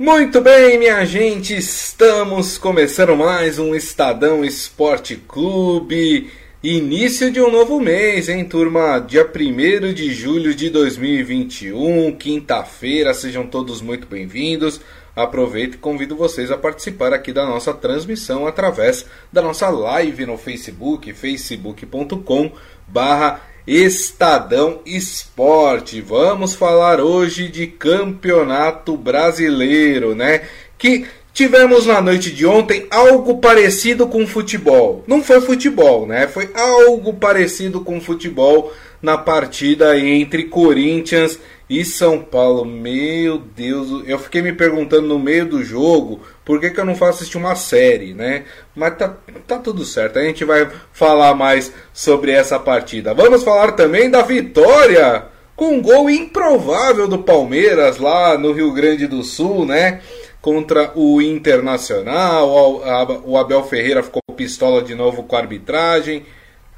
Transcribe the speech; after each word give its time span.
Muito 0.00 0.40
bem, 0.40 0.76
minha 0.76 1.04
gente, 1.04 1.54
estamos 1.54 2.58
começando 2.58 3.14
mais 3.14 3.60
um 3.60 3.76
Estadão 3.76 4.44
Esporte 4.44 5.14
Clube. 5.14 6.32
Início 6.60 7.30
de 7.30 7.40
um 7.40 7.48
novo 7.48 7.78
mês, 7.78 8.28
hein, 8.28 8.44
turma? 8.44 8.98
Dia 8.98 9.24
1 9.24 9.94
de 9.94 10.12
julho 10.12 10.52
de 10.52 10.68
2021, 10.68 12.10
quinta-feira, 12.16 13.14
sejam 13.14 13.46
todos 13.46 13.80
muito 13.80 14.08
bem-vindos. 14.08 14.80
Aproveito 15.14 15.74
e 15.74 15.78
convido 15.78 16.16
vocês 16.16 16.50
a 16.50 16.58
participar 16.58 17.12
aqui 17.12 17.32
da 17.32 17.46
nossa 17.46 17.72
transmissão 17.72 18.48
através 18.48 19.06
da 19.32 19.40
nossa 19.40 19.70
live 19.70 20.26
no 20.26 20.36
Facebook, 20.36 21.12
facebook.com 21.12 22.50
barra 22.88 23.40
Estadão 23.66 24.80
Esporte. 24.84 26.00
Vamos 26.02 26.54
falar 26.54 27.00
hoje 27.00 27.48
de 27.48 27.66
Campeonato 27.66 28.94
Brasileiro, 28.94 30.14
né? 30.14 30.42
Que 30.76 31.06
tivemos 31.32 31.86
na 31.86 32.00
noite 32.00 32.30
de 32.30 32.44
ontem 32.44 32.86
algo 32.90 33.38
parecido 33.38 34.06
com 34.06 34.26
futebol. 34.26 35.02
Não 35.06 35.22
foi 35.22 35.40
futebol, 35.40 36.06
né? 36.06 36.28
Foi 36.28 36.50
algo 36.54 37.14
parecido 37.14 37.80
com 37.80 38.00
futebol 38.02 38.70
na 39.04 39.18
partida 39.18 39.98
entre 39.98 40.44
Corinthians 40.44 41.38
e 41.68 41.84
São 41.84 42.20
Paulo. 42.20 42.64
Meu 42.64 43.38
Deus, 43.38 44.02
eu 44.06 44.18
fiquei 44.18 44.40
me 44.40 44.52
perguntando 44.52 45.06
no 45.06 45.18
meio 45.18 45.44
do 45.46 45.62
jogo 45.62 46.22
por 46.42 46.58
que, 46.58 46.70
que 46.70 46.80
eu 46.80 46.86
não 46.86 46.96
faço 46.96 47.18
assistir 47.18 47.36
uma 47.36 47.54
série, 47.54 48.14
né? 48.14 48.44
Mas 48.74 48.96
tá, 48.96 49.14
tá 49.46 49.58
tudo 49.58 49.84
certo, 49.84 50.18
a 50.18 50.22
gente 50.22 50.44
vai 50.44 50.68
falar 50.90 51.34
mais 51.34 51.70
sobre 51.92 52.32
essa 52.32 52.58
partida. 52.58 53.12
Vamos 53.12 53.44
falar 53.44 53.72
também 53.72 54.10
da 54.10 54.22
vitória 54.22 55.26
com 55.54 55.74
um 55.74 55.82
gol 55.82 56.08
improvável 56.08 57.06
do 57.06 57.18
Palmeiras 57.18 57.98
lá 57.98 58.38
no 58.38 58.52
Rio 58.52 58.72
Grande 58.72 59.06
do 59.06 59.22
Sul, 59.22 59.66
né? 59.66 60.00
Contra 60.40 60.92
o 60.94 61.20
Internacional. 61.20 62.82
O 63.24 63.36
Abel 63.36 63.62
Ferreira 63.64 64.02
ficou 64.02 64.22
pistola 64.34 64.82
de 64.82 64.94
novo 64.94 65.24
com 65.24 65.36
a 65.36 65.40
arbitragem. 65.40 66.24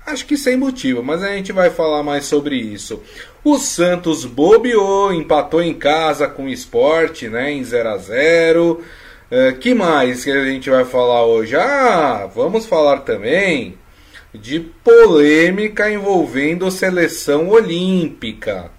Acho 0.07 0.25
que 0.25 0.37
sem 0.37 0.57
motivo, 0.57 1.03
mas 1.03 1.23
a 1.23 1.35
gente 1.35 1.53
vai 1.53 1.69
falar 1.69 2.03
mais 2.03 2.27
sobre 2.27 2.57
isso. 2.57 3.03
O 3.43 3.59
Santos 3.59 4.25
bobeou, 4.25 5.13
empatou 5.13 5.61
em 5.61 5.75
casa 5.75 6.29
com 6.29 6.45
o 6.45 6.49
esporte, 6.49 7.29
né? 7.29 7.51
Em 7.51 7.65
0 7.65 7.89
a 7.89 7.97
0 7.97 8.85
Uh, 9.29 9.59
que 9.59 9.75
mais 9.75 10.23
que 10.23 10.31
a 10.31 10.45
gente 10.45 10.71
vai 10.71 10.85
falar 10.85 11.27
hoje? 11.27 11.57
Ah, 11.57 12.31
vamos 12.33 12.65
falar 12.65 12.99
também 12.99 13.77
de 14.33 14.61
polêmica 14.61 15.91
envolvendo 15.91 16.71
seleção 16.71 17.49
olímpica. 17.49 18.71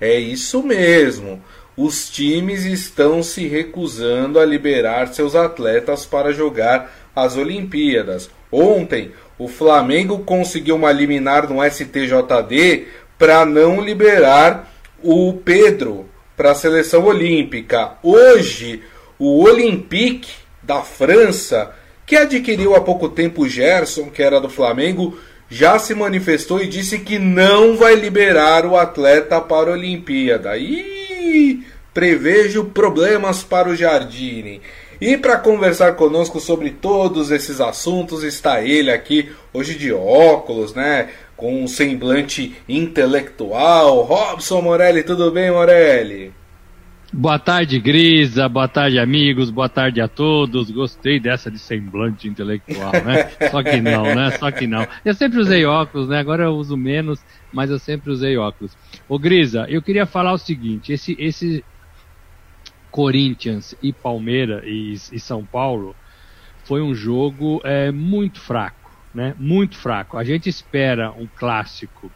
É 0.00 0.16
isso 0.16 0.62
mesmo. 0.62 1.42
Os 1.76 2.08
times 2.08 2.64
estão 2.64 3.20
se 3.20 3.48
recusando 3.48 4.38
a 4.38 4.44
liberar 4.44 5.08
seus 5.08 5.34
atletas 5.34 6.06
para 6.06 6.32
jogar 6.32 7.10
as 7.14 7.36
Olimpíadas. 7.36 8.30
Ontem, 8.52 9.10
o 9.40 9.48
Flamengo 9.48 10.18
conseguiu 10.18 10.76
uma 10.76 10.92
liminar 10.92 11.48
no 11.48 11.64
STJD 11.64 12.84
para 13.18 13.46
não 13.46 13.80
liberar 13.80 14.70
o 15.02 15.32
Pedro 15.32 16.04
para 16.36 16.50
a 16.50 16.54
seleção 16.54 17.06
olímpica. 17.06 17.92
Hoje, 18.02 18.82
o 19.18 19.42
Olympique 19.42 20.30
da 20.62 20.82
França, 20.82 21.74
que 22.04 22.16
adquiriu 22.16 22.76
há 22.76 22.82
pouco 22.82 23.08
tempo 23.08 23.44
o 23.44 23.48
Gerson, 23.48 24.10
que 24.10 24.22
era 24.22 24.38
do 24.38 24.50
Flamengo, 24.50 25.18
já 25.48 25.78
se 25.78 25.94
manifestou 25.94 26.60
e 26.62 26.68
disse 26.68 26.98
que 26.98 27.18
não 27.18 27.78
vai 27.78 27.94
liberar 27.94 28.66
o 28.66 28.76
atleta 28.76 29.40
para 29.40 29.70
a 29.70 29.72
Olimpíada. 29.72 30.58
E 30.58 31.64
prevejo 31.94 32.66
problemas 32.66 33.42
para 33.42 33.70
o 33.70 33.74
Jardine. 33.74 34.60
E 35.00 35.16
para 35.16 35.38
conversar 35.38 35.94
conosco 35.94 36.38
sobre 36.38 36.70
todos 36.70 37.30
esses 37.30 37.58
assuntos 37.58 38.22
está 38.22 38.60
ele 38.60 38.90
aqui, 38.90 39.30
hoje 39.50 39.74
de 39.74 39.90
óculos, 39.90 40.74
né? 40.74 41.08
Com 41.34 41.64
um 41.64 41.66
semblante 41.66 42.54
intelectual. 42.68 44.02
Robson 44.02 44.60
Morelli, 44.60 45.02
tudo 45.02 45.30
bem, 45.30 45.50
Morelli? 45.50 46.34
Boa 47.10 47.38
tarde, 47.38 47.80
Grisa. 47.80 48.46
Boa 48.46 48.68
tarde, 48.68 48.98
amigos. 48.98 49.50
Boa 49.50 49.70
tarde 49.70 50.02
a 50.02 50.06
todos. 50.06 50.70
Gostei 50.70 51.18
dessa 51.18 51.50
de 51.50 51.58
semblante 51.58 52.28
intelectual, 52.28 52.92
né? 52.92 53.30
Só 53.50 53.62
que 53.62 53.80
não, 53.80 54.02
né? 54.14 54.30
Só 54.32 54.50
que 54.50 54.66
não. 54.66 54.86
Eu 55.02 55.14
sempre 55.14 55.40
usei 55.40 55.64
óculos, 55.64 56.10
né? 56.10 56.18
Agora 56.18 56.44
eu 56.44 56.54
uso 56.54 56.76
menos, 56.76 57.18
mas 57.50 57.70
eu 57.70 57.78
sempre 57.78 58.10
usei 58.10 58.36
óculos. 58.36 58.76
Ô, 59.08 59.18
Grisa, 59.18 59.64
eu 59.68 59.80
queria 59.80 60.04
falar 60.04 60.34
o 60.34 60.38
seguinte: 60.38 60.92
esse, 60.92 61.16
esse 61.18 61.64
Corinthians 62.90 63.74
e 63.82 63.92
Palmeiras 63.92 64.62
e, 64.64 64.92
e 65.12 65.20
São 65.20 65.44
Paulo 65.44 65.94
foi 66.64 66.82
um 66.82 66.94
jogo 66.94 67.60
é, 67.64 67.90
muito 67.90 68.40
fraco, 68.40 68.90
né? 69.14 69.34
Muito 69.38 69.76
fraco. 69.76 70.16
A 70.16 70.24
gente 70.24 70.48
espera 70.48 71.10
um 71.12 71.26
clássico 71.26 72.10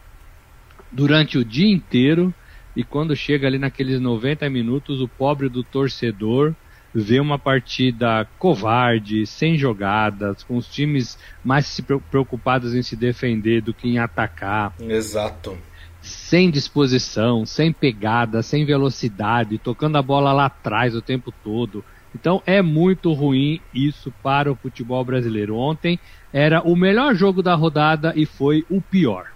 durante 0.93 1.39
o 1.39 1.45
dia 1.45 1.73
inteiro 1.73 2.33
e 2.77 2.83
quando 2.83 3.17
chega 3.17 3.47
ali 3.47 3.59
naqueles 3.59 4.01
90 4.01 4.49
minutos, 4.51 5.01
o 5.01 5.09
pobre 5.09 5.49
do 5.49 5.63
torcedor 5.63 6.55
vê 6.95 7.19
uma 7.19 7.39
partida 7.39 8.27
covarde, 8.39 9.27
sem 9.27 9.59
jogadas, 9.59 10.45
com 10.45 10.57
os 10.57 10.69
times 10.69 11.19
mais 11.43 11.67
se 11.67 11.83
preocupados 11.83 12.75
em 12.75 12.83
se 12.83 12.95
defender 12.95 13.61
do 13.61 13.75
que 13.75 13.89
em 13.89 13.99
atacar. 13.99 14.73
Exato. 14.81 15.59
Sem 16.05 16.51
disposição, 16.51 17.47
sem 17.47 17.73
pegada, 17.73 18.43
sem 18.43 18.65
velocidade, 18.67 19.57
tocando 19.57 19.97
a 19.97 20.03
bola 20.03 20.33
lá 20.33 20.47
atrás 20.47 20.95
o 20.95 21.01
tempo 21.01 21.33
todo. 21.43 21.83
Então 22.15 22.43
é 22.45 22.61
muito 22.61 23.13
ruim 23.13 23.61
isso 23.75 24.13
para 24.23 24.53
o 24.53 24.55
futebol 24.55 25.03
brasileiro. 25.05 25.57
Ontem 25.57 25.99
era 26.33 26.61
o 26.61 26.77
melhor 26.77 27.15
jogo 27.15 27.43
da 27.43 27.55
rodada 27.55 28.13
e 28.15 28.27
foi 28.27 28.65
o 28.71 28.81
pior. 28.81 29.33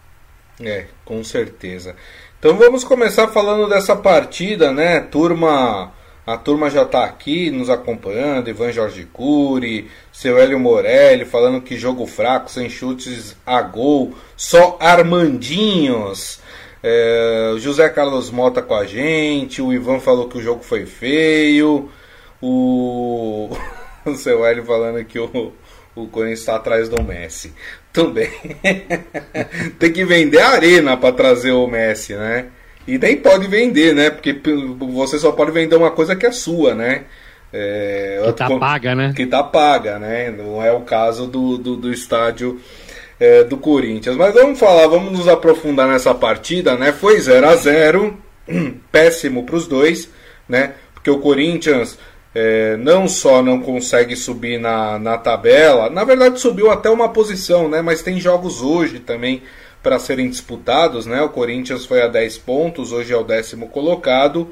É, 0.61 0.87
com 1.05 1.25
certeza. 1.25 1.97
Então 2.39 2.57
vamos 2.57 2.85
começar 2.85 3.29
falando 3.29 3.69
dessa 3.69 3.97
partida, 3.97 4.71
né? 4.71 5.01
Turma, 5.01 5.93
a 6.29 6.37
turma 6.37 6.69
já 6.69 6.83
está 6.83 7.07
aqui 7.07 7.51
nos 7.51 7.71
acompanhando, 7.71 8.51
Ivan 8.51 8.71
Jorge 8.71 9.09
Cury, 9.11 9.91
seu 10.13 10.39
Hélio 10.39 10.61
Morelli, 10.61 11.25
falando 11.25 11.63
que 11.63 11.75
jogo 11.75 12.07
fraco, 12.07 12.51
sem 12.51 12.69
chutes 12.69 13.35
a 13.47 13.63
gol, 13.63 14.13
só 14.37 14.77
Armandinhos. 14.79 16.39
É, 16.83 17.55
José 17.57 17.89
Carlos 17.89 18.31
Mota 18.31 18.61
com 18.61 18.75
a 18.75 18.85
gente, 18.85 19.63
o 19.63 19.73
Ivan 19.73 20.01
falou 20.01 20.29
que 20.29 20.37
o 20.37 20.43
jogo 20.43 20.63
foi 20.63 20.85
feio, 20.85 21.91
o, 22.43 23.49
o 24.05 24.15
seu 24.15 24.45
Hélio 24.45 24.67
falando 24.67 25.03
que 25.07 25.19
o, 25.19 25.55
o 25.97 26.09
Corinthians 26.09 26.41
está 26.41 26.57
atrás 26.57 26.91
do 26.91 27.03
Messi. 27.03 27.55
Também. 27.91 28.31
Tem 29.81 29.91
que 29.91 30.05
vender 30.05 30.41
a 30.41 30.51
arena 30.51 30.95
para 30.95 31.11
trazer 31.11 31.53
o 31.53 31.67
Messi, 31.67 32.15
né? 32.15 32.49
E 32.89 32.97
nem 32.97 33.19
pode 33.19 33.47
vender, 33.47 33.95
né? 33.95 34.09
Porque 34.09 34.35
você 34.91 35.19
só 35.19 35.31
pode 35.31 35.51
vender 35.51 35.77
uma 35.77 35.91
coisa 35.91 36.17
que 36.17 36.25
é 36.25 36.33
sua, 36.33 36.75
né? 36.75 37.05
É, 37.53 38.23
que 38.25 38.33
tá 38.33 38.59
paga, 38.59 38.95
né? 38.95 39.13
Que 39.15 39.27
tá 39.27 39.43
paga, 39.43 39.99
né? 39.99 40.31
Não 40.31 40.65
é 40.65 40.73
o 40.73 40.81
caso 40.81 41.27
do, 41.27 41.59
do, 41.59 41.77
do 41.77 41.93
estádio 41.93 42.59
é, 43.21 43.45
do 43.45 43.59
Corinthians. 43.59 44.17
Mas 44.17 44.33
vamos 44.33 44.59
falar, 44.59 44.87
vamos 44.87 45.13
nos 45.13 45.29
aprofundar 45.29 45.87
nessa 45.87 46.15
partida, 46.15 46.77
né? 46.77 46.91
Foi 46.91 47.21
0 47.21 47.47
a 47.47 47.57
0 47.57 48.17
péssimo 48.91 49.45
para 49.45 49.57
os 49.57 49.67
dois, 49.67 50.09
né? 50.49 50.73
Porque 50.95 51.11
o 51.11 51.19
Corinthians 51.19 51.99
é, 52.35 52.75
não 52.79 53.07
só 53.07 53.43
não 53.43 53.61
consegue 53.61 54.17
subir 54.17 54.59
na, 54.59 54.99
na 54.99 55.19
tabela, 55.19 55.91
na 55.91 56.05
verdade 56.05 56.41
subiu 56.41 56.71
até 56.71 56.89
uma 56.89 57.11
posição, 57.11 57.69
né? 57.69 57.83
Mas 57.83 58.01
tem 58.01 58.19
jogos 58.19 58.63
hoje 58.63 58.99
também 58.99 59.43
para 59.89 59.99
serem 59.99 60.29
disputados, 60.29 61.07
né? 61.07 61.23
O 61.23 61.31
Corinthians 61.31 61.87
foi 61.87 62.03
a 62.03 62.09
10 62.09 62.37
pontos, 62.37 62.93
hoje 62.93 63.11
é 63.11 63.17
o 63.17 63.25
décimo 63.25 63.69
colocado. 63.69 64.51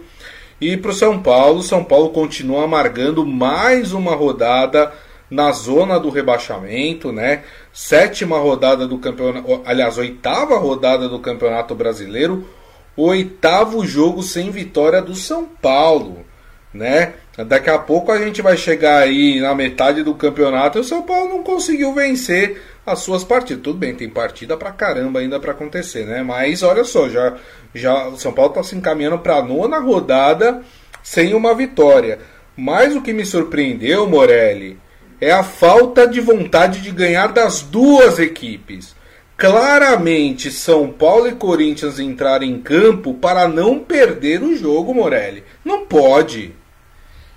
E 0.58 0.78
para 0.78 0.90
o 0.90 0.94
São 0.94 1.20
Paulo, 1.20 1.62
São 1.62 1.84
Paulo 1.84 2.08
continua 2.08 2.64
amargando 2.64 3.26
mais 3.26 3.92
uma 3.92 4.14
rodada 4.14 4.90
na 5.30 5.52
zona 5.52 6.00
do 6.00 6.08
rebaixamento, 6.08 7.12
né? 7.12 7.42
Sétima 7.70 8.38
rodada 8.38 8.86
do 8.86 8.96
campeonato, 8.96 9.60
aliás, 9.66 9.98
oitava 9.98 10.56
rodada 10.56 11.06
do 11.06 11.18
Campeonato 11.18 11.74
Brasileiro, 11.74 12.48
oitavo 12.96 13.86
jogo 13.86 14.22
sem 14.22 14.50
vitória 14.50 15.02
do 15.02 15.14
São 15.14 15.44
Paulo, 15.44 16.24
né? 16.72 17.12
Daqui 17.46 17.68
a 17.68 17.78
pouco 17.78 18.10
a 18.10 18.16
gente 18.16 18.40
vai 18.40 18.56
chegar 18.56 19.02
aí 19.02 19.38
na 19.38 19.54
metade 19.54 20.02
do 20.02 20.14
campeonato 20.14 20.78
e 20.78 20.80
o 20.80 20.84
São 20.84 21.02
Paulo 21.02 21.28
não 21.28 21.42
conseguiu 21.42 21.92
vencer 21.92 22.58
as 22.86 23.00
suas 23.00 23.24
partidas. 23.24 23.62
Tudo 23.62 23.78
bem, 23.78 23.94
tem 23.94 24.08
partida 24.08 24.56
pra 24.56 24.70
caramba 24.70 25.18
ainda 25.18 25.40
para 25.40 25.50
acontecer, 25.50 26.06
né? 26.06 26.22
Mas 26.22 26.62
olha 26.62 26.84
só, 26.84 27.08
já, 27.08 27.34
já 27.74 28.08
o 28.08 28.16
São 28.16 28.32
Paulo 28.32 28.52
está 28.52 28.62
se 28.62 28.76
encaminhando 28.76 29.18
para 29.18 29.36
a 29.36 29.42
nona 29.42 29.80
rodada 29.80 30.62
sem 31.02 31.34
uma 31.34 31.54
vitória. 31.54 32.20
Mas 32.56 32.94
o 32.94 33.02
que 33.02 33.12
me 33.12 33.26
surpreendeu, 33.26 34.08
Morelli, 34.08 34.78
é 35.20 35.32
a 35.32 35.42
falta 35.42 36.06
de 36.06 36.20
vontade 36.20 36.80
de 36.80 36.90
ganhar 36.90 37.28
das 37.28 37.60
duas 37.60 38.18
equipes. 38.18 38.94
Claramente, 39.36 40.50
São 40.50 40.90
Paulo 40.90 41.28
e 41.28 41.32
Corinthians 41.32 41.98
entraram 41.98 42.46
em 42.46 42.58
campo 42.58 43.12
para 43.12 43.46
não 43.46 43.78
perder 43.78 44.42
o 44.42 44.56
jogo, 44.56 44.94
Morelli. 44.94 45.44
Não 45.62 45.84
pode. 45.84 46.54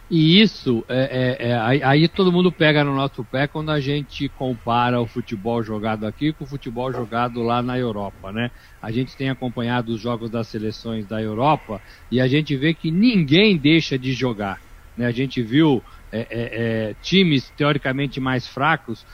E 0.09 0.41
isso, 0.41 0.83
é, 0.89 1.37
é, 1.39 1.49
é, 1.49 1.85
aí, 1.85 2.07
todo 2.07 2.31
mundo 2.31 2.51
pega 2.51 2.83
no 2.83 2.95
nosso 2.95 3.23
pé 3.23 3.47
quando 3.47 3.69
a 3.69 3.79
gente 3.79 4.27
compara 4.29 4.99
o 4.99 5.05
futebol 5.05 5.61
jogado 5.61 6.07
aqui 6.07 6.33
com 6.33 6.45
o 6.45 6.47
futebol 6.47 6.91
jogado 6.91 7.43
lá 7.43 7.61
na 7.61 7.77
Europa, 7.77 8.31
né? 8.31 8.49
A 8.81 8.91
gente 8.91 9.15
tem 9.15 9.29
acompanhado 9.29 9.93
os 9.93 10.01
jogos 10.01 10.31
das 10.31 10.47
seleções 10.47 11.05
da 11.05 11.21
Europa 11.21 11.79
e 12.11 12.19
a 12.19 12.27
gente 12.27 12.55
vê 12.57 12.73
que 12.73 12.89
ninguém 12.89 13.55
deixa 13.55 13.99
de 13.99 14.11
jogar. 14.13 14.59
Né? 14.97 15.05
A 15.05 15.11
gente 15.11 15.43
viu 15.43 15.83
é, 16.11 16.21
é, 16.21 16.27
é, 16.31 16.93
times 17.03 17.51
teoricamente 17.51 18.19
mais 18.19 18.47
fracos 18.47 19.05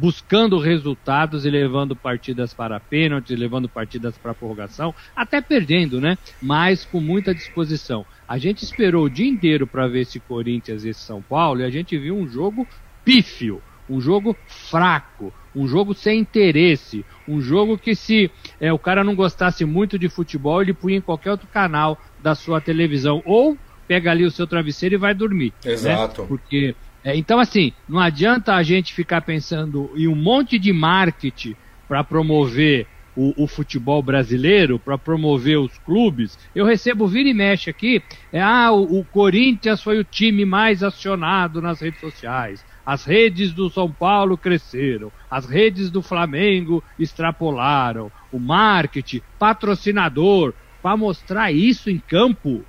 buscando 0.00 0.58
resultados 0.58 1.44
e 1.44 1.50
levando 1.50 1.94
partidas 1.94 2.54
para 2.54 2.80
pênaltis, 2.80 3.38
levando 3.38 3.68
partidas 3.68 4.16
para 4.16 4.34
prorrogação, 4.34 4.94
até 5.14 5.42
perdendo, 5.42 6.00
né? 6.00 6.16
Mas 6.40 6.86
com 6.86 7.00
muita 7.00 7.34
disposição. 7.34 8.06
A 8.30 8.38
gente 8.38 8.62
esperou 8.62 9.06
o 9.06 9.10
dia 9.10 9.26
inteiro 9.26 9.66
para 9.66 9.88
ver 9.88 10.02
esse 10.02 10.20
Corinthians 10.20 10.84
e 10.84 10.90
esse 10.90 11.00
São 11.00 11.20
Paulo 11.20 11.62
e 11.62 11.64
a 11.64 11.68
gente 11.68 11.98
viu 11.98 12.16
um 12.16 12.28
jogo 12.28 12.64
pífio, 13.04 13.60
um 13.88 14.00
jogo 14.00 14.36
fraco, 14.46 15.34
um 15.52 15.66
jogo 15.66 15.94
sem 15.94 16.20
interesse, 16.20 17.04
um 17.26 17.40
jogo 17.40 17.76
que 17.76 17.92
se 17.92 18.30
é, 18.60 18.72
o 18.72 18.78
cara 18.78 19.02
não 19.02 19.16
gostasse 19.16 19.64
muito 19.64 19.98
de 19.98 20.08
futebol, 20.08 20.62
ele 20.62 20.72
punha 20.72 20.98
em 20.98 21.00
qualquer 21.00 21.32
outro 21.32 21.48
canal 21.48 22.00
da 22.22 22.36
sua 22.36 22.60
televisão 22.60 23.20
ou 23.26 23.58
pega 23.88 24.12
ali 24.12 24.24
o 24.24 24.30
seu 24.30 24.46
travesseiro 24.46 24.94
e 24.94 24.98
vai 24.98 25.12
dormir. 25.12 25.52
Né? 25.64 25.72
Exato. 25.72 26.22
Né? 26.22 26.28
Porque 26.28 26.76
é, 27.02 27.16
então, 27.16 27.40
assim, 27.40 27.72
não 27.88 27.98
adianta 27.98 28.54
a 28.54 28.62
gente 28.62 28.94
ficar 28.94 29.22
pensando 29.22 29.90
em 29.96 30.06
um 30.06 30.14
monte 30.14 30.56
de 30.56 30.72
marketing 30.72 31.56
para 31.88 32.04
promover 32.04 32.86
o, 33.20 33.44
o, 33.44 33.46
futebol 33.46 34.02
brasileiro, 34.02 34.78
para 34.78 34.96
promover 34.96 35.58
os 35.58 35.76
clubes. 35.78 36.38
Eu 36.54 36.64
recebo 36.64 37.06
vira 37.06 37.28
e 37.28 37.34
mexe 37.34 37.68
aqui, 37.68 38.02
é, 38.32 38.40
ah, 38.40 38.72
o, 38.72 39.00
o 39.00 39.04
Corinthians 39.04 39.82
foi 39.82 39.98
o 39.98 40.04
time 40.04 40.46
mais 40.46 40.82
acionado 40.82 41.60
nas 41.60 41.80
redes 41.80 42.00
sociais. 42.00 42.64
As 42.84 43.04
redes 43.04 43.52
do 43.52 43.68
São 43.68 43.92
Paulo 43.92 44.38
cresceram, 44.38 45.12
as 45.30 45.44
redes 45.44 45.90
do 45.90 46.00
Flamengo 46.00 46.82
extrapolaram, 46.98 48.10
o 48.32 48.38
marketing, 48.38 49.20
patrocinador, 49.38 50.54
para 50.82 50.96
mostrar 50.96 51.52
isso 51.52 51.90
em 51.90 51.98
campo, 51.98 52.64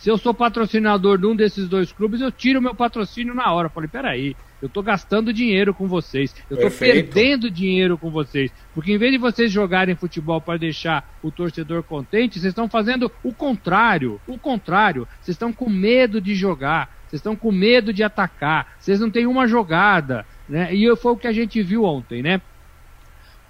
se 0.00 0.08
eu 0.08 0.16
sou 0.16 0.32
patrocinador 0.32 1.18
de 1.18 1.26
um 1.26 1.36
desses 1.36 1.68
dois 1.68 1.92
clubes, 1.92 2.22
eu 2.22 2.32
tiro 2.32 2.62
meu 2.62 2.74
patrocínio 2.74 3.34
na 3.34 3.52
hora. 3.52 3.66
Eu 3.66 3.70
falei, 3.70 3.86
peraí, 3.86 4.34
eu 4.62 4.66
estou 4.66 4.82
gastando 4.82 5.30
dinheiro 5.30 5.74
com 5.74 5.86
vocês, 5.86 6.34
eu 6.48 6.56
estou 6.56 6.70
perdendo 6.70 7.50
dinheiro 7.50 7.98
com 7.98 8.10
vocês. 8.10 8.50
Porque 8.74 8.94
em 8.94 8.96
vez 8.96 9.12
de 9.12 9.18
vocês 9.18 9.52
jogarem 9.52 9.94
futebol 9.94 10.40
para 10.40 10.58
deixar 10.58 11.06
o 11.22 11.30
torcedor 11.30 11.82
contente, 11.82 12.40
vocês 12.40 12.50
estão 12.50 12.66
fazendo 12.66 13.12
o 13.22 13.30
contrário. 13.34 14.18
O 14.26 14.38
contrário. 14.38 15.06
Vocês 15.20 15.34
estão 15.34 15.52
com 15.52 15.68
medo 15.68 16.18
de 16.18 16.34
jogar, 16.34 16.88
vocês 17.06 17.20
estão 17.20 17.36
com 17.36 17.52
medo 17.52 17.92
de 17.92 18.02
atacar, 18.02 18.74
vocês 18.78 19.00
não 19.00 19.10
têm 19.10 19.26
uma 19.26 19.46
jogada. 19.46 20.24
Né? 20.48 20.74
E 20.74 20.96
foi 20.96 21.12
o 21.12 21.16
que 21.16 21.28
a 21.28 21.32
gente 21.32 21.62
viu 21.62 21.84
ontem, 21.84 22.22
né? 22.22 22.40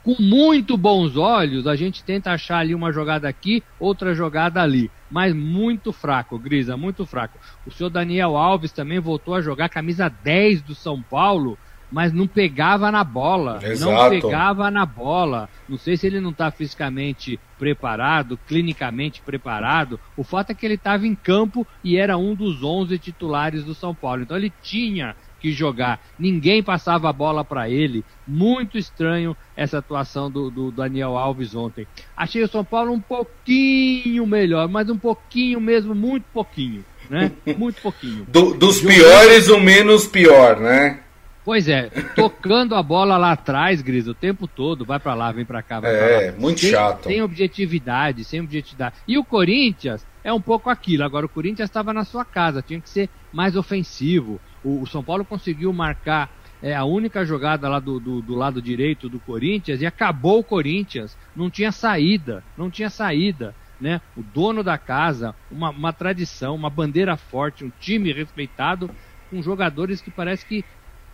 Com 0.03 0.17
muito 0.19 0.77
bons 0.77 1.17
olhos, 1.17 1.67
a 1.67 1.77
gente 1.77 2.03
tenta 2.03 2.33
achar 2.33 2.59
ali 2.59 2.75
uma 2.75 2.93
jogada 2.93 3.29
aqui, 3.29 3.63
outra 3.79 4.15
jogada 4.15 4.63
ali. 4.63 4.91
Mas 5.11 5.35
muito 5.35 5.93
fraco, 5.93 6.39
Grisa, 6.39 6.77
muito 6.77 7.05
fraco. 7.05 7.39
O 7.67 7.71
senhor 7.71 7.91
Daniel 7.91 8.37
Alves 8.37 8.73
também 8.73 8.99
voltou 8.99 9.35
a 9.35 9.43
jogar 9.43 9.69
camisa 9.69 10.09
10 10.09 10.63
do 10.63 10.75
São 10.75 11.03
Paulo, 11.03 11.59
mas 11.91 12.13
não 12.13 12.27
pegava 12.27 12.91
na 12.91 13.03
bola. 13.03 13.59
Exato. 13.63 13.93
Não 13.93 14.09
pegava 14.09 14.71
na 14.71 14.87
bola. 14.87 15.49
Não 15.69 15.77
sei 15.77 15.97
se 15.97 16.07
ele 16.07 16.21
não 16.21 16.31
está 16.31 16.51
fisicamente 16.51 17.39
preparado, 17.59 18.39
clinicamente 18.47 19.21
preparado. 19.21 19.99
O 20.17 20.23
fato 20.23 20.51
é 20.51 20.55
que 20.55 20.65
ele 20.65 20.75
estava 20.75 21.07
em 21.07 21.15
campo 21.15 21.67
e 21.83 21.97
era 21.97 22.17
um 22.17 22.35
dos 22.35 22.63
11 22.63 22.99
titulares 22.99 23.65
do 23.65 23.75
São 23.75 23.95
Paulo. 23.95 24.23
Então 24.23 24.37
ele 24.37 24.53
tinha 24.63 25.17
que 25.41 25.53
jogar. 25.53 26.01
Ninguém 26.19 26.63
passava 26.63 27.09
a 27.09 27.13
bola 27.13 27.45
para 27.45 27.69
ele. 27.69 28.05
Muito 28.27 28.79
estranho 28.79 29.37
essa 29.57 29.79
atuação 29.79 30.31
do, 30.31 30.51
do, 30.51 30.71
Daniel 30.71 31.17
Alves 31.17 31.55
ontem. 31.55 31.87
Achei 32.17 32.43
o 32.43 32.49
São 32.49 32.65
Paulo 32.65 32.93
um 32.93 33.01
pouquinho 33.01 34.27
melhor, 34.27 34.69
mas 34.69 34.89
um 34.91 34.99
pouquinho 34.99 35.61
mesmo, 35.61 35.95
muito 35.95 36.25
pouquinho. 36.33 36.85
Né? 37.09 37.33
Muito 37.59 37.83
pouquinho. 37.83 38.25
Do, 38.29 38.55
dos 38.55 38.77
Jogando... 38.77 38.95
piores, 38.95 39.49
o 39.49 39.59
menos 39.59 40.07
pior, 40.07 40.61
né? 40.61 41.01
Pois 41.45 41.69
é, 41.69 41.91
tocando 42.15 42.77
a 42.77 42.83
bola 42.83 43.17
lá 43.17 43.33
atrás, 43.33 43.83
Gris, 43.83 44.07
o 44.07 44.15
tempo 44.15 44.47
todo, 44.47 44.85
vai 44.85 45.01
para 45.01 45.15
lá, 45.15 45.33
vem 45.33 45.45
para 45.45 45.61
cá, 45.63 45.81
vai 45.81 45.93
é, 45.93 45.99
pra 45.99 46.07
lá. 46.07 46.23
É, 46.23 46.33
muito 46.33 46.61
sem, 46.61 46.71
chato. 46.71 47.05
Sem 47.05 47.23
objetividade, 47.23 48.23
sem 48.23 48.41
objetividade. 48.41 48.95
E 49.09 49.19
o 49.19 49.25
Corinthians 49.25 50.07
é 50.23 50.33
um 50.33 50.41
pouco 50.41 50.71
aquilo. 50.71 51.03
Agora, 51.03 51.27
o 51.27 51.29
Corinthians 51.29 51.69
estava 51.69 51.93
na 51.93 52.05
sua 52.05 52.25
casa, 52.25 52.63
tinha 52.63 52.81
que 52.81 52.91
ser 52.91 53.09
mais 53.33 53.57
ofensivo. 53.57 54.41
O, 54.63 54.83
o 54.83 54.87
São 54.87 55.03
Paulo 55.03 55.25
conseguiu 55.25 55.73
marcar 55.73 56.31
é, 56.63 56.75
a 56.75 56.85
única 56.85 57.25
jogada 57.25 57.69
lá 57.69 57.81
do, 57.81 57.99
do, 57.99 58.21
do, 58.21 58.35
lado 58.35 58.61
direito 58.61 59.09
do 59.09 59.19
Corinthians 59.21 59.81
e 59.81 59.87
acabou 59.87 60.41
o 60.41 60.45
Corinthians. 60.45 61.17
Não 61.35 61.51
tinha 61.51 61.73
saída, 61.73 62.45
não 62.57 62.71
tinha 62.71 62.91
saída. 62.91 63.55
Né? 63.81 64.01
O 64.15 64.23
dono 64.23 64.63
da 64.63 64.77
casa, 64.77 65.35
uma, 65.51 65.71
uma 65.71 65.93
tradição, 65.93 66.55
uma 66.55 66.69
bandeira 66.69 67.17
forte, 67.17 67.65
um 67.65 67.73
time 67.81 68.13
respeitado, 68.13 68.91
com 69.31 69.43
jogadores 69.43 70.03
que 70.03 70.11
parece 70.11 70.45
que 70.45 70.65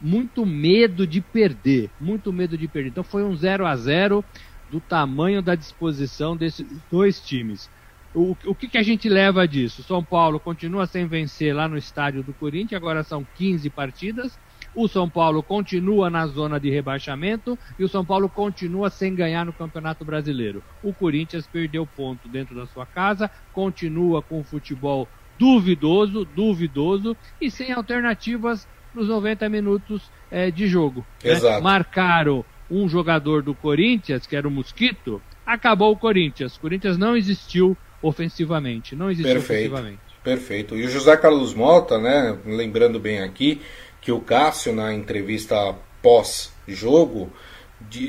muito 0.00 0.44
medo 0.44 1.06
de 1.06 1.20
perder, 1.20 1.90
muito 2.00 2.32
medo 2.32 2.58
de 2.58 2.66
perder. 2.66 2.90
Então 2.90 3.04
foi 3.04 3.22
um 3.22 3.36
0 3.36 3.66
a 3.66 3.76
0 3.76 4.24
do 4.70 4.80
tamanho 4.80 5.40
da 5.40 5.54
disposição 5.54 6.36
desses 6.36 6.66
dois 6.90 7.20
times. 7.20 7.70
O, 8.16 8.34
o 8.46 8.54
que, 8.54 8.66
que 8.66 8.78
a 8.78 8.82
gente 8.82 9.10
leva 9.10 9.46
disso? 9.46 9.82
São 9.82 10.02
Paulo 10.02 10.40
continua 10.40 10.86
sem 10.86 11.06
vencer 11.06 11.54
lá 11.54 11.68
no 11.68 11.76
estádio 11.76 12.22
do 12.22 12.32
Corinthians, 12.32 12.80
agora 12.80 13.02
são 13.02 13.26
15 13.36 13.68
partidas. 13.68 14.38
O 14.74 14.88
São 14.88 15.06
Paulo 15.06 15.42
continua 15.42 16.08
na 16.08 16.26
zona 16.26 16.58
de 16.58 16.70
rebaixamento 16.70 17.58
e 17.78 17.84
o 17.84 17.88
São 17.88 18.02
Paulo 18.02 18.26
continua 18.26 18.88
sem 18.88 19.14
ganhar 19.14 19.44
no 19.44 19.52
Campeonato 19.52 20.02
Brasileiro. 20.02 20.64
O 20.82 20.94
Corinthians 20.94 21.46
perdeu 21.46 21.86
ponto 21.86 22.26
dentro 22.26 22.54
da 22.54 22.66
sua 22.66 22.86
casa, 22.86 23.30
continua 23.52 24.22
com 24.22 24.40
o 24.40 24.44
futebol 24.44 25.06
duvidoso, 25.38 26.24
duvidoso 26.24 27.14
e 27.38 27.50
sem 27.50 27.70
alternativas 27.70 28.66
nos 28.94 29.08
90 29.08 29.46
minutos 29.50 30.10
é, 30.30 30.50
de 30.50 30.66
jogo. 30.66 31.04
Né? 31.22 31.60
Marcaram 31.60 32.42
um 32.70 32.88
jogador 32.88 33.42
do 33.42 33.54
Corinthians, 33.54 34.26
que 34.26 34.34
era 34.34 34.48
o 34.48 34.50
Mosquito, 34.50 35.20
acabou 35.44 35.92
o 35.92 35.98
Corinthians. 35.98 36.56
O 36.56 36.60
Corinthians 36.60 36.96
não 36.96 37.14
existiu 37.14 37.76
ofensivamente. 38.06 38.94
Não 38.94 39.10
existe 39.10 39.32
Perfeito. 39.32 39.72
ofensivamente. 39.72 40.00
Perfeito. 40.22 40.76
E 40.76 40.84
o 40.84 40.88
José 40.88 41.16
Carlos 41.16 41.54
Mota, 41.54 41.98
né, 41.98 42.36
lembrando 42.44 42.98
bem 43.00 43.20
aqui, 43.20 43.60
que 44.00 44.12
o 44.12 44.20
Cássio, 44.20 44.72
na 44.72 44.94
entrevista 44.94 45.74
pós-jogo, 46.02 47.30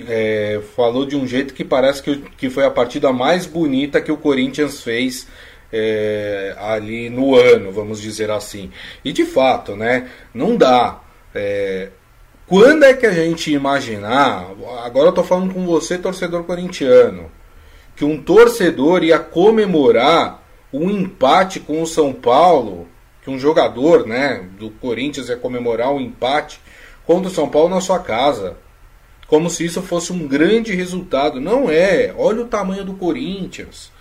é, 0.07 0.61
falou 0.75 1.05
de 1.05 1.15
um 1.15 1.27
jeito 1.27 1.53
que 1.53 1.63
parece 1.63 2.01
que, 2.01 2.17
que 2.37 2.49
foi 2.49 2.65
a 2.65 2.71
partida 2.71 3.11
mais 3.11 3.45
bonita 3.45 4.01
que 4.01 4.11
o 4.11 4.17
Corinthians 4.17 4.81
fez 4.81 5.27
é, 5.73 6.55
ali 6.59 7.09
no 7.09 7.35
ano, 7.35 7.71
vamos 7.71 8.01
dizer 8.01 8.29
assim. 8.29 8.71
E 9.03 9.11
de 9.11 9.25
fato, 9.25 9.75
né, 9.75 10.09
não 10.33 10.55
dá. 10.55 11.01
É, 11.33 11.89
quando 12.45 12.83
é 12.83 12.93
que 12.93 13.05
a 13.05 13.11
gente 13.11 13.51
imaginar, 13.51 14.47
agora 14.83 15.09
eu 15.09 15.13
tô 15.13 15.23
falando 15.23 15.53
com 15.53 15.65
você, 15.65 15.97
torcedor 15.97 16.43
corintiano, 16.43 17.29
que 17.97 18.05
um 18.05 18.21
torcedor 18.21 19.03
ia 19.03 19.17
comemorar 19.17 20.43
um 20.71 20.89
empate 20.91 21.59
com 21.59 21.81
o 21.81 21.87
São 21.87 22.13
Paulo, 22.13 22.87
que 23.23 23.29
um 23.29 23.39
jogador 23.39 24.05
né, 24.05 24.45
do 24.59 24.69
Corinthians 24.69 25.29
ia 25.29 25.35
comemorar 25.35 25.91
um 25.91 25.99
empate 25.99 26.61
contra 27.07 27.27
o 27.27 27.33
São 27.33 27.49
Paulo 27.49 27.69
na 27.69 27.81
sua 27.81 27.97
casa. 27.97 28.55
Como 29.27 29.49
se 29.49 29.65
isso 29.65 29.81
fosse 29.81 30.13
um 30.13 30.27
grande 30.27 30.75
resultado. 30.75 31.41
Não 31.41 31.69
é. 31.69 32.13
Olha 32.15 32.43
o 32.43 32.47
tamanho 32.47 32.85
do 32.85 32.93
Corinthians. 32.93 33.91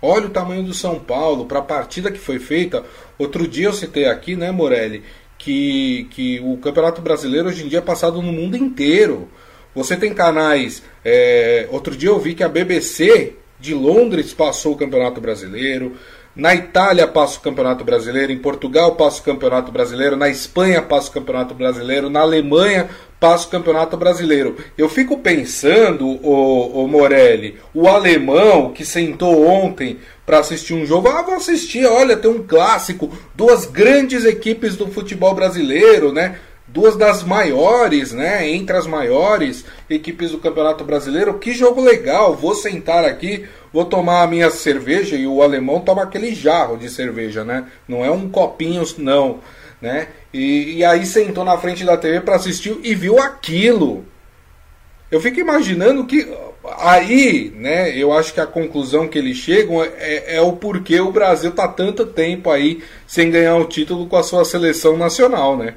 Olha 0.00 0.26
o 0.26 0.30
tamanho 0.30 0.62
do 0.62 0.72
São 0.72 1.00
Paulo. 1.00 1.44
Para 1.44 1.58
a 1.58 1.62
partida 1.62 2.10
que 2.10 2.18
foi 2.18 2.38
feita. 2.38 2.84
Outro 3.18 3.48
dia 3.48 3.66
eu 3.66 3.72
citei 3.72 4.06
aqui, 4.06 4.36
né, 4.36 4.52
Morelli, 4.52 5.02
que, 5.36 6.06
que 6.12 6.40
o 6.40 6.56
Campeonato 6.58 7.02
Brasileiro 7.02 7.48
hoje 7.48 7.64
em 7.64 7.68
dia 7.68 7.80
é 7.80 7.82
passado 7.82 8.22
no 8.22 8.32
mundo 8.32 8.56
inteiro. 8.56 9.28
Você 9.74 9.96
tem 9.96 10.14
canais. 10.14 10.82
É, 11.04 11.68
outro 11.70 11.96
dia 11.96 12.08
eu 12.08 12.18
vi 12.18 12.34
que 12.34 12.42
a 12.42 12.48
BBC 12.48 13.39
de 13.60 13.74
Londres 13.74 14.32
passou 14.32 14.72
o 14.72 14.76
Campeonato 14.76 15.20
Brasileiro. 15.20 15.96
Na 16.34 16.54
Itália 16.54 17.08
passa 17.08 17.38
o 17.38 17.42
Campeonato 17.42 17.84
Brasileiro, 17.84 18.32
em 18.32 18.38
Portugal 18.38 18.94
passa 18.94 19.20
o 19.20 19.24
Campeonato 19.24 19.72
Brasileiro, 19.72 20.16
na 20.16 20.28
Espanha 20.28 20.80
passa 20.80 21.10
o 21.10 21.12
Campeonato 21.12 21.54
Brasileiro, 21.54 22.08
na 22.08 22.20
Alemanha 22.20 22.88
passa 23.18 23.46
o 23.46 23.50
Campeonato 23.50 23.96
Brasileiro. 23.96 24.56
Eu 24.78 24.88
fico 24.88 25.18
pensando, 25.18 26.06
o, 26.06 26.84
o 26.84 26.88
Morelli, 26.88 27.58
o 27.74 27.88
alemão 27.88 28.72
que 28.72 28.84
sentou 28.84 29.44
ontem 29.44 29.98
para 30.24 30.38
assistir 30.38 30.72
um 30.72 30.86
jogo, 30.86 31.08
ah, 31.08 31.22
vou 31.22 31.34
assistir, 31.34 31.84
olha, 31.84 32.16
tem 32.16 32.30
um 32.30 32.46
clássico, 32.46 33.12
duas 33.34 33.66
grandes 33.66 34.24
equipes 34.24 34.76
do 34.76 34.86
futebol 34.86 35.34
brasileiro, 35.34 36.12
né? 36.12 36.38
Duas 36.72 36.96
das 36.96 37.22
maiores, 37.22 38.12
né, 38.12 38.48
entre 38.48 38.76
as 38.76 38.86
maiores 38.86 39.64
equipes 39.88 40.30
do 40.30 40.38
Campeonato 40.38 40.84
Brasileiro. 40.84 41.38
Que 41.38 41.52
jogo 41.52 41.80
legal! 41.80 42.34
Vou 42.34 42.54
sentar 42.54 43.04
aqui, 43.04 43.44
vou 43.72 43.84
tomar 43.84 44.22
a 44.22 44.26
minha 44.26 44.50
cerveja 44.50 45.16
e 45.16 45.26
o 45.26 45.42
alemão 45.42 45.80
toma 45.80 46.02
aquele 46.02 46.34
jarro 46.34 46.76
de 46.76 46.88
cerveja, 46.88 47.44
né? 47.44 47.66
Não 47.88 48.04
é 48.04 48.10
um 48.10 48.28
copinho, 48.28 48.84
não. 48.98 49.40
né? 49.80 50.08
E, 50.32 50.76
e 50.76 50.84
aí 50.84 51.04
sentou 51.04 51.44
na 51.44 51.58
frente 51.58 51.84
da 51.84 51.96
TV 51.96 52.20
para 52.20 52.36
assistir 52.36 52.78
e 52.82 52.94
viu 52.94 53.18
aquilo. 53.18 54.04
Eu 55.10 55.20
fico 55.20 55.40
imaginando 55.40 56.06
que 56.06 56.32
aí, 56.78 57.52
né, 57.56 57.96
eu 57.96 58.12
acho 58.12 58.32
que 58.32 58.40
a 58.40 58.46
conclusão 58.46 59.08
que 59.08 59.18
eles 59.18 59.36
chegam 59.38 59.82
é, 59.82 60.36
é, 60.36 60.40
o 60.40 60.52
porquê 60.52 61.00
o 61.00 61.10
Brasil 61.10 61.50
tá 61.50 61.66
tanto 61.66 62.06
tempo 62.06 62.48
aí 62.48 62.80
sem 63.08 63.28
ganhar 63.28 63.56
o 63.56 63.64
título 63.64 64.06
com 64.06 64.16
a 64.16 64.22
sua 64.22 64.44
seleção 64.44 64.96
nacional, 64.96 65.56
né? 65.56 65.74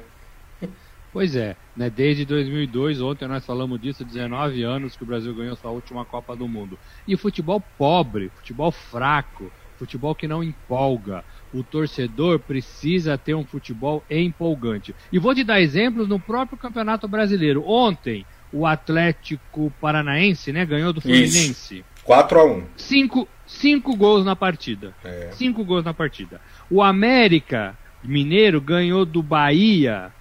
Pois 1.14 1.36
é, 1.36 1.56
né, 1.76 1.88
desde 1.88 2.24
2002, 2.24 3.00
ontem 3.00 3.28
nós 3.28 3.46
falamos 3.46 3.80
disso, 3.80 4.04
19 4.04 4.64
anos 4.64 4.96
que 4.96 5.04
o 5.04 5.06
Brasil 5.06 5.32
ganhou 5.32 5.54
sua 5.54 5.70
última 5.70 6.04
Copa 6.04 6.34
do 6.34 6.48
Mundo. 6.48 6.76
E 7.06 7.16
futebol 7.16 7.62
pobre, 7.78 8.32
futebol 8.34 8.72
fraco, 8.72 9.48
futebol 9.78 10.12
que 10.12 10.26
não 10.26 10.42
empolga. 10.42 11.24
O 11.52 11.62
torcedor 11.62 12.40
precisa 12.40 13.16
ter 13.16 13.32
um 13.32 13.44
futebol 13.44 14.02
empolgante. 14.10 14.92
E 15.12 15.18
vou 15.20 15.32
te 15.32 15.44
dar 15.44 15.60
exemplos 15.60 16.08
no 16.08 16.18
próprio 16.18 16.58
Campeonato 16.58 17.06
Brasileiro. 17.06 17.64
Ontem, 17.64 18.26
o 18.52 18.66
Atlético 18.66 19.72
Paranaense, 19.80 20.52
né, 20.52 20.66
ganhou 20.66 20.92
do 20.92 21.00
Fluminense. 21.00 21.76
Isso. 21.76 21.84
4 22.02 22.40
a 22.40 22.44
1. 22.44 22.64
Cinco, 22.76 23.28
cinco 23.46 23.94
gols 23.94 24.24
na 24.24 24.34
partida. 24.34 24.92
É. 25.04 25.30
Cinco 25.30 25.64
gols 25.64 25.84
na 25.84 25.94
partida. 25.94 26.40
O 26.68 26.82
América 26.82 27.78
Mineiro 28.02 28.60
ganhou 28.60 29.04
do 29.04 29.22
Bahia 29.22 30.12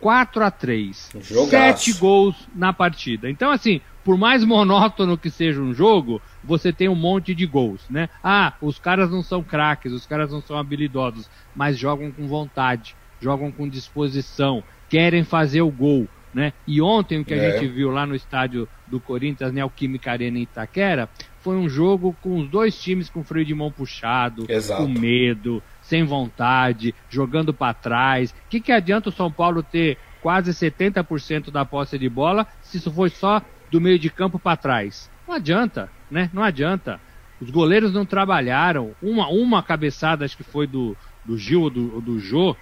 4 0.00 0.44
a 0.44 0.50
3. 0.50 1.10
Jogaço. 1.20 1.50
Sete 1.50 1.92
gols 1.94 2.36
na 2.54 2.72
partida. 2.72 3.30
Então 3.30 3.50
assim, 3.50 3.80
por 4.04 4.18
mais 4.18 4.44
monótono 4.44 5.16
que 5.16 5.30
seja 5.30 5.60
um 5.60 5.72
jogo, 5.72 6.20
você 6.42 6.72
tem 6.72 6.88
um 6.88 6.94
monte 6.94 7.34
de 7.34 7.46
gols, 7.46 7.80
né? 7.88 8.08
Ah, 8.22 8.52
os 8.60 8.78
caras 8.78 9.10
não 9.10 9.22
são 9.22 9.42
craques, 9.42 9.92
os 9.92 10.06
caras 10.06 10.30
não 10.30 10.42
são 10.42 10.58
habilidosos, 10.58 11.28
mas 11.56 11.78
jogam 11.78 12.12
com 12.12 12.28
vontade, 12.28 12.94
jogam 13.20 13.50
com 13.50 13.68
disposição, 13.68 14.62
querem 14.88 15.24
fazer 15.24 15.62
o 15.62 15.70
gol. 15.70 16.06
Né? 16.34 16.52
E 16.66 16.82
ontem 16.82 17.20
o 17.20 17.24
que 17.24 17.32
a 17.32 17.36
é. 17.36 17.52
gente 17.52 17.68
viu 17.72 17.90
lá 17.90 18.04
no 18.04 18.16
estádio 18.16 18.68
do 18.88 18.98
Corinthians, 18.98 19.52
Neoquímica 19.52 20.10
Arena 20.10 20.36
em 20.36 20.42
Itaquera, 20.42 21.08
foi 21.38 21.56
um 21.56 21.68
jogo 21.68 22.16
com 22.20 22.40
os 22.40 22.48
dois 22.48 22.76
times 22.76 23.08
com 23.08 23.22
freio 23.22 23.46
de 23.46 23.54
mão 23.54 23.70
puxado, 23.70 24.44
Exato. 24.48 24.82
com 24.82 24.88
medo, 24.88 25.62
sem 25.84 26.04
vontade, 26.04 26.94
jogando 27.08 27.54
para 27.54 27.74
trás. 27.74 28.30
O 28.30 28.34
que, 28.48 28.60
que 28.60 28.72
adianta 28.72 29.08
o 29.08 29.12
São 29.12 29.30
Paulo 29.30 29.62
ter 29.62 29.98
quase 30.20 30.50
70% 30.50 31.50
da 31.50 31.64
posse 31.64 31.98
de 31.98 32.08
bola 32.08 32.46
se 32.62 32.78
isso 32.78 32.92
foi 32.92 33.10
só 33.10 33.40
do 33.70 33.80
meio 33.80 33.98
de 33.98 34.10
campo 34.10 34.38
para 34.38 34.56
trás? 34.56 35.10
Não 35.26 35.34
adianta, 35.34 35.90
né? 36.10 36.30
Não 36.32 36.42
adianta. 36.42 37.00
Os 37.40 37.50
goleiros 37.50 37.92
não 37.92 38.06
trabalharam. 38.06 38.94
Uma, 39.02 39.28
uma 39.28 39.62
cabeçada, 39.62 40.24
acho 40.24 40.36
que 40.36 40.42
foi 40.42 40.66
do, 40.66 40.96
do 41.24 41.36
Gil 41.36 41.62
ou 41.62 41.70
do, 41.70 42.00
do 42.00 42.18
Jô, 42.18 42.56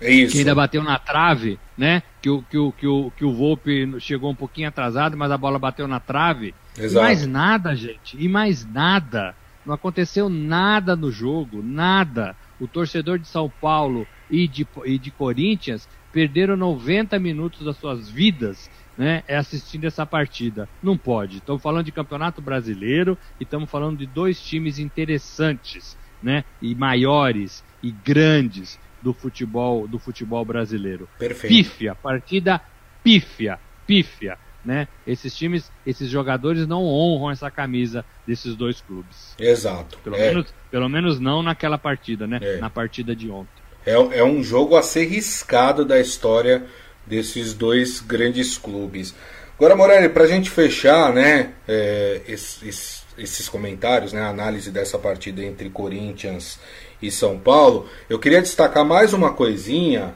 é 0.00 0.10
isso. 0.10 0.32
Que 0.32 0.40
ainda 0.40 0.54
bateu 0.54 0.82
na 0.82 0.98
trave, 0.98 1.58
né? 1.76 2.02
Que 2.20 2.28
o, 2.28 2.42
que, 2.42 2.58
o, 2.58 2.72
que, 2.72 2.86
o, 2.86 3.10
que 3.16 3.24
o 3.24 3.32
Volpe 3.32 3.98
chegou 3.98 4.30
um 4.30 4.34
pouquinho 4.34 4.68
atrasado, 4.68 5.16
mas 5.16 5.30
a 5.30 5.38
bola 5.38 5.58
bateu 5.58 5.88
na 5.88 5.98
trave. 5.98 6.54
Exato. 6.76 7.04
E 7.04 7.08
mais 7.08 7.26
nada, 7.26 7.74
gente. 7.74 8.16
E 8.18 8.28
mais 8.28 8.64
nada. 8.64 9.34
Não 9.66 9.74
aconteceu 9.74 10.28
nada 10.28 10.94
no 10.94 11.10
jogo. 11.10 11.62
Nada. 11.62 12.36
O 12.60 12.68
torcedor 12.68 13.18
de 13.18 13.26
São 13.26 13.50
Paulo 13.50 14.06
e 14.30 14.46
de, 14.46 14.66
e 14.84 14.96
de 14.96 15.10
Corinthians 15.10 15.88
perderam 16.12 16.56
90 16.56 17.18
minutos 17.18 17.64
das 17.64 17.76
suas 17.76 18.08
vidas 18.08 18.70
né, 18.96 19.22
assistindo 19.28 19.84
essa 19.84 20.06
partida. 20.06 20.68
Não 20.82 20.96
pode. 20.96 21.38
Estamos 21.38 21.62
falando 21.62 21.84
de 21.84 21.92
campeonato 21.92 22.40
brasileiro 22.40 23.18
e 23.38 23.42
estamos 23.42 23.70
falando 23.70 23.98
de 23.98 24.06
dois 24.06 24.40
times 24.40 24.78
interessantes, 24.78 25.98
né? 26.22 26.44
E 26.62 26.74
maiores 26.74 27.62
e 27.82 27.90
grandes 27.90 28.78
do 29.02 29.12
futebol 29.12 29.86
do 29.86 29.98
futebol 29.98 30.44
brasileiro. 30.44 31.08
Perfeito. 31.18 31.54
Pífia, 31.54 31.94
partida 31.94 32.62
pífia, 33.04 33.60
pífia, 33.86 34.38
né? 34.66 34.88
Esses 35.06 35.34
times, 35.34 35.70
esses 35.86 36.10
jogadores 36.10 36.66
não 36.66 36.84
honram 36.84 37.30
essa 37.30 37.50
camisa 37.50 38.04
desses 38.26 38.56
dois 38.56 38.80
clubes. 38.80 39.34
Exato. 39.38 39.98
Pelo, 40.02 40.16
é. 40.16 40.28
menos, 40.28 40.54
pelo 40.70 40.88
menos 40.88 41.20
não 41.20 41.42
naquela 41.42 41.78
partida, 41.78 42.26
né? 42.26 42.40
É. 42.42 42.56
Na 42.58 42.68
partida 42.68 43.14
de 43.14 43.30
ontem. 43.30 43.62
É, 43.86 43.92
é 43.92 44.24
um 44.24 44.42
jogo 44.42 44.76
a 44.76 44.82
ser 44.82 45.06
riscado 45.06 45.84
da 45.84 46.00
história 46.00 46.66
desses 47.06 47.54
dois 47.54 48.00
grandes 48.00 48.58
clubes. 48.58 49.14
Agora, 49.56 49.76
Morelli, 49.76 50.08
para 50.08 50.24
a 50.24 50.26
gente 50.26 50.50
fechar, 50.50 51.14
né, 51.14 51.52
é, 51.66 52.20
esses, 52.26 53.04
esses 53.16 53.48
comentários, 53.48 54.12
né, 54.12 54.20
a 54.20 54.28
análise 54.28 54.70
dessa 54.70 54.98
partida 54.98 55.42
entre 55.42 55.70
Corinthians 55.70 56.58
e 57.00 57.10
São 57.10 57.38
Paulo, 57.38 57.88
eu 58.10 58.18
queria 58.18 58.42
destacar 58.42 58.84
mais 58.84 59.12
uma 59.12 59.32
coisinha 59.32 60.14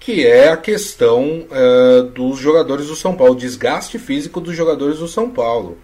que 0.00 0.26
é 0.26 0.48
a 0.48 0.56
questão 0.56 1.46
uh, 1.50 2.02
dos 2.04 2.38
jogadores 2.38 2.86
do 2.86 2.96
São 2.96 3.14
Paulo, 3.14 3.34
o 3.34 3.36
desgaste 3.36 3.98
físico 3.98 4.40
dos 4.40 4.56
jogadores 4.56 4.98
do 4.98 5.06
São 5.06 5.28
Paulo. 5.28 5.76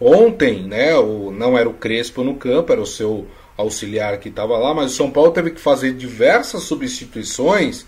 Ontem, 0.00 0.62
né, 0.62 0.96
o, 0.96 1.30
não 1.30 1.56
era 1.56 1.68
o 1.68 1.74
Crespo 1.74 2.24
no 2.24 2.34
campo, 2.34 2.72
era 2.72 2.80
o 2.80 2.86
seu 2.86 3.26
auxiliar 3.58 4.18
que 4.18 4.30
estava 4.30 4.56
lá, 4.56 4.72
mas 4.72 4.92
o 4.92 4.96
São 4.96 5.10
Paulo 5.10 5.32
teve 5.32 5.50
que 5.50 5.60
fazer 5.60 5.92
diversas 5.92 6.62
substituições 6.62 7.84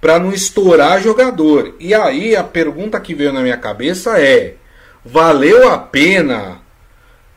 para 0.00 0.18
não 0.18 0.32
estourar 0.32 1.00
jogador. 1.00 1.76
E 1.78 1.94
aí 1.94 2.34
a 2.34 2.42
pergunta 2.42 3.00
que 3.00 3.14
veio 3.14 3.32
na 3.32 3.40
minha 3.40 3.56
cabeça 3.56 4.18
é: 4.18 4.56
valeu 5.04 5.70
a 5.70 5.78
pena 5.78 6.60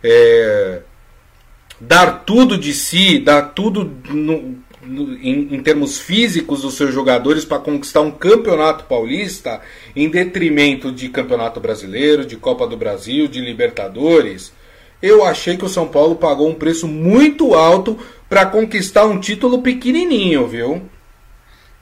é, 0.03 0.81
dar 1.79 2.23
tudo 2.25 2.57
de 2.57 2.73
si, 2.73 3.19
dar 3.19 3.53
tudo 3.53 3.91
no, 4.09 4.57
em, 4.87 5.55
em, 5.55 5.61
termos 5.61 5.99
físicos 5.99 6.61
dos 6.61 6.75
seus 6.75 6.93
jogadores 6.93 7.43
para 7.43 7.59
conquistar 7.59 8.01
um 8.01 8.11
campeonato 8.11 8.85
paulista 8.85 9.61
em 9.95 10.09
detrimento 10.09 10.91
de 10.91 11.09
campeonato 11.09 11.59
brasileiro, 11.59 12.25
de 12.25 12.37
Copa 12.37 12.65
do 12.65 12.77
Brasil, 12.77 13.27
de 13.27 13.41
Libertadores. 13.41 14.53
Eu 15.01 15.23
achei 15.23 15.57
que 15.57 15.65
o 15.65 15.69
São 15.69 15.87
Paulo 15.87 16.15
pagou 16.15 16.49
um 16.49 16.55
preço 16.55 16.87
muito 16.87 17.53
alto 17.53 17.99
para 18.29 18.45
conquistar 18.45 19.05
um 19.05 19.19
título 19.19 19.61
pequenininho, 19.61 20.47
viu? 20.47 20.81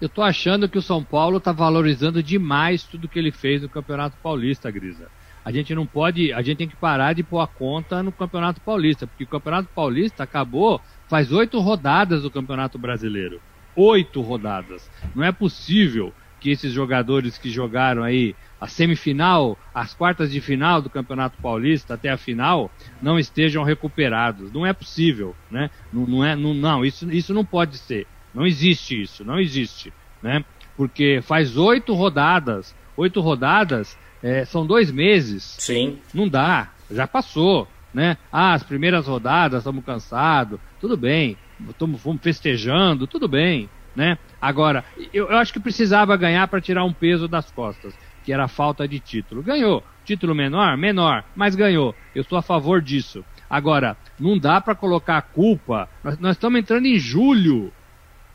Eu 0.02 0.10
tô 0.10 0.22
achando 0.22 0.68
que 0.68 0.78
o 0.78 0.82
São 0.82 1.04
Paulo 1.04 1.38
está 1.38 1.52
valorizando 1.52 2.22
demais 2.22 2.84
tudo 2.84 3.08
que 3.08 3.18
ele 3.18 3.32
fez 3.32 3.62
no 3.62 3.70
Campeonato 3.70 4.18
Paulista, 4.22 4.70
Grisa 4.70 5.08
a 5.46 5.52
gente 5.52 5.76
não 5.76 5.86
pode, 5.86 6.34
a 6.34 6.42
gente 6.42 6.58
tem 6.58 6.68
que 6.68 6.76
parar 6.76 7.14
de 7.14 7.22
pôr 7.22 7.40
a 7.40 7.46
conta 7.46 8.02
no 8.02 8.12
Campeonato 8.12 8.60
Paulista, 8.60 9.06
porque 9.06 9.26
o 9.26 9.28
Campeonato 9.28 9.70
Paulista 9.76 10.24
acabou 10.24 10.82
faz 11.08 11.32
oito 11.32 11.60
rodadas 11.60 12.24
do 12.24 12.32
Campeonato 12.32 12.80
Brasileiro. 12.80 13.40
Oito 13.76 14.22
rodadas. 14.22 14.90
Não 15.14 15.24
é 15.24 15.32
possível 15.32 16.12
que 16.40 16.50
esses 16.50 16.74
jogadores 16.74 17.38
que 17.38 17.52
jogaram 17.52 18.04
aí 18.04 18.36
a 18.60 18.68
semifinal, 18.68 19.58
as 19.74 19.94
quartas 19.94 20.32
de 20.32 20.42
final 20.42 20.82
do 20.82 20.90
Campeonato 20.90 21.38
Paulista 21.40 21.94
até 21.94 22.10
a 22.10 22.18
final 22.18 22.72
não 23.00 23.20
estejam 23.20 23.64
recuperados. 23.64 24.52
Não 24.52 24.66
é 24.66 24.74
possível, 24.74 25.36
né? 25.52 25.70
Não, 25.94 26.08
não 26.08 26.26
é, 26.26 26.36
não, 26.36 26.56
não 26.56 26.84
isso, 26.84 27.12
isso 27.12 27.34
não 27.36 27.46
pode 27.46 27.78
ser. 27.78 28.08
Não 28.34 28.48
existe 28.48 29.00
isso, 29.00 29.24
não 29.24 29.40
existe, 29.40 29.94
né? 30.24 30.44
Porque 30.76 31.20
faz 31.22 31.56
oito 31.56 31.94
rodadas, 31.94 32.76
oito 32.98 33.22
rodadas 33.22 33.96
é, 34.26 34.44
são 34.44 34.66
dois 34.66 34.90
meses. 34.90 35.56
Sim. 35.60 36.00
Não 36.12 36.28
dá, 36.28 36.72
já 36.90 37.06
passou, 37.06 37.68
né? 37.94 38.18
Ah, 38.32 38.54
as 38.54 38.64
primeiras 38.64 39.06
rodadas, 39.06 39.60
estamos 39.60 39.86
cansados, 39.86 40.60
tudo 40.82 40.98
bem. 40.98 41.38
Estamos 41.70 42.02
festejando, 42.22 43.06
tudo 43.06 43.28
bem, 43.28 43.70
né? 43.96 44.18
Agora, 44.42 44.84
eu, 45.14 45.30
eu 45.30 45.38
acho 45.38 45.54
que 45.54 45.60
precisava 45.60 46.18
ganhar 46.18 46.48
para 46.48 46.60
tirar 46.60 46.84
um 46.84 46.92
peso 46.92 47.28
das 47.28 47.52
costas, 47.52 47.94
que 48.24 48.34
era 48.34 48.46
a 48.46 48.48
falta 48.48 48.88
de 48.88 49.00
título. 49.00 49.44
Ganhou. 49.44 49.84
Título 50.04 50.34
menor? 50.34 50.76
Menor, 50.76 51.24
mas 51.36 51.56
ganhou. 51.56 51.94
Eu 52.16 52.24
sou 52.24 52.38
a 52.40 52.42
favor 52.42 52.82
disso. 52.82 53.24
Agora, 53.48 53.96
não 54.20 54.40
dá 54.40 54.60
para 54.60 54.74
colocar 54.74 55.18
a 55.18 55.22
culpa. 55.22 55.88
Nós, 56.04 56.18
nós 56.18 56.36
estamos 56.36 56.60
entrando 56.60 56.88
em 56.88 56.98
julho. 56.98 57.72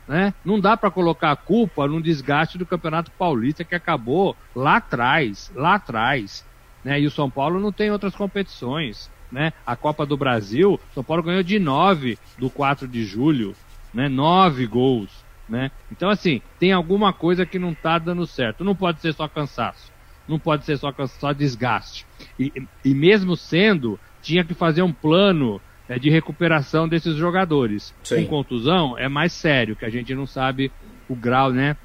Né? 0.07 0.33
Não 0.43 0.59
dá 0.59 0.75
para 0.75 0.91
colocar 0.91 1.31
a 1.31 1.35
culpa 1.35 1.87
no 1.87 2.01
desgaste 2.01 2.57
do 2.57 2.65
Campeonato 2.65 3.11
Paulista 3.11 3.63
que 3.63 3.75
acabou 3.75 4.35
lá 4.55 4.77
atrás, 4.77 5.51
lá 5.55 5.75
atrás. 5.75 6.45
Né? 6.83 6.99
E 6.99 7.07
o 7.07 7.11
São 7.11 7.29
Paulo 7.29 7.59
não 7.59 7.71
tem 7.71 7.91
outras 7.91 8.15
competições. 8.15 9.09
Né? 9.31 9.53
A 9.65 9.75
Copa 9.75 10.05
do 10.05 10.17
Brasil, 10.17 10.79
São 10.93 11.03
Paulo 11.03 11.23
ganhou 11.23 11.43
de 11.43 11.57
9 11.57 12.19
do 12.37 12.49
4 12.49 12.87
de 12.87 13.05
julho, 13.05 13.55
né? 13.93 14.09
9 14.09 14.67
gols. 14.67 15.09
Né? 15.47 15.71
Então, 15.91 16.09
assim, 16.09 16.41
tem 16.59 16.71
alguma 16.71 17.13
coisa 17.13 17.45
que 17.45 17.59
não 17.59 17.71
está 17.71 17.97
dando 17.97 18.27
certo. 18.27 18.63
Não 18.63 18.75
pode 18.75 18.99
ser 18.99 19.13
só 19.13 19.27
cansaço. 19.27 19.91
Não 20.27 20.37
pode 20.37 20.65
ser 20.65 20.77
só, 20.77 20.93
só 21.07 21.33
desgaste. 21.33 22.05
E, 22.39 22.51
e 22.83 22.93
mesmo 22.93 23.35
sendo, 23.35 23.99
tinha 24.21 24.43
que 24.43 24.53
fazer 24.53 24.81
um 24.81 24.93
plano 24.93 25.61
é, 25.91 25.99
de 25.99 26.09
recuperação 26.09 26.87
desses 26.87 27.17
jogadores. 27.17 27.93
Sim. 28.01 28.23
Com 28.23 28.37
contusão 28.37 28.97
é 28.97 29.09
mais 29.09 29.33
sério, 29.33 29.75
que 29.75 29.83
a 29.83 29.89
gente 29.89 30.15
não 30.15 30.25
sabe 30.25 30.71
o 31.09 31.13
grau, 31.13 31.51
né? 31.51 31.75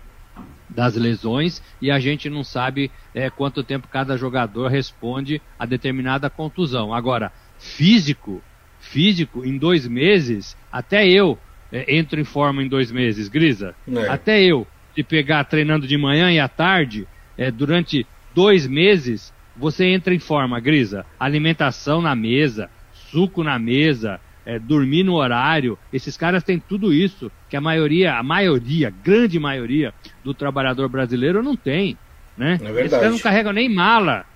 Das 0.68 0.94
lesões 0.94 1.60
e 1.82 1.90
a 1.90 1.98
gente 1.98 2.30
não 2.30 2.44
sabe 2.44 2.90
é, 3.12 3.28
quanto 3.30 3.64
tempo 3.64 3.88
cada 3.88 4.16
jogador 4.16 4.68
responde 4.68 5.42
a 5.58 5.66
determinada 5.66 6.30
contusão. 6.30 6.94
Agora, 6.94 7.32
físico, 7.58 8.40
físico, 8.78 9.44
em 9.44 9.58
dois 9.58 9.88
meses, 9.88 10.56
até 10.70 11.08
eu 11.08 11.36
é, 11.72 11.96
entro 11.96 12.20
em 12.20 12.24
forma 12.24 12.62
em 12.62 12.68
dois 12.68 12.92
meses, 12.92 13.26
Grisa. 13.26 13.74
É. 13.88 14.08
Até 14.08 14.40
eu. 14.40 14.66
de 14.94 15.02
pegar 15.02 15.44
treinando 15.44 15.86
de 15.86 15.98
manhã 15.98 16.30
e 16.30 16.38
à 16.38 16.48
tarde, 16.48 17.08
é, 17.36 17.50
durante 17.50 18.06
dois 18.34 18.66
meses, 18.66 19.32
você 19.56 19.86
entra 19.86 20.14
em 20.14 20.18
forma, 20.18 20.60
Grisa. 20.60 21.04
Alimentação 21.18 22.00
na 22.00 22.14
mesa, 22.14 22.70
suco 23.16 23.42
na 23.42 23.58
mesa, 23.58 24.20
é, 24.44 24.58
dormir 24.58 25.02
no 25.02 25.14
horário. 25.14 25.78
Esses 25.90 26.18
caras 26.18 26.44
têm 26.44 26.58
tudo 26.58 26.92
isso 26.92 27.32
que 27.48 27.56
a 27.56 27.60
maioria, 27.62 28.14
a 28.14 28.22
maioria, 28.22 28.92
grande 29.02 29.38
maioria 29.40 29.94
do 30.22 30.34
trabalhador 30.34 30.86
brasileiro 30.90 31.42
não 31.42 31.56
tem. 31.56 31.96
Né? 32.36 32.60
É 32.62 32.80
Esses 32.80 32.90
caras 32.90 33.12
não 33.12 33.18
carregam 33.18 33.54
nem 33.54 33.70
mala. 33.70 34.26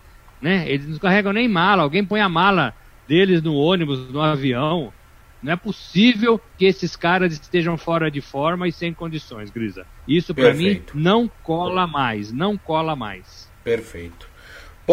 Né? 0.40 0.64
Eles 0.66 0.88
não 0.88 0.98
carregam 0.98 1.30
nem 1.30 1.46
mala. 1.46 1.82
Alguém 1.82 2.02
põe 2.02 2.22
a 2.22 2.28
mala 2.28 2.74
deles 3.06 3.42
no 3.42 3.54
ônibus, 3.54 4.10
no 4.10 4.22
avião. 4.22 4.90
Não 5.42 5.52
é 5.52 5.56
possível 5.56 6.40
que 6.56 6.64
esses 6.64 6.96
caras 6.96 7.34
estejam 7.34 7.76
fora 7.76 8.10
de 8.10 8.22
forma 8.22 8.66
e 8.66 8.72
sem 8.72 8.94
condições, 8.94 9.50
Grisa. 9.50 9.86
Isso 10.08 10.34
para 10.34 10.54
mim 10.54 10.82
não 10.94 11.30
cola 11.42 11.86
mais, 11.86 12.32
não 12.32 12.56
cola 12.56 12.96
mais. 12.96 13.50
Perfeito. 13.62 14.29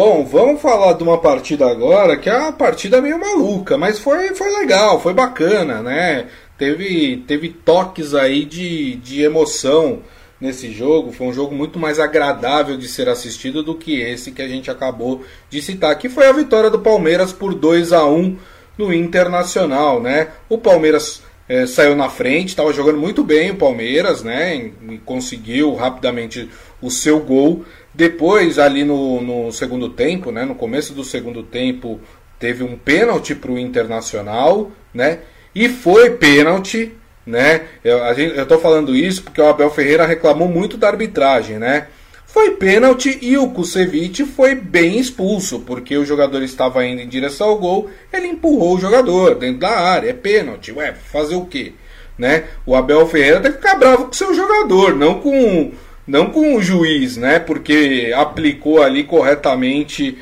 Bom, 0.00 0.24
vamos 0.24 0.62
falar 0.62 0.92
de 0.92 1.02
uma 1.02 1.18
partida 1.18 1.68
agora 1.68 2.16
que 2.16 2.30
é 2.30 2.36
uma 2.38 2.52
partida 2.52 3.02
meio 3.02 3.18
maluca, 3.18 3.76
mas 3.76 3.98
foi, 3.98 4.28
foi 4.28 4.48
legal, 4.60 5.00
foi 5.00 5.12
bacana, 5.12 5.82
né? 5.82 6.28
Teve, 6.56 7.24
teve 7.26 7.48
toques 7.48 8.14
aí 8.14 8.44
de, 8.44 8.94
de 8.94 9.22
emoção 9.22 9.98
nesse 10.40 10.70
jogo. 10.70 11.10
Foi 11.10 11.26
um 11.26 11.32
jogo 11.32 11.52
muito 11.52 11.80
mais 11.80 11.98
agradável 11.98 12.76
de 12.76 12.86
ser 12.86 13.08
assistido 13.08 13.60
do 13.60 13.74
que 13.74 14.00
esse 14.00 14.30
que 14.30 14.40
a 14.40 14.46
gente 14.46 14.70
acabou 14.70 15.24
de 15.50 15.60
citar, 15.60 15.98
que 15.98 16.08
foi 16.08 16.28
a 16.28 16.32
vitória 16.32 16.70
do 16.70 16.78
Palmeiras 16.78 17.32
por 17.32 17.52
2 17.52 17.92
a 17.92 18.06
1 18.06 18.36
no 18.78 18.94
Internacional, 18.94 20.00
né? 20.00 20.28
O 20.48 20.58
Palmeiras 20.58 21.24
é, 21.48 21.66
saiu 21.66 21.96
na 21.96 22.08
frente, 22.08 22.50
estava 22.50 22.72
jogando 22.72 22.98
muito 22.98 23.24
bem 23.24 23.50
o 23.50 23.56
Palmeiras, 23.56 24.22
né? 24.22 24.70
E 24.88 24.98
conseguiu 24.98 25.74
rapidamente 25.74 26.48
o 26.80 26.88
seu 26.88 27.18
gol. 27.18 27.64
Depois, 27.98 28.60
ali 28.60 28.84
no, 28.84 29.20
no 29.20 29.50
segundo 29.50 29.88
tempo, 29.88 30.30
né? 30.30 30.44
No 30.44 30.54
começo 30.54 30.92
do 30.94 31.02
segundo 31.02 31.42
tempo, 31.42 31.98
teve 32.38 32.62
um 32.62 32.76
pênalti 32.76 33.34
para 33.34 33.50
o 33.50 33.58
Internacional, 33.58 34.70
né? 34.94 35.18
E 35.52 35.68
foi 35.68 36.10
pênalti, 36.10 36.94
né? 37.26 37.62
Eu, 37.82 37.98
estou 38.40 38.60
falando 38.60 38.94
isso 38.94 39.24
porque 39.24 39.40
o 39.40 39.48
Abel 39.48 39.68
Ferreira 39.68 40.06
reclamou 40.06 40.46
muito 40.46 40.76
da 40.76 40.86
arbitragem, 40.86 41.58
né? 41.58 41.88
Foi 42.24 42.52
pênalti 42.52 43.18
e 43.20 43.36
o 43.36 43.50
Kusevich 43.50 44.24
foi 44.26 44.54
bem 44.54 45.00
expulso, 45.00 45.58
porque 45.66 45.96
o 45.96 46.06
jogador 46.06 46.40
estava 46.44 46.86
indo 46.86 47.02
em 47.02 47.08
direção 47.08 47.48
ao 47.48 47.58
gol, 47.58 47.90
ele 48.12 48.28
empurrou 48.28 48.76
o 48.76 48.80
jogador 48.80 49.34
dentro 49.34 49.58
da 49.58 49.76
área, 49.76 50.10
é 50.10 50.12
pênalti, 50.12 50.70
ué, 50.70 50.94
fazer 50.94 51.34
o 51.34 51.46
quê? 51.46 51.72
Né? 52.16 52.44
O 52.64 52.76
Abel 52.76 53.08
Ferreira 53.08 53.40
tem 53.40 53.50
que 53.50 53.56
ficar 53.56 53.74
bravo 53.74 54.04
com 54.04 54.12
seu 54.12 54.32
jogador, 54.32 54.94
não 54.94 55.20
com, 55.20 55.72
não 56.08 56.30
com 56.30 56.56
o 56.56 56.62
juiz, 56.62 57.18
né? 57.18 57.38
Porque 57.38 58.12
aplicou 58.16 58.82
ali 58.82 59.04
corretamente 59.04 60.16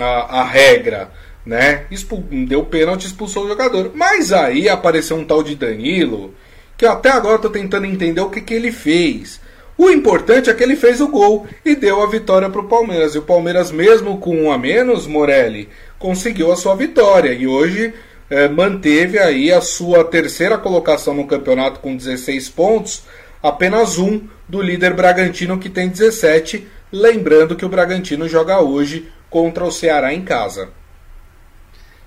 a, 0.00 0.40
a 0.40 0.44
regra, 0.44 1.10
né? 1.44 1.84
Expul 1.90 2.24
deu 2.48 2.64
pênalti, 2.64 3.04
expulsou 3.04 3.44
o 3.44 3.48
jogador. 3.48 3.92
Mas 3.94 4.32
aí 4.32 4.66
apareceu 4.66 5.16
um 5.16 5.24
tal 5.24 5.42
de 5.42 5.54
Danilo, 5.54 6.34
que 6.76 6.86
até 6.86 7.10
agora 7.10 7.36
estou 7.36 7.50
tentando 7.50 7.86
entender 7.86 8.22
o 8.22 8.30
que, 8.30 8.40
que 8.40 8.54
ele 8.54 8.72
fez. 8.72 9.38
O 9.78 9.90
importante 9.90 10.48
é 10.48 10.54
que 10.54 10.62
ele 10.62 10.74
fez 10.74 11.02
o 11.02 11.08
gol 11.08 11.46
e 11.62 11.76
deu 11.76 12.02
a 12.02 12.08
vitória 12.08 12.48
para 12.48 12.62
o 12.62 12.68
Palmeiras. 12.68 13.14
E 13.14 13.18
o 13.18 13.22
Palmeiras, 13.22 13.70
mesmo 13.70 14.16
com 14.16 14.34
um 14.34 14.50
a 14.50 14.56
menos, 14.56 15.06
Morelli, 15.06 15.68
conseguiu 15.98 16.50
a 16.50 16.56
sua 16.56 16.74
vitória. 16.74 17.32
E 17.32 17.46
hoje 17.46 17.92
é, 18.30 18.48
manteve 18.48 19.18
aí 19.18 19.52
a 19.52 19.60
sua 19.60 20.02
terceira 20.02 20.56
colocação 20.56 21.12
no 21.12 21.26
campeonato 21.26 21.80
com 21.80 21.94
16 21.94 22.48
pontos, 22.48 23.02
apenas 23.46 23.98
um 23.98 24.26
do 24.48 24.60
líder 24.60 24.94
Bragantino 24.94 25.58
que 25.58 25.68
tem 25.68 25.88
17. 25.88 26.66
Lembrando 26.90 27.56
que 27.56 27.64
o 27.64 27.68
Bragantino 27.68 28.28
joga 28.28 28.60
hoje 28.60 29.08
contra 29.28 29.64
o 29.64 29.70
Ceará 29.70 30.12
em 30.12 30.22
casa. 30.22 30.70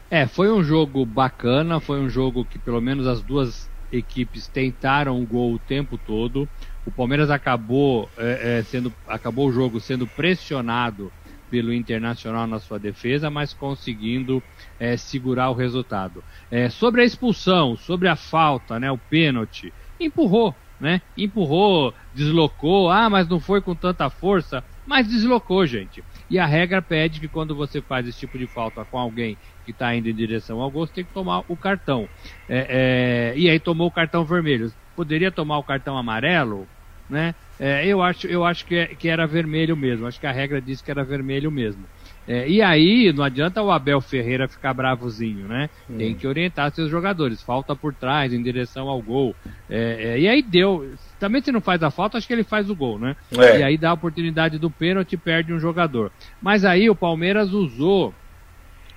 É, 0.09 0.25
foi 0.25 0.51
um 0.51 0.63
jogo 0.63 1.05
bacana, 1.05 1.79
foi 1.79 1.99
um 1.99 2.09
jogo 2.09 2.43
que 2.43 2.57
pelo 2.57 2.81
menos 2.81 3.05
as 3.05 3.21
duas 3.21 3.69
equipes 3.91 4.47
tentaram 4.47 5.21
o 5.21 5.25
gol 5.25 5.53
o 5.53 5.59
tempo 5.59 5.97
todo. 5.97 6.47
O 6.85 6.91
Palmeiras 6.91 7.29
acabou, 7.29 8.09
é, 8.17 8.59
é, 8.59 8.63
sendo, 8.63 8.91
acabou 9.07 9.47
o 9.47 9.51
jogo 9.51 9.79
sendo 9.79 10.07
pressionado 10.07 11.11
pelo 11.49 11.73
Internacional 11.73 12.47
na 12.47 12.59
sua 12.59 12.79
defesa, 12.79 13.29
mas 13.29 13.53
conseguindo 13.53 14.41
é, 14.79 14.95
segurar 14.95 15.49
o 15.49 15.55
resultado. 15.55 16.23
É, 16.49 16.69
sobre 16.69 17.01
a 17.01 17.05
expulsão, 17.05 17.75
sobre 17.75 18.07
a 18.07 18.15
falta, 18.15 18.79
né, 18.79 18.91
o 18.91 18.97
pênalti, 18.97 19.73
empurrou, 19.99 20.55
né? 20.79 21.01
Empurrou, 21.17 21.93
deslocou, 22.13 22.89
ah, 22.89 23.09
mas 23.09 23.27
não 23.27 23.39
foi 23.39 23.61
com 23.61 23.75
tanta 23.75 24.09
força, 24.09 24.63
mas 24.85 25.07
deslocou, 25.07 25.65
gente. 25.65 26.03
E 26.29 26.39
a 26.39 26.45
regra 26.45 26.81
pede 26.81 27.19
que 27.19 27.27
quando 27.27 27.55
você 27.55 27.81
faz 27.81 28.07
esse 28.07 28.19
tipo 28.19 28.37
de 28.37 28.47
falta 28.47 28.85
com 28.85 28.97
alguém 28.97 29.37
que 29.63 29.71
está 29.71 29.93
indo 29.95 30.09
em 30.09 30.15
direção 30.15 30.61
ao 30.61 30.71
gol, 30.71 30.87
tem 30.87 31.05
que 31.05 31.13
tomar 31.13 31.43
o 31.47 31.57
cartão. 31.57 32.09
É, 32.47 33.33
é, 33.33 33.37
e 33.37 33.49
aí 33.49 33.59
tomou 33.59 33.87
o 33.87 33.91
cartão 33.91 34.23
vermelho. 34.23 34.71
Poderia 34.95 35.31
tomar 35.31 35.57
o 35.57 35.63
cartão 35.63 35.97
amarelo? 35.97 36.69
Né? 37.09 37.33
É, 37.59 37.85
eu 37.85 38.01
acho, 38.01 38.25
eu 38.27 38.45
acho 38.45 38.65
que, 38.65 38.75
é, 38.75 38.85
que 38.87 39.09
era 39.09 39.27
vermelho 39.27 39.75
mesmo. 39.75 40.07
Acho 40.07 40.19
que 40.19 40.27
a 40.27 40.31
regra 40.31 40.61
disse 40.61 40.83
que 40.83 40.91
era 40.91 41.03
vermelho 41.03 41.51
mesmo. 41.51 41.83
É, 42.25 42.47
e 42.47 42.61
aí, 42.61 43.11
não 43.11 43.23
adianta 43.23 43.61
o 43.61 43.71
Abel 43.71 43.99
Ferreira 43.99 44.47
ficar 44.47 44.73
bravozinho, 44.73 45.47
né? 45.47 45.69
Hum. 45.89 45.97
Tem 45.97 46.13
que 46.13 46.27
orientar 46.27 46.71
seus 46.71 46.89
jogadores. 46.89 47.41
Falta 47.41 47.75
por 47.75 47.93
trás, 47.93 48.31
em 48.31 48.41
direção 48.41 48.87
ao 48.87 49.01
gol. 49.01 49.35
É, 49.69 50.11
é, 50.11 50.19
e 50.19 50.27
aí 50.27 50.41
deu. 50.41 50.93
Também 51.19 51.41
se 51.41 51.51
não 51.51 51.59
faz 51.59 51.81
a 51.81 51.89
falta, 51.89 52.17
acho 52.17 52.27
que 52.27 52.33
ele 52.33 52.43
faz 52.43 52.69
o 52.69 52.75
gol, 52.75 52.99
né? 52.99 53.15
É. 53.37 53.59
E 53.59 53.63
aí 53.63 53.77
dá 53.77 53.89
a 53.89 53.93
oportunidade 53.93 54.59
do 54.59 54.69
pênalti 54.69 55.13
e 55.13 55.17
perde 55.17 55.51
um 55.51 55.59
jogador. 55.59 56.11
Mas 56.41 56.63
aí 56.63 56.89
o 56.89 56.95
Palmeiras 56.95 57.51
usou 57.51 58.13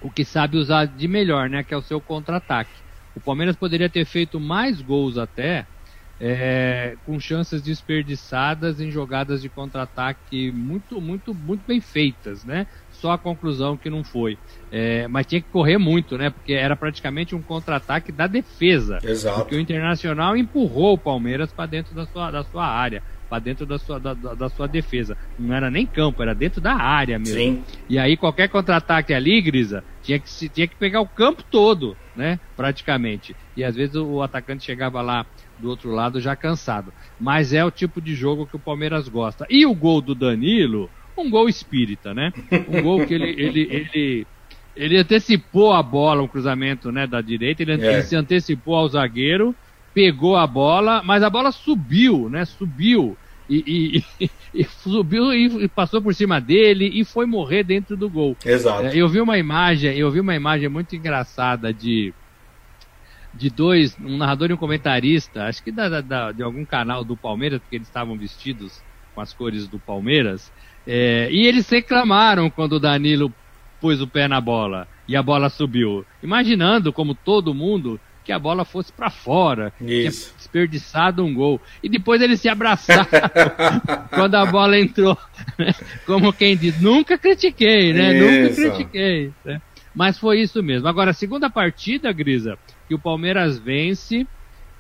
o 0.03 0.11
que 0.11 0.25
sabe 0.25 0.57
usar 0.57 0.85
de 0.85 1.09
melhor, 1.09 1.49
né? 1.49 1.65
Que 1.65 1.73
é 1.75 1.77
o 1.77 1.83
seu 1.83 2.01
contra-ataque. 2.01 2.71
O 3.15 3.21
Palmeiras 3.21 3.57
poderia 3.57 3.89
ter 3.89 4.05
feito 4.05 4.39
mais 4.39 4.81
gols 4.81 5.19
até 5.19 5.67
é, 6.25 6.95
com 7.05 7.19
chances 7.19 7.61
desperdiçadas 7.61 8.81
em 8.81 8.93
jogadas 8.93 9.43
de 9.43 9.49
contra-ataque 9.49 10.53
muito, 10.53 11.01
muito, 11.01 11.35
muito 11.35 11.67
bem 11.67 11.81
feitas, 11.81 12.45
né? 12.45 12.69
Só 12.93 13.11
a 13.11 13.19
conclusão 13.19 13.77
que 13.77 13.91
não 13.91 14.05
foi. 14.05 14.39
É, 14.71 15.09
mas 15.09 15.27
tinha 15.27 15.41
que 15.41 15.51
correr 15.51 15.79
muito, 15.79 16.17
né? 16.17 16.31
Porque 16.31 16.53
era 16.53 16.77
praticamente 16.77 17.35
um 17.35 17.43
contra-ataque 17.43 18.13
da 18.13 18.29
defesa. 18.29 19.01
Exato. 19.03 19.41
Porque 19.41 19.57
o 19.57 19.61
Internacional 19.61 20.37
empurrou 20.37 20.95
o 20.95 20.99
Palmeiras 20.99 21.53
para 21.53 21.67
dentro 21.67 21.93
da 21.93 22.07
sua, 22.07 22.31
da 22.31 22.45
sua 22.45 22.69
área, 22.69 23.03
para 23.29 23.41
dentro 23.41 23.67
da 23.67 23.77
sua, 23.77 23.99
da, 23.99 24.15
da, 24.15 24.49
sua 24.49 24.69
defesa. 24.69 25.17
Não 25.37 25.53
era 25.53 25.73
nem 25.73 25.85
campo, 25.85 26.23
era 26.23 26.37
dentro 26.37 26.61
da 26.61 26.75
área 26.75 27.19
mesmo. 27.19 27.35
Sim. 27.35 27.65
E 27.89 27.99
aí 27.99 28.17
qualquer 28.17 28.49
contra-ataque 28.49 29.13
ali, 29.13 29.41
Grisa, 29.41 29.83
tinha 30.03 30.21
que, 30.21 30.49
tinha 30.49 30.69
que 30.69 30.77
pegar 30.77 31.01
o 31.01 31.09
campo 31.09 31.43
todo, 31.43 31.97
né? 32.15 32.39
Praticamente. 32.55 33.35
E 33.57 33.65
às 33.65 33.75
vezes 33.75 33.97
o, 33.97 34.07
o 34.07 34.23
atacante 34.23 34.65
chegava 34.65 35.03
lá 35.03 35.27
do 35.63 35.69
outro 35.69 35.93
lado 35.93 36.21
já 36.21 36.35
cansado. 36.35 36.93
Mas 37.19 37.53
é 37.53 37.65
o 37.65 37.71
tipo 37.71 38.01
de 38.01 38.15
jogo 38.15 38.47
que 38.47 38.57
o 38.57 38.59
Palmeiras 38.59 39.09
gosta. 39.09 39.47
E 39.49 39.65
o 39.65 39.75
gol 39.75 40.03
do 40.03 40.15
Danilo, 40.15 40.91
um 41.17 41.31
gol 41.31 41.49
espírita, 41.49 42.13
né? 42.13 42.33
Um 42.69 42.83
gol 42.83 43.07
que 43.07 43.15
ele, 43.15 43.31
ele, 43.31 43.61
ele, 43.71 44.27
ele 44.77 44.99
antecipou 44.99 45.73
a 45.73 45.83
bola, 45.83 46.23
um 46.23 46.29
cruzamento 46.29 46.91
né, 46.91 47.07
da 47.07 47.21
direita, 47.21 47.63
ele, 47.63 47.81
é. 47.81 47.93
ele 47.95 48.03
se 48.03 48.17
antecipou 48.17 48.75
ao 48.75 48.89
zagueiro, 48.89 49.55
pegou 49.95 50.37
a 50.37 50.47
bola, 50.47 51.01
mas 51.05 51.23
a 51.23 51.31
bola 51.31 51.53
subiu, 51.53 52.29
né? 52.29 52.45
Subiu. 52.45 53.17
E, 53.49 54.03
e, 54.19 54.31
e, 54.55 54.65
subiu 54.65 55.33
e, 55.33 55.69
passou 55.69 56.03
por 56.03 56.15
cima 56.15 56.41
dele 56.41 56.91
e 56.93 57.05
foi 57.05 57.25
morrer 57.25 57.63
dentro 57.63 57.97
do 57.97 58.11
gol. 58.11 58.37
Exato. 58.45 58.87
É, 58.87 58.97
eu 58.97 59.09
vi 59.09 59.21
uma 59.21 59.39
imagem, 59.39 59.97
eu 59.97 60.11
vi 60.11 60.19
uma 60.19 60.35
imagem 60.35 60.69
muito 60.69 60.97
engraçada 60.97 61.73
de 61.73 62.13
de 63.35 63.51
dois, 63.51 63.97
um 63.99 64.17
narrador 64.17 64.51
e 64.51 64.53
um 64.53 64.57
comentarista, 64.57 65.45
acho 65.45 65.63
que 65.63 65.73
da, 65.73 66.01
da, 66.01 66.33
de 66.33 66.43
algum 66.43 66.65
canal 66.65 67.05
do 67.05 67.17
Palmeiras, 67.17 67.61
porque 67.61 67.77
eles 67.77 67.89
estavam 67.89 68.17
vestidos 68.17 68.83
com 69.15 69.21
as 69.21 69.33
cores 69.33 69.67
do 69.67 69.79
Palmeiras, 69.79 70.53
é, 70.87 71.29
e 71.31 71.47
eles 71.47 71.69
reclamaram 71.69 72.51
quando 72.51 72.75
o 72.75 72.81
Danilo 72.81 73.33
pôs 73.81 74.01
o 74.01 74.07
pé 74.07 74.29
na 74.29 74.41
bola 74.41 74.87
e 75.09 75.17
a 75.17 75.23
bola 75.23 75.49
subiu, 75.49 76.05
imaginando, 76.23 76.93
como 76.93 77.15
todo 77.15 77.55
mundo, 77.55 78.01
que 78.25 78.33
a 78.33 78.39
bola 78.39 78.65
fosse 78.65 78.93
para 78.93 79.11
fora, 79.11 79.73
Isso. 79.81 80.29
tinha 80.29 80.37
desperdiçado 80.37 81.25
um 81.25 81.35
gol. 81.35 81.61
E 81.83 81.89
depois 81.89 82.23
eles 82.23 82.41
se 82.41 82.49
abraçaram 82.49 83.07
quando 84.11 84.37
a 84.37 84.47
bola 84.47 84.79
entrou. 84.79 85.19
Né? 85.59 85.75
Como 86.07 86.33
quem 86.33 86.57
diz, 86.57 86.81
nunca 86.81 87.19
critiquei, 87.19 87.93
né? 87.93 88.17
Isso. 88.17 88.61
Nunca 88.61 88.77
critiquei. 88.77 89.33
Né? 89.45 89.61
Mas 89.95 90.19
foi 90.19 90.41
isso 90.41 90.63
mesmo. 90.63 90.89
Agora, 90.89 91.11
a 91.11 91.15
segunda 91.15 91.51
partida, 91.51 92.13
Grisa, 92.13 92.59
que 92.89 92.95
o 92.95 92.99
Palmeiras 92.99 93.59
vence 93.59 94.27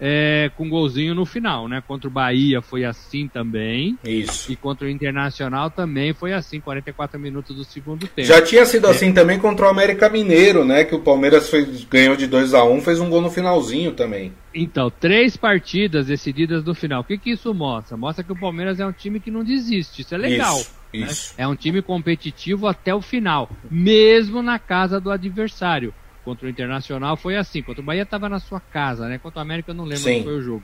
é, 0.04 0.50
com 0.56 0.68
golzinho 0.68 1.14
no 1.14 1.24
final, 1.24 1.68
né? 1.68 1.80
Contra 1.86 2.08
o 2.08 2.10
Bahia 2.10 2.60
foi 2.60 2.84
assim 2.84 3.28
também. 3.28 3.96
Isso. 4.04 4.50
E 4.50 4.56
contra 4.56 4.88
o 4.88 4.90
Internacional 4.90 5.70
também 5.70 6.12
foi 6.12 6.32
assim, 6.32 6.58
44 6.58 7.20
minutos 7.20 7.54
do 7.54 7.62
segundo 7.62 8.08
tempo. 8.08 8.26
Já 8.26 8.42
tinha 8.42 8.66
sido 8.66 8.88
é. 8.88 8.90
assim 8.90 9.12
também 9.12 9.38
contra 9.38 9.64
o 9.64 9.68
América 9.68 10.08
Mineiro, 10.08 10.64
né? 10.64 10.82
Que 10.82 10.96
o 10.96 10.98
Palmeiras 10.98 11.48
fez, 11.48 11.84
ganhou 11.84 12.16
de 12.16 12.26
2 12.26 12.52
a 12.52 12.64
1 12.64 12.80
fez 12.80 12.98
um 12.98 13.08
gol 13.08 13.20
no 13.20 13.30
finalzinho 13.30 13.92
também. 13.92 14.32
Então, 14.52 14.90
três 14.90 15.36
partidas 15.36 16.08
decididas 16.08 16.64
no 16.64 16.74
final. 16.74 17.02
O 17.02 17.04
que, 17.04 17.16
que 17.16 17.30
isso 17.30 17.54
mostra? 17.54 17.96
Mostra 17.96 18.24
que 18.24 18.32
o 18.32 18.38
Palmeiras 18.38 18.80
é 18.80 18.86
um 18.86 18.92
time 18.92 19.20
que 19.20 19.30
não 19.30 19.44
desiste. 19.44 20.02
Isso 20.02 20.14
é 20.16 20.18
legal. 20.18 20.58
Isso, 20.58 20.81
né? 21.00 21.06
isso. 21.06 21.34
É 21.36 21.46
um 21.46 21.54
time 21.54 21.82
competitivo 21.82 22.66
até 22.66 22.94
o 22.94 23.00
final, 23.00 23.50
mesmo 23.70 24.42
na 24.42 24.58
casa 24.58 25.00
do 25.00 25.10
adversário. 25.10 25.94
Contra 26.24 26.46
o 26.46 26.50
Internacional 26.50 27.16
foi 27.16 27.36
assim. 27.36 27.62
Contra 27.62 27.82
o 27.82 27.84
Bahia 27.84 28.02
estava 28.02 28.28
na 28.28 28.38
sua 28.38 28.60
casa, 28.60 29.08
né? 29.08 29.18
Contra 29.18 29.40
o 29.40 29.42
América 29.42 29.72
eu 29.72 29.74
não 29.74 29.84
lembro 29.84 30.04
Sim. 30.04 30.22
foi 30.22 30.34
o 30.34 30.42
jogo. 30.42 30.62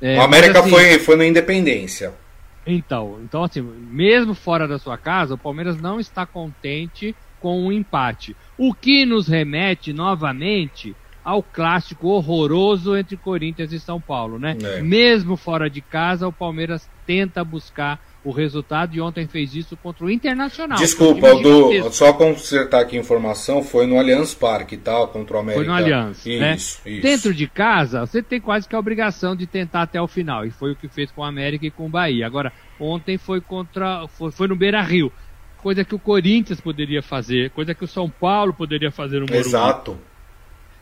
É, 0.00 0.18
o 0.18 0.22
América 0.22 0.60
assim, 0.60 0.70
foi, 0.70 0.98
foi 0.98 1.16
na 1.16 1.26
Independência. 1.26 2.12
Então, 2.66 3.18
então 3.22 3.44
assim, 3.44 3.62
mesmo 3.62 4.34
fora 4.34 4.66
da 4.66 4.78
sua 4.78 4.98
casa, 4.98 5.34
o 5.34 5.38
Palmeiras 5.38 5.80
não 5.80 6.00
está 6.00 6.26
contente 6.26 7.14
com 7.40 7.60
o 7.60 7.66
um 7.66 7.72
empate. 7.72 8.36
O 8.56 8.74
que 8.74 9.06
nos 9.06 9.28
remete 9.28 9.92
novamente 9.92 10.94
ao 11.24 11.42
clássico 11.42 12.08
horroroso 12.08 12.96
entre 12.96 13.16
Corinthians 13.16 13.72
e 13.72 13.78
São 13.78 14.00
Paulo, 14.00 14.38
né? 14.38 14.56
É. 14.62 14.80
Mesmo 14.80 15.36
fora 15.36 15.68
de 15.68 15.80
casa, 15.80 16.26
o 16.26 16.32
Palmeiras 16.32 16.88
tenta 17.06 17.44
buscar 17.44 18.00
o 18.28 18.32
resultado 18.32 18.94
e 18.94 19.00
ontem 19.00 19.26
fez 19.26 19.54
isso 19.54 19.74
contra 19.74 20.04
o 20.04 20.10
Internacional. 20.10 20.76
Desculpa, 20.76 21.34
do, 21.36 21.90
só 21.90 22.12
consertar 22.12 22.82
aqui 22.82 22.94
a 22.96 23.00
informação, 23.00 23.62
foi 23.62 23.86
no 23.86 23.98
Allianz 23.98 24.34
Parque, 24.34 24.76
tá? 24.76 25.06
Contra 25.06 25.38
o 25.38 25.40
América. 25.40 25.64
Foi 25.64 25.66
no 25.66 25.72
Allianz. 25.72 26.26
Isso, 26.26 26.38
né? 26.38 26.54
isso. 26.54 27.02
Dentro 27.02 27.32
de 27.32 27.46
casa, 27.46 28.04
você 28.04 28.22
tem 28.22 28.38
quase 28.38 28.68
que 28.68 28.76
a 28.76 28.78
obrigação 28.78 29.34
de 29.34 29.46
tentar 29.46 29.80
até 29.80 30.00
o 30.00 30.06
final. 30.06 30.44
E 30.44 30.50
foi 30.50 30.72
o 30.72 30.76
que 30.76 30.88
fez 30.88 31.10
com 31.10 31.22
o 31.22 31.24
América 31.24 31.64
e 31.64 31.70
com 31.70 31.86
o 31.86 31.88
Bahia. 31.88 32.26
Agora, 32.26 32.52
ontem 32.78 33.16
foi 33.16 33.40
contra. 33.40 34.06
Foi, 34.08 34.30
foi 34.30 34.46
no 34.46 34.54
Beira 34.54 34.82
Rio. 34.82 35.10
Coisa 35.62 35.82
que 35.82 35.94
o 35.94 35.98
Corinthians 35.98 36.60
poderia 36.60 37.02
fazer, 37.02 37.50
coisa 37.50 37.74
que 37.74 37.84
o 37.84 37.88
São 37.88 38.10
Paulo 38.10 38.52
poderia 38.52 38.90
fazer 38.90 39.20
no 39.20 39.26
Morumbi. 39.26 39.38
Exato. 39.38 39.98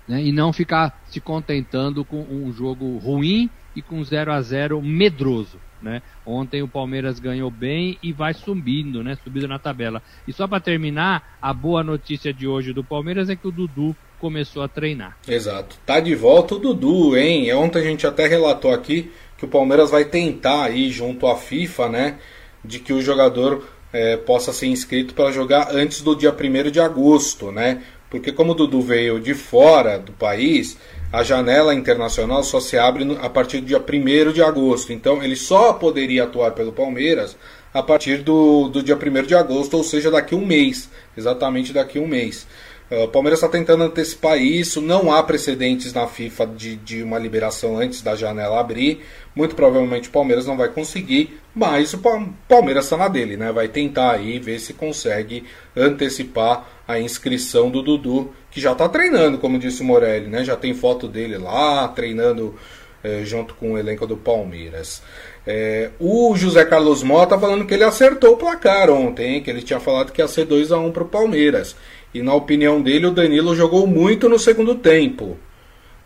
Né? 0.09 0.21
E 0.21 0.33
não 0.33 0.53
ficar 0.53 1.01
se 1.07 1.21
contentando 1.21 2.05
com 2.05 2.21
um 2.23 2.53
jogo 2.53 2.99
ruim 2.99 3.49
e 3.75 3.81
com 3.81 4.03
0 4.03 4.33
a 4.33 4.43
0 4.43 4.83
medroso. 4.83 5.61
Né? 5.83 6.03
Ontem 6.25 6.63
o 6.63 6.69
Palmeiras 6.69 7.19
ganhou 7.19 7.51
bem 7.51 7.99
e 8.03 8.13
vai 8.13 8.33
subindo, 8.33 9.05
né? 9.05 9.17
Subindo 9.23 9.47
na 9.47 9.59
tabela. 9.59 10.03
E 10.27 10.33
só 10.33 10.49
para 10.49 10.61
terminar, 10.61 11.37
a 11.41 11.53
boa 11.53 11.83
notícia 11.83 12.33
de 12.33 12.47
hoje 12.47 12.73
do 12.73 12.83
Palmeiras 12.83 13.29
é 13.29 13.37
que 13.37 13.47
o 13.47 13.53
Dudu 13.53 13.95
começou 14.19 14.63
a 14.63 14.69
treinar. 14.69 15.17
Exato. 15.29 15.77
Tá 15.85 16.01
de 16.01 16.15
volta 16.15 16.55
o 16.55 16.59
Dudu, 16.59 17.17
hein? 17.17 17.53
Ontem 17.55 17.79
a 17.79 17.83
gente 17.83 18.07
até 18.07 18.27
relatou 18.27 18.73
aqui 18.73 19.11
que 19.37 19.45
o 19.45 19.49
Palmeiras 19.49 19.91
vai 19.91 20.05
tentar 20.05 20.65
aí 20.65 20.91
junto 20.91 21.27
à 21.27 21.37
FIFA, 21.37 21.89
né? 21.89 22.19
De 22.65 22.79
que 22.79 22.93
o 22.93 23.03
jogador 23.03 23.63
é, 23.93 24.17
possa 24.17 24.53
ser 24.53 24.67
inscrito 24.67 25.15
para 25.15 25.31
jogar 25.31 25.69
antes 25.71 26.03
do 26.03 26.15
dia 26.15 26.35
1 26.35 26.71
de 26.71 26.81
agosto, 26.81 27.53
né? 27.53 27.83
Porque 28.19 28.33
como 28.33 28.53
o 28.53 28.55
Dudu 28.55 28.81
veio 28.81 29.21
de 29.21 29.35
fora 29.35 29.99
do 29.99 30.13
país, 30.13 30.77
a 31.13 31.23
janela 31.23 31.75
internacional 31.75 32.43
só 32.43 32.61
se 32.61 32.79
abre 32.79 33.05
a 33.21 33.29
partir 33.29 33.61
do 33.61 33.67
dia 33.67 33.79
1 33.79 34.33
de 34.33 34.43
agosto. 34.43 34.93
Então 34.93 35.23
ele 35.23 35.37
só 35.37 35.73
poderia 35.75 36.25
atuar 36.25 36.53
pelo 36.53 36.73
Palmeiras 36.73 37.37
a 37.75 37.83
partir 37.83 38.23
do, 38.23 38.69
do 38.69 38.83
dia 38.83 38.97
1 38.97 39.27
de 39.27 39.35
agosto, 39.35 39.77
ou 39.77 39.85
seja, 39.85 40.11
daqui 40.11 40.35
um 40.35 40.45
mês. 40.45 40.89
Exatamente 41.17 41.73
daqui 41.73 41.99
um 41.99 42.07
mês. 42.07 42.47
Uh, 42.91 43.05
o 43.05 43.09
Palmeiras 43.09 43.41
está 43.41 43.49
tentando 43.49 43.83
antecipar 43.83 44.39
isso, 44.39 44.81
não 44.81 45.13
há 45.13 45.23
precedentes 45.23 45.93
na 45.93 46.07
FIFA 46.07 46.47
de, 46.47 46.77
de 46.77 47.03
uma 47.03 47.19
liberação 47.19 47.79
antes 47.79 48.01
da 48.01 48.15
janela 48.15 48.61
abrir. 48.61 49.05
Muito 49.35 49.57
provavelmente 49.57 50.09
o 50.09 50.13
Palmeiras 50.13 50.47
não 50.47 50.57
vai 50.57 50.69
conseguir, 50.69 51.41
mas 51.55 51.93
o 51.93 52.01
Palmeiras 52.49 52.85
está 52.85 52.97
na 52.97 53.09
dele, 53.09 53.37
né? 53.37 53.51
Vai 53.51 53.69
tentar 53.69 54.13
aí 54.13 54.39
ver 54.39 54.61
se 54.61 54.73
consegue 54.73 55.45
antecipar 55.77 56.67
a 56.87 57.01
inscrição 57.01 57.71
do 57.71 57.83
Dudu, 57.83 58.33
que 58.51 58.61
já 58.61 58.73
está 58.73 58.89
treinando, 58.89 59.39
como 59.39 59.59
disse 59.59 59.83
o 59.83 59.85
Morelli, 59.85 60.29
né? 60.29 60.45
Já 60.45 60.57
tem 60.57 60.73
foto 60.73 61.09
dele 61.09 61.37
lá, 61.37 61.89
treinando 61.89 62.55
é, 63.03 63.25
junto 63.25 63.55
com 63.55 63.73
o 63.73 63.79
elenco 63.79 64.07
do 64.07 64.17
Palmeiras. 64.17 65.03
É, 65.47 65.91
o 66.01 66.35
José 66.35 66.65
Carlos 66.65 67.05
Mota 67.05 67.39
falando 67.39 67.65
que 67.65 67.73
ele 67.73 67.85
acertou 67.85 68.33
o 68.35 68.37
placar 68.37 68.91
ontem, 68.91 69.35
hein? 69.35 69.43
que 69.43 69.49
ele 69.49 69.63
tinha 69.63 69.79
falado 69.79 70.11
que 70.11 70.21
ia 70.21 70.27
ser 70.27 70.45
2 70.45 70.73
a 70.73 70.79
1 70.79 70.91
para 70.91 71.05
o 71.05 71.09
Palmeiras. 71.09 71.77
E 72.17 72.23
na 72.23 72.35
opinião 72.35 72.81
dele, 72.81 73.07
o 73.07 73.11
Danilo 73.11 73.55
jogou 73.55 73.87
muito 73.87 74.27
no 74.27 74.39
segundo 74.39 74.75
tempo. 74.75 75.37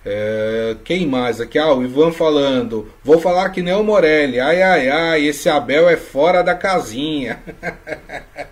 É, 0.04 0.76
quem 0.82 1.06
mais 1.06 1.40
aqui? 1.40 1.56
Ah, 1.56 1.72
o 1.72 1.84
Ivan 1.84 2.10
falando. 2.10 2.90
Vou 3.04 3.20
falar 3.20 3.50
que 3.50 3.62
nem 3.62 3.74
o 3.74 3.84
Morelli. 3.84 4.40
Ai, 4.40 4.60
ai, 4.60 4.88
ai, 4.88 5.24
esse 5.24 5.48
Abel 5.48 5.88
é 5.88 5.96
fora 5.96 6.42
da 6.42 6.52
casinha. 6.52 7.40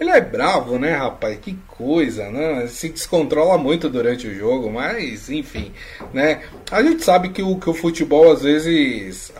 Ele 0.00 0.10
é 0.10 0.20
bravo, 0.20 0.80
né, 0.80 0.96
rapaz? 0.96 1.38
Que 1.38 1.56
coisa, 1.68 2.28
né? 2.28 2.66
Se 2.66 2.88
descontrola 2.88 3.56
muito 3.56 3.88
durante 3.88 4.26
o 4.26 4.34
jogo, 4.34 4.68
mas 4.68 5.30
enfim, 5.30 5.72
né? 6.12 6.42
A 6.72 6.82
gente 6.82 7.04
sabe 7.04 7.28
que 7.28 7.40
o, 7.40 7.56
que 7.56 7.70
o 7.70 7.74
futebol 7.74 8.32
às 8.32 8.42
vezes 8.42 9.32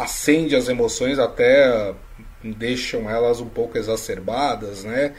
acende 0.00 0.56
as 0.56 0.68
emoções 0.68 1.20
até 1.20 1.94
deixam 2.42 3.08
elas 3.08 3.40
um 3.40 3.48
pouco 3.48 3.78
exacerbadas, 3.78 4.82
né? 4.82 5.12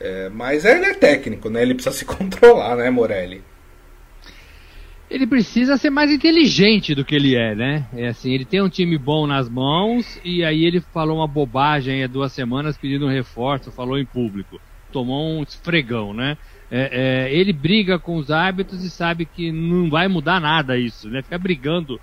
É, 0.00 0.28
mas 0.30 0.64
ele 0.64 0.86
é 0.86 0.94
técnico, 0.94 1.50
né? 1.50 1.62
Ele 1.62 1.74
precisa 1.74 1.94
se 1.96 2.04
controlar, 2.04 2.76
né, 2.76 2.90
Morelli? 2.90 3.42
ele 5.10 5.26
precisa 5.26 5.76
ser 5.76 5.90
mais 5.90 6.12
inteligente 6.12 6.94
do 6.94 7.04
que 7.04 7.16
ele 7.16 7.34
é, 7.34 7.52
né? 7.52 7.86
É 7.92 8.08
assim, 8.08 8.32
ele 8.32 8.44
tem 8.44 8.62
um 8.62 8.68
time 8.68 8.96
bom 8.96 9.26
nas 9.26 9.48
mãos 9.48 10.20
e 10.24 10.44
aí 10.44 10.64
ele 10.64 10.80
falou 10.80 11.18
uma 11.18 11.26
bobagem 11.26 12.04
há 12.04 12.06
duas 12.06 12.32
semanas 12.32 12.78
pedindo 12.78 13.06
um 13.06 13.10
reforço, 13.10 13.72
falou 13.72 13.98
em 13.98 14.06
público, 14.06 14.60
tomou 14.92 15.36
um 15.36 15.42
esfregão, 15.42 16.14
né? 16.14 16.38
É, 16.70 17.26
é, 17.26 17.34
ele 17.34 17.52
briga 17.52 17.98
com 17.98 18.14
os 18.14 18.30
árbitros 18.30 18.84
e 18.84 18.90
sabe 18.90 19.26
que 19.26 19.50
não 19.50 19.90
vai 19.90 20.06
mudar 20.06 20.40
nada 20.40 20.78
isso, 20.78 21.08
né? 21.08 21.22
Fica 21.22 21.36
brigando, 21.36 22.00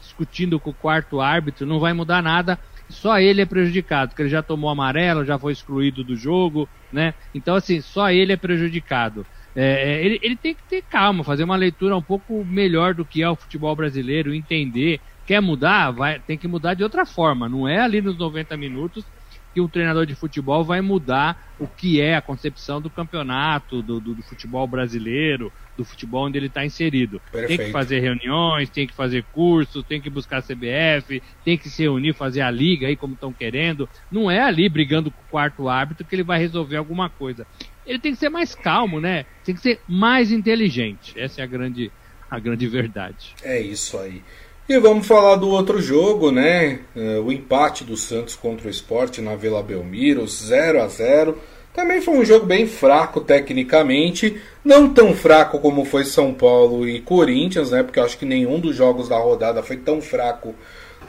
discutindo 0.00 0.58
com 0.58 0.70
o 0.70 0.74
quarto 0.74 1.20
árbitro, 1.20 1.64
não 1.64 1.78
vai 1.78 1.92
mudar 1.92 2.20
nada. 2.20 2.58
Só 2.90 3.18
ele 3.18 3.42
é 3.42 3.46
prejudicado, 3.46 4.10
porque 4.10 4.22
ele 4.22 4.28
já 4.30 4.42
tomou 4.42 4.70
amarelo, 4.70 5.24
já 5.24 5.38
foi 5.38 5.52
excluído 5.52 6.02
do 6.04 6.16
jogo, 6.16 6.70
né? 6.90 7.14
Então 7.34 7.54
assim, 7.54 7.80
só 7.82 8.10
ele 8.10 8.32
é 8.32 8.36
prejudicado. 8.36 9.26
É, 9.54 9.62
é, 10.00 10.04
ele, 10.04 10.18
ele 10.22 10.36
tem 10.36 10.54
que 10.54 10.64
ter 10.66 10.82
calma, 10.82 11.22
fazer 11.24 11.44
uma 11.44 11.56
leitura 11.56 11.96
um 11.96 12.02
pouco 12.02 12.44
melhor 12.46 12.94
do 12.94 13.04
que 13.06 13.22
é 13.22 13.28
o 13.28 13.36
futebol 13.36 13.74
brasileiro, 13.76 14.34
entender. 14.34 15.00
Quer 15.26 15.42
mudar? 15.42 15.90
Vai, 15.90 16.20
tem 16.22 16.38
que 16.38 16.48
mudar 16.48 16.74
de 16.74 16.82
outra 16.82 17.04
forma. 17.04 17.48
Não 17.48 17.68
é 17.68 17.78
ali 17.80 18.00
nos 18.00 18.16
90 18.18 18.56
minutos 18.56 19.04
que 19.52 19.60
um 19.60 19.68
treinador 19.68 20.06
de 20.06 20.14
futebol 20.14 20.64
vai 20.64 20.80
mudar 20.80 21.52
o 21.58 21.66
que 21.66 22.00
é 22.00 22.16
a 22.16 22.22
concepção 22.22 22.80
do 22.80 22.88
campeonato, 22.88 23.82
do, 23.82 24.00
do, 24.00 24.14
do 24.14 24.22
futebol 24.22 24.66
brasileiro, 24.66 25.52
do 25.76 25.84
futebol 25.84 26.26
onde 26.26 26.38
ele 26.38 26.46
está 26.46 26.64
inserido. 26.64 27.20
Perfeito. 27.32 27.58
Tem 27.58 27.66
que 27.66 27.72
fazer 27.72 28.00
reuniões, 28.00 28.70
tem 28.70 28.86
que 28.86 28.94
fazer 28.94 29.24
cursos, 29.32 29.84
tem 29.84 30.00
que 30.00 30.10
buscar 30.10 30.38
a 30.38 30.42
CBF, 30.42 31.22
tem 31.44 31.56
que 31.56 31.68
se 31.68 31.82
reunir, 31.82 32.12
fazer 32.12 32.40
a 32.40 32.50
liga 32.50 32.86
aí 32.86 32.96
como 32.96 33.14
estão 33.14 33.32
querendo. 33.32 33.88
Não 34.10 34.30
é 34.30 34.40
ali 34.40 34.68
brigando 34.68 35.10
com 35.10 35.20
o 35.20 35.30
quarto 35.30 35.68
árbitro 35.68 36.06
que 36.06 36.14
ele 36.14 36.22
vai 36.22 36.38
resolver 36.38 36.76
alguma 36.76 37.08
coisa 37.08 37.46
ele 37.88 37.98
tem 37.98 38.12
que 38.12 38.18
ser 38.18 38.28
mais 38.28 38.54
calmo, 38.54 39.00
né? 39.00 39.24
Tem 39.42 39.54
que 39.54 39.62
ser 39.62 39.80
mais 39.88 40.30
inteligente. 40.30 41.18
Essa 41.18 41.40
é 41.40 41.44
a 41.44 41.46
grande, 41.46 41.90
a 42.30 42.38
grande 42.38 42.68
verdade. 42.68 43.34
É 43.42 43.58
isso 43.58 43.98
aí. 43.98 44.22
E 44.68 44.78
vamos 44.78 45.06
falar 45.06 45.36
do 45.36 45.48
outro 45.48 45.80
jogo, 45.80 46.30
né? 46.30 46.80
É, 46.94 47.18
o 47.18 47.32
empate 47.32 47.84
do 47.84 47.96
Santos 47.96 48.36
contra 48.36 48.66
o 48.66 48.70
Esporte 48.70 49.22
na 49.22 49.34
Vila 49.34 49.62
Belmiro, 49.62 50.28
0 50.28 50.82
a 50.82 50.86
0 50.86 51.38
Também 51.72 52.02
foi 52.02 52.18
um 52.18 52.24
jogo 52.24 52.44
bem 52.44 52.66
fraco 52.66 53.18
tecnicamente, 53.18 54.38
não 54.62 54.92
tão 54.92 55.14
fraco 55.14 55.58
como 55.58 55.86
foi 55.86 56.04
São 56.04 56.34
Paulo 56.34 56.86
e 56.86 57.00
Corinthians, 57.00 57.70
né? 57.70 57.82
Porque 57.82 57.98
eu 57.98 58.04
acho 58.04 58.18
que 58.18 58.26
nenhum 58.26 58.60
dos 58.60 58.76
jogos 58.76 59.08
da 59.08 59.16
rodada 59.16 59.62
foi 59.62 59.78
tão 59.78 60.02
fraco 60.02 60.54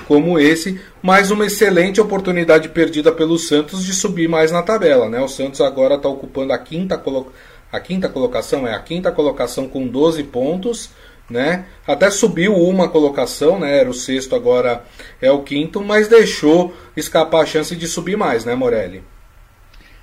como 0.08 0.40
esse, 0.40 0.80
mais 1.02 1.30
uma 1.30 1.46
excelente 1.46 2.00
oportunidade 2.00 2.70
perdida 2.70 3.12
pelo 3.12 3.38
Santos 3.38 3.84
de 3.84 3.94
subir 3.94 4.30
mais 4.30 4.54
na 4.54 4.64
tabela. 4.64 5.10
Né? 5.10 5.20
O 5.20 5.28
Santos 5.28 5.60
agora 5.60 5.96
está 5.96 6.08
ocupando 6.08 6.54
a 6.54 6.58
quinta, 6.58 6.98
colo 6.98 7.30
a 7.72 7.80
quinta 7.82 8.08
colocação, 8.08 8.66
é 8.66 8.74
a 8.74 8.80
quinta 8.80 9.12
colocação 9.12 9.68
com 9.68 9.86
12 9.86 10.24
pontos. 10.24 10.92
Né? 11.30 11.66
Até 11.86 12.10
subiu 12.10 12.56
uma 12.56 12.90
colocação, 12.90 13.60
né? 13.60 13.80
Era 13.80 13.90
o 13.90 13.94
sexto, 13.94 14.36
agora 14.36 14.84
é 15.22 15.32
o 15.32 15.44
quinto, 15.44 15.84
mas 15.84 16.08
deixou 16.08 16.74
escapar 16.98 17.44
a 17.44 17.46
chance 17.46 17.76
de 17.76 17.88
subir 17.88 18.18
mais, 18.18 18.46
né, 18.46 18.56
Morelli? 18.56 19.04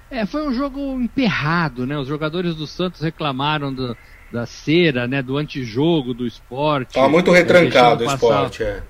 É, 0.09 0.25
foi 0.25 0.47
um 0.47 0.55
jogo 0.55 1.01
emperrado, 1.01 1.85
né? 1.85 1.99
Os 1.99 2.07
jogadores 2.07 2.55
do 2.55 2.65
Santos 2.65 3.01
reclamaram 3.01 3.75
do, 3.75 3.97
da 4.31 4.47
cera, 4.47 5.09
né? 5.09 5.21
Do 5.21 5.37
antijogo 5.37 6.15
do 6.15 6.25
esporte. 6.25 6.95
Tá 6.95 7.09
muito 7.09 7.33
retrancado 7.33 8.05
o 8.05 8.07
esporte, 8.07 8.63
é 8.63 8.83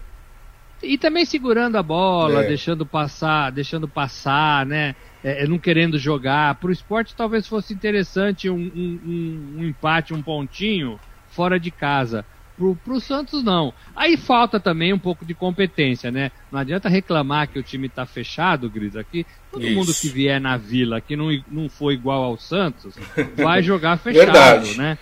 e 0.83 0.99
também 0.99 1.25
segurando 1.25 1.77
a 1.77 1.83
bola, 1.83 2.45
é. 2.45 2.49
deixando 2.49 2.85
passar, 2.85 3.51
deixando 3.51 3.89
passar, 3.89 4.67
né? 4.67 4.95
É, 5.25 5.45
é 5.45 5.47
não 5.47 5.59
querendo 5.59 5.99
jogar. 5.99 6.55
Para 6.57 6.69
o 6.69 6.73
esporte 6.73 7.15
talvez 7.17 7.47
fosse 7.47 7.73
interessante 7.73 8.49
um, 8.49 8.57
um, 8.57 9.55
um, 9.59 9.65
empate, 9.65 10.15
um 10.15 10.23
pontinho 10.23 10.99
fora 11.37 11.61
de 11.61 11.71
casa. 11.71 12.25
Pro, 12.57 12.75
pro 12.75 12.99
Santos, 12.99 13.45
não. 13.45 13.75
Aí 13.95 14.17
falta 14.17 14.59
também 14.59 14.91
um 14.91 14.99
pouco 14.99 15.27
de 15.27 15.35
competência, 15.35 16.11
né? 16.11 16.31
Não 16.51 16.59
adianta 16.59 16.89
reclamar 16.89 17.49
que 17.49 17.59
o 17.59 17.63
time 17.63 17.87
tá 17.87 18.07
fechado, 18.07 18.71
Gris, 18.71 18.97
aqui. 18.97 19.27
Todo 19.53 19.67
Isso. 19.67 19.75
mundo 19.75 19.93
que 19.95 20.09
vier 20.09 20.41
na 20.41 20.57
vila, 20.57 20.99
que 20.99 21.15
não, 21.15 21.29
não 21.51 21.69
foi 21.69 21.93
igual 21.93 22.25
ao 22.25 22.39
Santos, 22.39 22.95
vai 23.37 23.63
jogar 23.63 23.99
fechado, 23.99 24.25
Verdade. 24.25 24.79
né? 24.79 24.97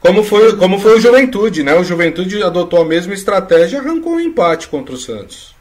Como 0.00 0.22
foi, 0.22 0.54
como 0.56 0.78
foi 0.78 0.98
o 0.98 1.00
Juventude, 1.00 1.62
né? 1.62 1.74
O 1.74 1.82
Juventude 1.82 2.42
adotou 2.42 2.82
a 2.82 2.84
mesma 2.84 3.14
estratégia 3.14 3.78
e 3.78 3.80
arrancou 3.80 4.12
um 4.12 4.20
empate 4.20 4.68
contra 4.68 4.94
o 4.94 4.98
Santos. 4.98 5.56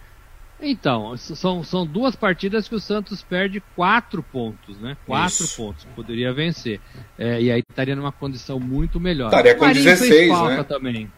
Então, 0.60 1.16
são, 1.18 1.64
são 1.64 1.86
duas 1.86 2.16
partidas 2.16 2.68
que 2.68 2.74
o 2.74 2.80
Santos 2.80 3.22
perde 3.22 3.62
quatro 3.76 4.24
pontos, 4.24 4.80
né? 4.80 4.98
Quatro 5.06 5.44
Isso. 5.44 5.58
pontos. 5.58 5.86
Poderia 5.96 6.34
vencer. 6.34 6.80
É, 7.18 7.40
e 7.42 7.52
aí 7.52 7.62
estaria 7.68 7.96
numa 7.96 8.12
condição 8.12 8.60
muito 8.60 9.00
melhor. 9.00 9.28
Estaria 9.28 9.54
com 9.54 9.66
Marinho 9.66 9.84
16, 9.84 10.10
fez 10.10 10.30
falta 10.30 10.58
né? 10.58 10.64
também. 10.64 11.12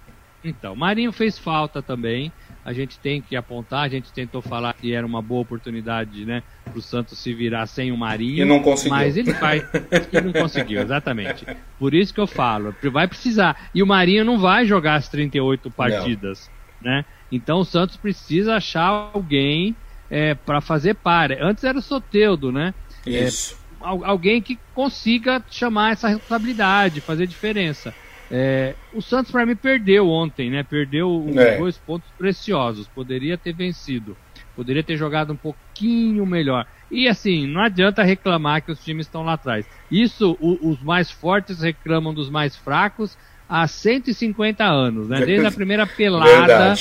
Então, 0.43 0.75
Marinho 0.75 1.11
fez 1.11 1.37
falta 1.37 1.81
também. 1.81 2.31
A 2.63 2.73
gente 2.73 2.99
tem 2.99 3.21
que 3.21 3.35
apontar, 3.35 3.83
a 3.83 3.87
gente 3.87 4.11
tentou 4.11 4.41
falar 4.41 4.73
que 4.73 4.93
era 4.93 5.05
uma 5.05 5.21
boa 5.21 5.41
oportunidade, 5.41 6.25
né, 6.25 6.43
para 6.63 6.77
o 6.77 6.81
Santos 6.81 7.17
se 7.17 7.33
virar 7.33 7.65
sem 7.65 7.91
o 7.91 7.97
Marinho. 7.97 8.43
E 8.43 8.45
não 8.45 8.61
conseguiu. 8.61 8.97
Mas 8.97 9.17
ele 9.17 9.33
vai. 9.33 9.59
e 10.11 10.21
não 10.21 10.33
conseguiu, 10.33 10.81
exatamente. 10.81 11.45
Por 11.79 11.93
isso 11.93 12.13
que 12.13 12.19
eu 12.19 12.27
falo, 12.27 12.75
vai 12.91 13.07
precisar. 13.07 13.69
E 13.73 13.81
o 13.81 13.87
Marinho 13.87 14.25
não 14.25 14.37
vai 14.37 14.65
jogar 14.65 14.95
as 14.95 15.07
38 15.09 15.71
partidas, 15.71 16.49
não. 16.81 16.91
né? 16.91 17.05
Então 17.31 17.59
o 17.59 17.65
Santos 17.65 17.97
precisa 17.97 18.55
achar 18.55 19.11
alguém 19.13 19.75
é, 20.09 20.33
para 20.33 20.61
fazer 20.61 20.95
par. 20.95 21.31
Antes 21.31 21.63
era 21.63 21.77
o 21.77 21.81
Soteudo, 21.81 22.51
né? 22.51 22.73
É, 23.05 23.25
Isso. 23.25 23.55
É, 23.55 23.85
alguém 23.85 24.41
que 24.41 24.57
consiga 24.73 25.43
chamar 25.49 25.93
essa 25.93 26.07
responsabilidade, 26.07 27.01
fazer 27.01 27.27
diferença. 27.27 27.93
É, 28.31 28.75
o 28.93 29.01
Santos 29.01 29.31
para 29.31 29.45
mim 29.45 29.55
perdeu 29.55 30.07
ontem, 30.07 30.49
né? 30.49 30.63
Perdeu 30.63 31.25
é. 31.35 31.57
dois 31.57 31.77
pontos 31.77 32.09
preciosos. 32.17 32.87
Poderia 32.87 33.37
ter 33.37 33.53
vencido, 33.53 34.15
poderia 34.55 34.83
ter 34.83 34.97
jogado 34.97 35.33
um 35.33 35.37
pouquinho 35.37 36.25
melhor. 36.25 36.65
E 36.91 37.07
assim, 37.07 37.47
não 37.47 37.61
adianta 37.61 38.03
reclamar 38.03 38.63
que 38.63 38.71
os 38.71 38.83
times 38.83 39.05
estão 39.05 39.23
lá 39.23 39.33
atrás. 39.33 39.65
Isso, 39.89 40.37
o, 40.39 40.69
os 40.69 40.81
mais 40.81 41.09
fortes 41.09 41.61
reclamam 41.61 42.13
dos 42.13 42.29
mais 42.29 42.55
fracos 42.55 43.17
há 43.49 43.67
150 43.67 44.63
anos, 44.63 45.09
né? 45.09 45.25
Desde 45.25 45.47
a 45.47 45.51
primeira 45.51 45.87
pelada 45.87 46.75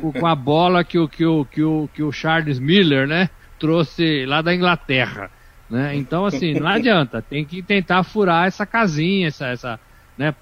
com 0.00 0.26
a 0.26 0.34
bola 0.34 0.84
que 0.84 0.98
o, 0.98 1.08
que, 1.08 1.26
o, 1.26 1.44
que, 1.44 1.62
o, 1.62 1.88
que 1.92 2.02
o 2.02 2.12
Charles 2.12 2.60
Miller, 2.60 3.08
né? 3.08 3.28
Trouxe 3.58 4.24
lá 4.24 4.40
da 4.40 4.54
Inglaterra. 4.54 5.30
Né? 5.68 5.96
Então, 5.96 6.24
assim, 6.24 6.54
não 6.54 6.68
adianta. 6.68 7.20
Tem 7.20 7.44
que 7.44 7.60
tentar 7.60 8.04
furar 8.04 8.46
essa 8.46 8.64
casinha, 8.64 9.28
essa, 9.28 9.48
essa, 9.48 9.80
né? 10.16 10.34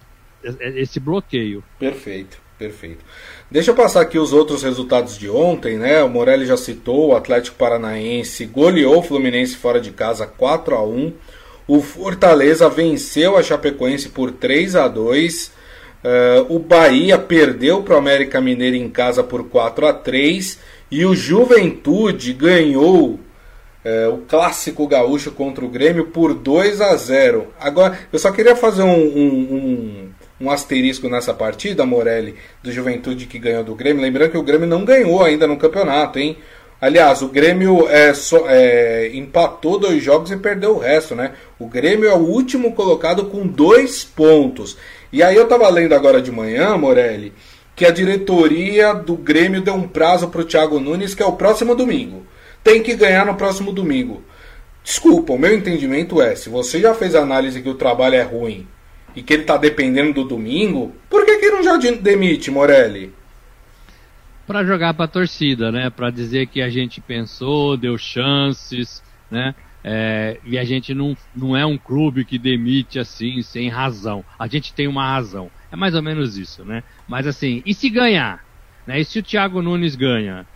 esse 0.45 1.01
bloqueio. 1.01 1.65
Perfeito, 1.79 2.39
perfeito. 2.59 3.05
Deixa 3.51 3.71
eu 3.71 3.75
passar 3.75 4.03
aqui 4.03 4.19
os 4.19 4.33
outros 4.33 4.63
resultados 4.63 5.17
de 5.17 5.31
ontem, 5.31 5.79
né? 5.79 6.03
O 6.03 6.09
Morelli 6.09 6.45
já 6.45 6.57
citou, 6.57 7.09
o 7.09 7.17
Atlético 7.17 7.57
Paranaense 7.57 8.45
goleou 8.47 8.99
o 8.99 9.03
Fluminense 9.03 9.57
fora 9.57 9.81
de 9.81 9.93
casa 9.93 10.27
4 10.27 10.75
a 10.75 10.85
1 10.85 11.13
o 11.67 11.81
Fortaleza 11.81 12.69
venceu 12.69 13.37
a 13.37 13.43
Chapecoense 13.43 14.09
por 14.09 14.33
3 14.33 14.77
a 14.77 14.89
2 14.89 15.47
uh, 15.47 15.51
eh, 16.05 16.47
O 16.49 16.59
Bahia 16.59 17.19
perdeu 17.19 17.83
para 17.83 17.95
o 17.95 17.99
América 17.99 18.41
Mineiro 18.41 18.77
em 18.77 18.89
casa 18.89 19.23
por 19.23 19.49
4 19.49 19.87
a 19.87 19.93
3 19.93 20.59
E 20.91 21.05
o 21.05 21.15
Juventude 21.15 22.33
ganhou 22.33 23.21
uh, 23.85 24.13
o 24.13 24.19
clássico 24.19 24.87
gaúcho 24.87 25.31
contra 25.31 25.65
o 25.65 25.69
Grêmio 25.69 26.07
por 26.07 26.35
2 26.35 26.81
a 26.81 26.97
0 26.97 27.49
Agora, 27.61 27.99
eu 28.13 28.19
só 28.19 28.33
queria 28.33 28.57
fazer 28.57 28.83
um, 28.83 28.91
um, 28.91 30.11
um, 30.41 30.47
um 30.47 30.51
asterisco 30.51 31.09
nessa 31.09 31.33
partida, 31.33 31.87
Morelli, 31.87 32.35
do 32.63 32.73
Juventude 32.73 33.27
que 33.27 33.39
ganhou 33.39 33.63
do 33.63 33.77
Grêmio. 33.77 34.03
Lembrando 34.03 34.33
que 34.33 34.39
o 34.39 34.43
Grêmio 34.43 34.67
não 34.67 34.85
ganhou 34.85 35.23
ainda 35.23 35.47
no 35.47 35.57
campeonato, 35.57 36.19
hein? 36.19 36.37
Aliás, 36.83 37.23
o 37.23 37.29
Grêmio 37.29 37.87
é, 37.89 38.13
é, 38.49 39.11
empatou 39.15 39.79
dois 39.79 40.03
jogos 40.03 40.33
e 40.33 40.37
perdeu 40.37 40.75
o 40.75 40.79
resto, 40.81 41.15
né? 41.15 41.31
O 41.57 41.69
Grêmio 41.69 42.11
é 42.11 42.13
o 42.13 42.27
último 42.27 42.73
colocado 42.73 43.27
com 43.27 43.47
dois 43.47 44.03
pontos. 44.03 44.77
E 45.13 45.23
aí 45.23 45.37
eu 45.37 45.47
tava 45.47 45.69
lendo 45.69 45.95
agora 45.95 46.21
de 46.21 46.33
manhã, 46.33 46.77
Morelli, 46.77 47.33
que 47.77 47.87
a 47.87 47.93
diretoria 47.93 48.95
do 48.95 49.15
Grêmio 49.15 49.61
deu 49.63 49.75
um 49.75 49.87
prazo 49.87 50.27
para 50.27 50.41
o 50.41 50.45
Thiago 50.45 50.81
Nunes, 50.81 51.15
que 51.15 51.23
é 51.23 51.27
o 51.27 51.35
próximo 51.35 51.77
domingo. 51.77 52.27
Tem 52.65 52.83
que 52.83 52.97
ganhar 52.97 53.25
no 53.27 53.37
próximo 53.37 53.71
domingo. 53.71 54.21
Desculpa, 54.83 55.35
o 55.35 55.39
meu 55.39 55.55
entendimento 55.55 56.21
é, 56.21 56.35
se 56.35 56.49
você 56.49 56.81
já 56.81 56.93
fez 56.95 57.15
análise 57.15 57.63
que 57.63 57.69
o 57.69 57.75
trabalho 57.75 58.17
é 58.17 58.23
ruim 58.23 58.67
e 59.15 59.23
que 59.23 59.35
ele 59.35 59.43
está 59.43 59.57
dependendo 59.57 60.15
do 60.15 60.25
domingo, 60.25 60.91
por 61.09 61.25
que, 61.25 61.39
que 61.39 61.49
não 61.49 61.63
já 61.63 61.77
demite, 61.77 62.51
Morelli? 62.51 63.15
Para 64.47 64.65
jogar 64.65 64.95
para 64.95 65.05
a 65.05 65.09
torcida, 65.09 65.71
né? 65.71 65.91
Para 65.91 66.11
dizer 66.11 66.47
que 66.47 66.61
a 66.61 66.69
gente 66.69 67.01
pensou, 67.01 67.77
deu 67.77 67.97
chances, 67.97 69.03
né? 69.31 69.55
É, 69.85 70.39
e 70.45 70.57
a 70.59 70.65
gente 70.65 70.95
não, 70.95 71.17
não 71.35 71.57
é 71.57 71.67
um 71.67 71.77
clube 71.77 72.25
que 72.25 72.39
demite 72.39 72.99
assim 72.99 73.43
sem 73.43 73.69
razão. 73.69 74.25
A 74.39 74.47
gente 74.47 74.73
tem 74.73 74.87
uma 74.87 75.05
razão. 75.05 75.51
É 75.71 75.77
mais 75.77 75.95
ou 75.95 76.03
menos 76.03 76.37
isso, 76.37 76.65
né? 76.65 76.83
Mas 77.09 77.27
assim, 77.27 77.63
e 77.67 77.75
se 77.75 77.89
ganhar? 77.89 78.45
Né? 78.87 79.01
E 79.01 79.05
se 79.05 79.19
o 79.19 79.23
Thiago 79.23 79.63
Nunes 79.63 79.97
ganha? 79.97 80.47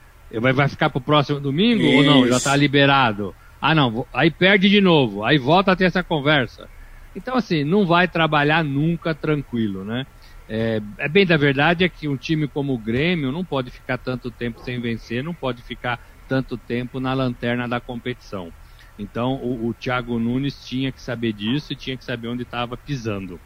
Vai, 0.40 0.52
vai 0.52 0.68
ficar 0.68 0.90
pro 0.90 1.00
próximo 1.00 1.40
domingo 1.40 1.82
isso. 1.82 1.96
ou 1.96 2.04
não? 2.04 2.28
Já 2.28 2.36
está 2.36 2.56
liberado? 2.56 3.34
Ah, 3.60 3.74
não, 3.74 4.06
aí 4.12 4.30
perde 4.30 4.68
de 4.68 4.80
novo, 4.80 5.24
aí 5.24 5.38
volta 5.38 5.72
a 5.72 5.76
ter 5.76 5.84
essa 5.84 6.02
conversa. 6.02 6.68
Então, 7.16 7.34
assim, 7.34 7.64
não 7.64 7.86
vai 7.86 8.06
trabalhar 8.06 8.62
nunca 8.62 9.14
tranquilo, 9.14 9.82
né? 9.84 10.06
É, 10.48 10.80
é, 10.98 11.08
bem 11.08 11.26
da 11.26 11.36
verdade 11.36 11.84
é 11.84 11.88
que 11.88 12.06
um 12.06 12.16
time 12.16 12.46
como 12.46 12.72
o 12.72 12.78
Grêmio 12.78 13.32
não 13.32 13.44
pode 13.44 13.70
ficar 13.70 13.98
tanto 13.98 14.30
tempo 14.30 14.60
sem 14.60 14.80
vencer, 14.80 15.22
não 15.22 15.34
pode 15.34 15.62
ficar 15.62 15.98
tanto 16.28 16.56
tempo 16.56 17.00
na 17.00 17.12
lanterna 17.14 17.66
da 17.66 17.80
competição. 17.80 18.52
Então 18.98 19.34
o, 19.34 19.68
o 19.68 19.74
Thiago 19.74 20.18
Nunes 20.18 20.64
tinha 20.64 20.92
que 20.92 21.02
saber 21.02 21.32
disso 21.32 21.72
e 21.72 21.76
tinha 21.76 21.96
que 21.96 22.04
saber 22.04 22.28
onde 22.28 22.42
estava 22.42 22.76
pisando. 22.76 23.40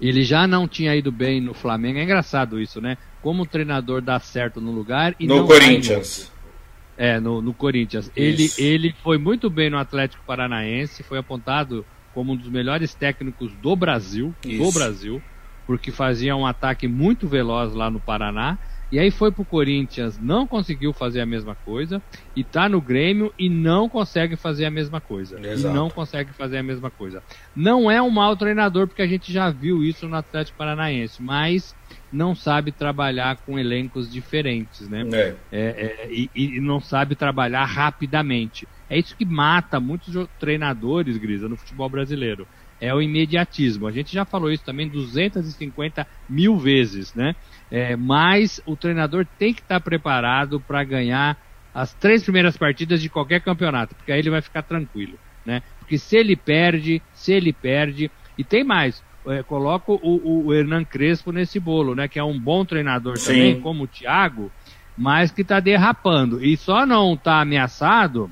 Ele 0.00 0.22
já 0.22 0.46
não 0.46 0.68
tinha 0.68 0.94
ido 0.94 1.10
bem 1.10 1.40
no 1.40 1.54
Flamengo. 1.54 1.98
É 1.98 2.02
engraçado 2.02 2.60
isso, 2.60 2.80
né? 2.80 2.98
Como 3.22 3.42
o 3.42 3.46
treinador 3.46 4.00
dá 4.02 4.20
certo 4.20 4.60
no 4.60 4.70
lugar 4.70 5.14
e 5.18 5.26
no 5.26 5.36
não 5.36 5.46
Corinthians. 5.46 6.30
É, 6.96 7.18
no, 7.20 7.42
no 7.42 7.52
Corinthians. 7.52 8.10
Ele, 8.14 8.50
ele 8.58 8.94
foi 9.02 9.18
muito 9.18 9.50
bem 9.50 9.68
no 9.68 9.78
Atlético 9.78 10.24
Paranaense, 10.24 11.02
foi 11.02 11.18
apontado 11.18 11.84
como 12.14 12.32
um 12.32 12.36
dos 12.36 12.48
melhores 12.48 12.94
técnicos 12.94 13.52
do 13.56 13.76
Brasil, 13.76 14.34
isso. 14.44 14.62
do 14.62 14.72
Brasil 14.72 15.22
porque 15.66 15.90
fazia 15.90 16.36
um 16.36 16.46
ataque 16.46 16.86
muito 16.86 17.26
veloz 17.26 17.74
lá 17.74 17.90
no 17.90 18.00
Paraná. 18.00 18.58
E 18.90 19.00
aí 19.00 19.10
foi 19.10 19.32
pro 19.32 19.44
Corinthians, 19.44 20.16
não 20.16 20.46
conseguiu 20.46 20.92
fazer 20.92 21.20
a 21.20 21.26
mesma 21.26 21.56
coisa, 21.56 22.00
e 22.36 22.44
tá 22.44 22.68
no 22.68 22.80
Grêmio 22.80 23.34
e 23.36 23.48
não 23.48 23.88
consegue 23.88 24.36
fazer 24.36 24.64
a 24.64 24.70
mesma 24.70 25.00
coisa. 25.00 25.40
Exato. 25.40 25.74
E 25.74 25.76
não 25.76 25.90
consegue 25.90 26.32
fazer 26.32 26.58
a 26.58 26.62
mesma 26.62 26.88
coisa. 26.88 27.20
Não 27.54 27.90
é 27.90 28.00
um 28.00 28.10
mau 28.10 28.36
treinador, 28.36 28.86
porque 28.86 29.02
a 29.02 29.06
gente 29.06 29.32
já 29.32 29.50
viu 29.50 29.82
isso 29.82 30.08
no 30.08 30.14
Atlético 30.14 30.58
Paranaense, 30.58 31.20
mas 31.20 31.74
não 32.12 32.32
sabe 32.32 32.70
trabalhar 32.70 33.38
com 33.44 33.58
elencos 33.58 34.08
diferentes, 34.08 34.88
né? 34.88 35.04
É. 35.12 35.34
É, 35.50 35.60
é, 35.60 36.08
e, 36.12 36.30
e, 36.32 36.60
não 36.60 36.80
sabe 36.80 37.16
trabalhar 37.16 37.64
rapidamente. 37.64 38.68
É 38.88 38.96
isso 38.96 39.16
que 39.16 39.24
mata 39.24 39.80
muitos 39.80 40.14
treinadores, 40.38 41.16
Grisa, 41.16 41.48
no 41.48 41.56
futebol 41.56 41.90
brasileiro 41.90 42.46
é 42.80 42.94
o 42.94 43.00
imediatismo. 43.00 43.86
A 43.86 43.92
gente 43.92 44.12
já 44.12 44.24
falou 44.24 44.50
isso 44.50 44.64
também 44.64 44.88
250 44.88 46.06
mil 46.28 46.56
vezes, 46.56 47.14
né? 47.14 47.34
É, 47.70 47.96
mas 47.96 48.60
o 48.66 48.76
treinador 48.76 49.26
tem 49.38 49.52
que 49.52 49.60
estar 49.60 49.80
preparado 49.80 50.60
para 50.60 50.84
ganhar 50.84 51.38
as 51.74 51.92
três 51.94 52.22
primeiras 52.22 52.56
partidas 52.56 53.02
de 53.02 53.10
qualquer 53.10 53.40
campeonato, 53.40 53.94
porque 53.94 54.12
aí 54.12 54.18
ele 54.18 54.30
vai 54.30 54.40
ficar 54.40 54.62
tranquilo, 54.62 55.18
né? 55.44 55.62
Porque 55.78 55.98
se 55.98 56.16
ele 56.16 56.34
perde, 56.34 57.02
se 57.12 57.32
ele 57.32 57.52
perde, 57.52 58.10
e 58.38 58.44
tem 58.44 58.64
mais, 58.64 59.02
é, 59.26 59.42
coloco 59.42 59.98
o, 60.02 60.46
o 60.46 60.54
Hernan 60.54 60.84
Crespo 60.84 61.32
nesse 61.32 61.60
bolo, 61.60 61.94
né? 61.94 62.08
Que 62.08 62.18
é 62.18 62.24
um 62.24 62.38
bom 62.38 62.64
treinador 62.64 63.18
Sim. 63.18 63.32
também, 63.32 63.60
como 63.60 63.84
o 63.84 63.88
Thiago, 63.88 64.50
mas 64.96 65.30
que 65.30 65.42
está 65.42 65.60
derrapando. 65.60 66.42
E 66.42 66.56
só 66.56 66.86
não 66.86 67.14
está 67.14 67.40
ameaçado 67.40 68.30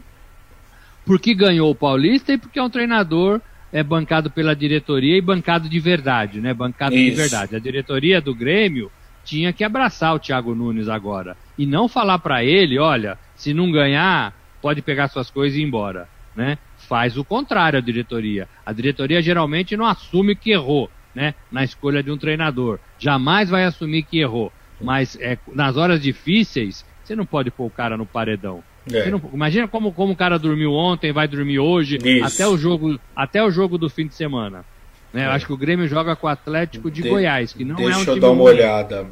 porque 1.04 1.34
ganhou 1.34 1.70
o 1.70 1.74
Paulista 1.74 2.32
e 2.32 2.38
porque 2.38 2.58
é 2.58 2.62
um 2.62 2.70
treinador 2.70 3.40
é 3.74 3.82
bancado 3.82 4.30
pela 4.30 4.54
diretoria 4.54 5.16
e 5.16 5.20
bancado 5.20 5.68
de 5.68 5.80
verdade, 5.80 6.40
né? 6.40 6.54
Bancado 6.54 6.94
Isso. 6.94 7.10
de 7.10 7.16
verdade. 7.16 7.56
A 7.56 7.58
diretoria 7.58 8.20
do 8.20 8.32
Grêmio 8.32 8.88
tinha 9.24 9.52
que 9.52 9.64
abraçar 9.64 10.14
o 10.14 10.18
Thiago 10.20 10.54
Nunes 10.54 10.88
agora 10.88 11.36
e 11.58 11.66
não 11.66 11.88
falar 11.88 12.20
para 12.20 12.44
ele, 12.44 12.78
olha, 12.78 13.18
se 13.34 13.52
não 13.52 13.72
ganhar, 13.72 14.32
pode 14.62 14.80
pegar 14.80 15.08
suas 15.08 15.28
coisas 15.28 15.58
e 15.58 15.60
ir 15.60 15.64
embora, 15.64 16.08
né? 16.36 16.56
Faz 16.86 17.18
o 17.18 17.24
contrário 17.24 17.76
a 17.76 17.82
diretoria. 17.82 18.48
A 18.64 18.72
diretoria 18.72 19.20
geralmente 19.20 19.76
não 19.76 19.86
assume 19.86 20.36
que 20.36 20.52
errou, 20.52 20.88
né? 21.12 21.34
Na 21.50 21.64
escolha 21.64 22.00
de 22.00 22.12
um 22.12 22.16
treinador. 22.16 22.78
Jamais 22.96 23.50
vai 23.50 23.64
assumir 23.64 24.04
que 24.04 24.20
errou. 24.20 24.52
Mas 24.80 25.18
é, 25.20 25.36
nas 25.52 25.76
horas 25.76 26.00
difíceis, 26.00 26.86
você 27.02 27.16
não 27.16 27.26
pode 27.26 27.50
pôr 27.50 27.66
o 27.66 27.70
cara 27.70 27.96
no 27.96 28.06
paredão. 28.06 28.62
É. 28.92 29.10
Não, 29.10 29.20
imagina 29.32 29.66
como, 29.66 29.92
como 29.92 30.12
o 30.12 30.16
cara 30.16 30.38
dormiu 30.38 30.72
ontem, 30.72 31.12
vai 31.12 31.26
dormir 31.26 31.58
hoje, 31.58 31.98
até 32.22 32.46
o 32.46 32.56
jogo, 32.56 32.98
até 33.16 33.42
o 33.42 33.50
jogo 33.50 33.78
do 33.78 33.88
fim 33.88 34.06
de 34.06 34.14
semana. 34.14 34.64
Né? 35.12 35.26
Eu 35.26 35.30
acho 35.30 35.46
que 35.46 35.52
o 35.52 35.56
Grêmio 35.56 35.86
joga 35.86 36.16
com 36.16 36.26
o 36.26 36.30
Atlético 36.30 36.90
de, 36.90 37.02
de 37.02 37.08
Goiás, 37.08 37.52
que 37.52 37.64
não 37.64 37.76
é 37.76 37.78
um 37.78 37.78
time 37.78 37.94
Deixa 37.94 38.10
eu 38.10 38.20
dar 38.20 38.30
uma 38.30 38.42
ruim. 38.42 38.52
olhada. 38.54 39.06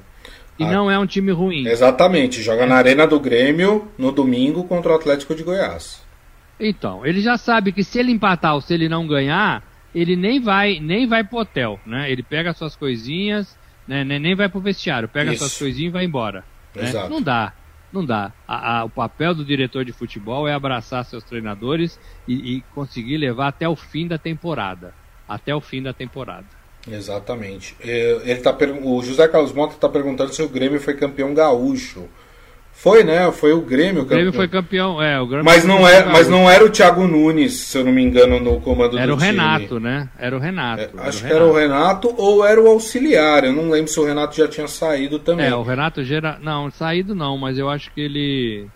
E 0.58 0.64
não 0.64 0.90
é 0.90 0.98
um 0.98 1.06
time 1.06 1.32
ruim. 1.32 1.66
Exatamente, 1.66 2.42
joga 2.42 2.66
na 2.66 2.76
Arena 2.76 3.06
do 3.06 3.18
Grêmio 3.18 3.88
no 3.96 4.12
domingo 4.12 4.64
contra 4.64 4.92
o 4.92 4.94
Atlético 4.94 5.35
de 5.35 5.42
Goiás. 5.42 6.02
Então, 6.61 7.04
ele 7.04 7.20
já 7.20 7.37
sabe 7.37 7.72
que 7.72 7.82
se 7.82 7.98
ele 7.98 8.12
empatar 8.12 8.54
ou 8.54 8.61
se 8.61 8.74
ele 8.74 8.88
não 8.88 9.06
ganhar, 9.06 9.64
ele 9.94 10.14
nem 10.14 10.40
vai 10.40 10.78
nem 10.80 11.06
vai 11.06 11.24
pro 11.24 11.38
hotel, 11.38 11.80
né? 11.87 12.11
Ele 12.11 12.22
pega 12.22 12.52
suas 12.52 12.76
coisinhas, 12.76 13.56
né? 13.87 14.04
nem 14.04 14.35
vai 14.35 14.48
pro 14.48 14.61
vestiário, 14.61 15.08
pega 15.08 15.32
Isso. 15.32 15.40
suas 15.40 15.58
coisinhas 15.58 15.90
e 15.90 15.92
vai 15.92 16.04
embora. 16.04 16.44
Né? 16.74 16.92
Não 17.08 17.20
dá, 17.20 17.52
não 17.92 18.05
dá. 18.05 18.33
A, 18.46 18.78
a, 18.78 18.85
o 18.85 18.90
papel 18.90 19.35
do 19.35 19.44
diretor 19.44 19.85
de 19.85 19.92
futebol 19.92 20.48
é 20.48 20.55
abraçar 20.55 21.05
seus 21.05 21.22
treinadores 21.24 21.98
e, 22.26 22.57
e 22.57 22.61
conseguir 22.74 23.18
levar 23.18 23.48
até 23.48 23.68
o 23.68 23.76
fim 23.76 24.07
da 24.07 24.18
temporada. 24.18 24.94
Até 25.28 25.55
o 25.55 25.61
fim 25.61 25.83
da 25.83 25.92
temporada. 25.92 26.46
Exatamente. 26.90 27.76
É, 27.81 28.20
ele 28.24 28.40
tá, 28.40 28.57
o 28.83 29.02
José 29.02 29.28
Carlos 29.28 29.52
Mota 29.52 29.74
está 29.74 29.88
perguntando 29.88 30.35
se 30.35 30.42
o 30.42 30.48
Grêmio 30.48 30.81
foi 30.81 30.94
campeão 30.94 31.33
gaúcho. 31.33 32.09
Foi, 32.72 33.04
né? 33.04 33.30
Foi 33.30 33.52
o 33.52 33.61
Grêmio. 33.61 34.02
O 34.02 34.04
Grêmio 34.04 34.32
foi 34.32 34.48
campeão, 34.48 35.00
é. 35.00 35.20
O 35.20 35.26
Grêmio 35.26 35.44
mas, 35.44 35.64
não 35.64 35.87
era, 35.87 36.11
mas 36.11 36.28
não 36.28 36.50
era 36.50 36.64
o 36.64 36.70
Thiago 36.70 37.06
Nunes, 37.06 37.52
se 37.52 37.78
eu 37.78 37.85
não 37.85 37.92
me 37.92 38.02
engano, 38.02 38.40
no 38.40 38.61
comando 38.61 38.98
era 38.98 39.06
do 39.06 39.16
time. 39.16 39.28
Era 39.28 39.38
o 39.38 39.42
Renato, 39.42 39.80
né? 39.80 40.08
Era 40.18 40.37
o 40.37 40.40
Renato. 40.40 40.98
É, 40.98 41.08
acho 41.08 41.24
que 41.24 41.32
era 41.32 41.44
o 41.44 41.52
Renato 41.52 42.12
ou 42.16 42.44
era 42.44 42.61
o 42.61 42.66
auxiliar. 42.66 43.44
Eu 43.44 43.52
não 43.52 43.70
lembro 43.70 43.88
se 43.88 44.00
o 44.00 44.04
Renato 44.04 44.37
já 44.37 44.48
tinha 44.48 44.66
saído 44.66 45.20
também. 45.20 45.46
É, 45.46 45.54
o 45.54 45.62
Renato 45.62 46.02
gera. 46.02 46.38
Não, 46.42 46.70
saído 46.72 47.14
não, 47.14 47.38
mas 47.38 47.56
eu 47.56 47.70
acho 47.70 47.92
que 47.92 48.00
ele. 48.00 48.66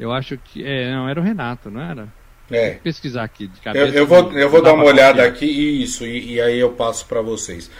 Eu 0.00 0.10
acho 0.10 0.38
que. 0.38 0.64
É, 0.64 0.90
não, 0.90 1.08
era 1.08 1.20
o 1.20 1.22
Renato, 1.22 1.70
não 1.70 1.82
era? 1.82 2.08
É. 2.50 2.70
Vou 2.70 2.80
pesquisar 2.84 3.24
aqui 3.24 3.48
de 3.48 3.60
cabeça. 3.60 3.86
Eu, 3.86 3.92
eu 3.92 4.06
vou, 4.06 4.32
eu 4.32 4.48
vou 4.48 4.62
dar 4.62 4.72
uma 4.72 4.84
olhada 4.84 5.22
aqui 5.22 5.44
e 5.44 5.82
isso, 5.82 6.06
e, 6.06 6.36
e 6.36 6.40
aí 6.40 6.58
eu 6.58 6.70
passo 6.70 7.04
para 7.06 7.20
vocês. 7.20 7.70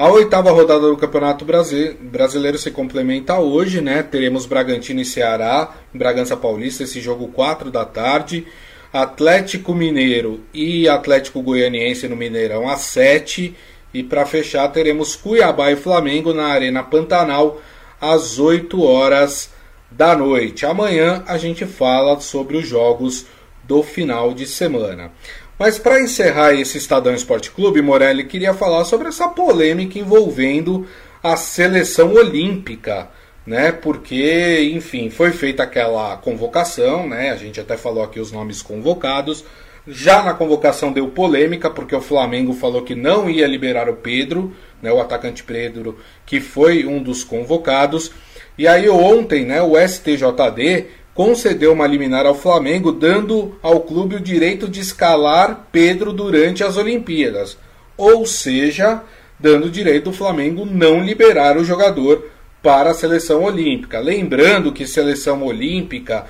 A 0.00 0.08
oitava 0.08 0.50
rodada 0.50 0.88
do 0.88 0.96
Campeonato 0.96 1.44
Brasileiro 1.44 2.56
se 2.56 2.70
complementa 2.70 3.38
hoje, 3.38 3.82
né? 3.82 4.02
Teremos 4.02 4.46
Bragantino 4.46 5.02
e 5.02 5.04
Ceará, 5.04 5.74
Bragança 5.92 6.34
Paulista, 6.38 6.84
esse 6.84 7.02
jogo 7.02 7.28
4 7.28 7.70
da 7.70 7.84
tarde. 7.84 8.46
Atlético 8.90 9.74
Mineiro 9.74 10.40
e 10.54 10.88
Atlético 10.88 11.42
Goianiense 11.42 12.08
no 12.08 12.16
Mineirão 12.16 12.66
às 12.66 12.80
7. 12.80 13.54
E 13.92 14.02
para 14.02 14.24
fechar, 14.24 14.66
teremos 14.68 15.14
Cuiabá 15.14 15.70
e 15.70 15.76
Flamengo 15.76 16.32
na 16.32 16.46
Arena 16.46 16.82
Pantanal 16.82 17.60
às 18.00 18.38
8 18.38 18.82
horas 18.82 19.50
da 19.90 20.16
noite. 20.16 20.64
Amanhã 20.64 21.22
a 21.26 21.36
gente 21.36 21.66
fala 21.66 22.18
sobre 22.20 22.56
os 22.56 22.66
jogos 22.66 23.26
do 23.64 23.82
final 23.82 24.32
de 24.32 24.46
semana. 24.46 25.12
Mas 25.60 25.78
para 25.78 26.00
encerrar 26.00 26.54
esse 26.54 26.78
Estadão 26.78 27.14
Esporte 27.14 27.50
Clube, 27.50 27.82
Morelli 27.82 28.24
queria 28.24 28.54
falar 28.54 28.86
sobre 28.86 29.08
essa 29.08 29.28
polêmica 29.28 29.98
envolvendo 29.98 30.86
a 31.22 31.36
seleção 31.36 32.14
olímpica, 32.14 33.10
né? 33.46 33.70
Porque, 33.70 34.70
enfim, 34.72 35.10
foi 35.10 35.32
feita 35.32 35.62
aquela 35.62 36.16
convocação, 36.16 37.06
né? 37.06 37.30
A 37.30 37.36
gente 37.36 37.60
até 37.60 37.76
falou 37.76 38.02
aqui 38.02 38.18
os 38.18 38.32
nomes 38.32 38.62
convocados. 38.62 39.44
Já 39.86 40.22
na 40.22 40.32
convocação 40.32 40.94
deu 40.94 41.08
polêmica, 41.08 41.68
porque 41.68 41.94
o 41.94 42.00
Flamengo 42.00 42.54
falou 42.54 42.80
que 42.80 42.94
não 42.94 43.28
ia 43.28 43.46
liberar 43.46 43.86
o 43.86 43.96
Pedro, 43.96 44.54
né, 44.80 44.90
o 44.90 44.98
atacante 44.98 45.42
Pedro, 45.42 45.98
que 46.24 46.40
foi 46.40 46.86
um 46.86 47.02
dos 47.02 47.22
convocados. 47.22 48.12
E 48.56 48.66
aí 48.66 48.88
ontem, 48.88 49.44
né, 49.44 49.60
o 49.60 49.76
STJD 49.76 50.86
concedeu 51.14 51.72
uma 51.72 51.86
liminar 51.86 52.26
ao 52.26 52.34
Flamengo, 52.34 52.92
dando 52.92 53.58
ao 53.62 53.80
clube 53.80 54.16
o 54.16 54.20
direito 54.20 54.68
de 54.68 54.80
escalar 54.80 55.68
Pedro 55.72 56.12
durante 56.12 56.62
as 56.64 56.76
Olimpíadas. 56.76 57.58
Ou 57.96 58.24
seja, 58.26 59.02
dando 59.38 59.70
direito 59.70 60.10
do 60.10 60.16
Flamengo 60.16 60.64
não 60.64 61.02
liberar 61.02 61.56
o 61.56 61.64
jogador 61.64 62.30
para 62.62 62.90
a 62.90 62.94
seleção 62.94 63.42
olímpica. 63.44 63.98
Lembrando 63.98 64.72
que 64.72 64.86
seleção 64.86 65.42
olímpica, 65.42 66.26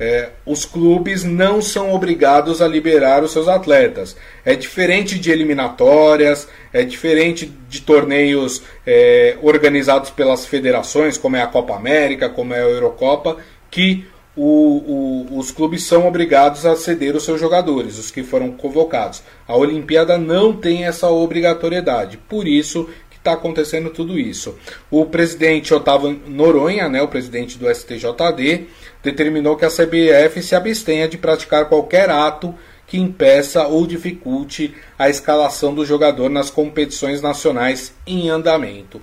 é, 0.00 0.30
os 0.44 0.64
clubes 0.64 1.22
não 1.22 1.62
são 1.62 1.94
obrigados 1.94 2.60
a 2.60 2.66
liberar 2.66 3.22
os 3.22 3.32
seus 3.32 3.48
atletas. 3.48 4.16
É 4.44 4.54
diferente 4.54 5.18
de 5.18 5.30
eliminatórias, 5.30 6.48
é 6.72 6.82
diferente 6.82 7.50
de 7.68 7.80
torneios 7.82 8.62
é, 8.86 9.36
organizados 9.42 10.10
pelas 10.10 10.46
federações, 10.46 11.16
como 11.16 11.36
é 11.36 11.42
a 11.42 11.46
Copa 11.46 11.76
América, 11.76 12.28
como 12.28 12.52
é 12.54 12.60
a 12.60 12.68
Eurocopa, 12.68 13.36
que 13.70 14.04
o, 14.36 15.26
o, 15.30 15.38
os 15.38 15.50
clubes 15.50 15.84
são 15.84 16.06
obrigados 16.06 16.66
a 16.66 16.74
ceder 16.74 17.14
os 17.14 17.24
seus 17.24 17.40
jogadores, 17.40 17.98
os 17.98 18.10
que 18.10 18.22
foram 18.22 18.50
convocados. 18.50 19.22
A 19.46 19.56
Olimpíada 19.56 20.18
não 20.18 20.52
tem 20.52 20.84
essa 20.84 21.08
obrigatoriedade, 21.08 22.18
por 22.28 22.48
isso 22.48 22.88
que 23.10 23.16
está 23.16 23.32
acontecendo 23.32 23.90
tudo 23.90 24.18
isso. 24.18 24.58
O 24.90 25.06
presidente 25.06 25.72
Otávio 25.72 26.20
Noronha, 26.26 26.88
né, 26.88 27.00
o 27.00 27.08
presidente 27.08 27.56
do 27.58 27.72
STJD, 27.72 28.66
determinou 29.02 29.56
que 29.56 29.64
a 29.64 29.70
CBF 29.70 30.42
se 30.42 30.56
abstenha 30.56 31.06
de 31.06 31.16
praticar 31.16 31.68
qualquer 31.68 32.10
ato 32.10 32.54
que 32.86 32.98
impeça 32.98 33.66
ou 33.66 33.86
dificulte 33.86 34.74
a 34.98 35.08
escalação 35.08 35.74
do 35.74 35.86
jogador 35.86 36.28
nas 36.28 36.50
competições 36.50 37.22
nacionais 37.22 37.94
em 38.06 38.28
andamento. 38.28 39.00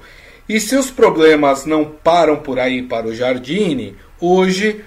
E 0.48 0.60
se 0.60 0.76
os 0.76 0.91
problemas 0.91 1.65
não 1.65 1.86
param 1.86 2.38
por 2.38 2.60
aí 2.60 2.82
para 2.82 3.08
o 3.08 3.15
Jardine, 3.15 3.96
hoje 4.20 4.84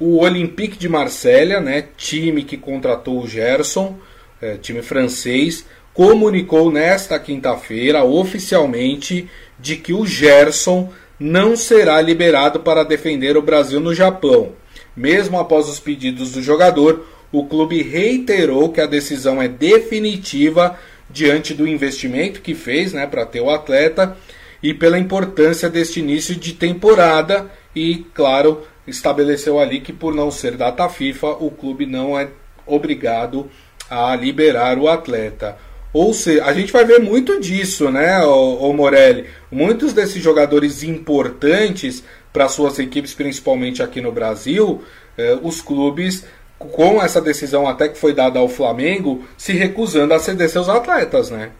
o 0.00 0.18
Olympique 0.18 0.78
de 0.78 0.88
Marselha, 0.88 1.60
né, 1.60 1.84
time 1.96 2.42
que 2.44 2.56
contratou 2.56 3.20
o 3.20 3.26
Gerson, 3.26 3.98
é, 4.40 4.56
time 4.56 4.82
francês, 4.82 5.64
comunicou 5.92 6.70
nesta 6.70 7.18
quinta-feira 7.18 8.04
oficialmente 8.04 9.28
de 9.58 9.76
que 9.76 9.92
o 9.92 10.06
Gerson 10.06 10.92
não 11.18 11.56
será 11.56 12.00
liberado 12.00 12.60
para 12.60 12.84
defender 12.84 13.36
o 13.36 13.42
Brasil 13.42 13.80
no 13.80 13.92
Japão. 13.92 14.52
Mesmo 14.96 15.38
após 15.38 15.68
os 15.68 15.80
pedidos 15.80 16.32
do 16.32 16.42
jogador, 16.42 17.04
o 17.32 17.44
clube 17.46 17.82
reiterou 17.82 18.68
que 18.68 18.80
a 18.80 18.86
decisão 18.86 19.42
é 19.42 19.48
definitiva 19.48 20.78
diante 21.10 21.52
do 21.52 21.66
investimento 21.66 22.40
que 22.40 22.54
fez 22.54 22.92
né, 22.92 23.06
para 23.06 23.26
ter 23.26 23.40
o 23.40 23.50
atleta 23.50 24.16
e 24.62 24.72
pela 24.72 24.98
importância 24.98 25.68
deste 25.68 26.00
início 26.00 26.34
de 26.34 26.52
temporada 26.52 27.50
e, 27.74 28.06
claro, 28.14 28.62
estabeleceu 28.88 29.58
ali 29.58 29.80
que, 29.80 29.92
por 29.92 30.14
não 30.14 30.30
ser 30.30 30.56
data 30.56 30.88
FIFA, 30.88 31.28
o 31.40 31.50
clube 31.50 31.86
não 31.86 32.18
é 32.18 32.28
obrigado 32.66 33.50
a 33.90 34.14
liberar 34.14 34.78
o 34.78 34.88
atleta. 34.88 35.56
Ou 35.92 36.12
seja, 36.12 36.44
a 36.44 36.52
gente 36.52 36.72
vai 36.72 36.84
ver 36.84 37.00
muito 37.00 37.40
disso, 37.40 37.90
né, 37.90 38.22
o 38.22 38.72
Morelli? 38.72 39.26
Muitos 39.50 39.92
desses 39.92 40.22
jogadores 40.22 40.82
importantes 40.82 42.04
para 42.32 42.48
suas 42.48 42.78
equipes, 42.78 43.14
principalmente 43.14 43.82
aqui 43.82 44.00
no 44.00 44.12
Brasil, 44.12 44.82
eh, 45.16 45.38
os 45.42 45.62
clubes, 45.62 46.24
com 46.58 47.02
essa 47.02 47.20
decisão 47.20 47.66
até 47.66 47.88
que 47.88 47.98
foi 47.98 48.12
dada 48.12 48.38
ao 48.38 48.48
Flamengo, 48.48 49.24
se 49.36 49.52
recusando 49.52 50.12
a 50.12 50.18
ceder 50.18 50.50
seus 50.50 50.68
atletas, 50.68 51.30
né? 51.30 51.50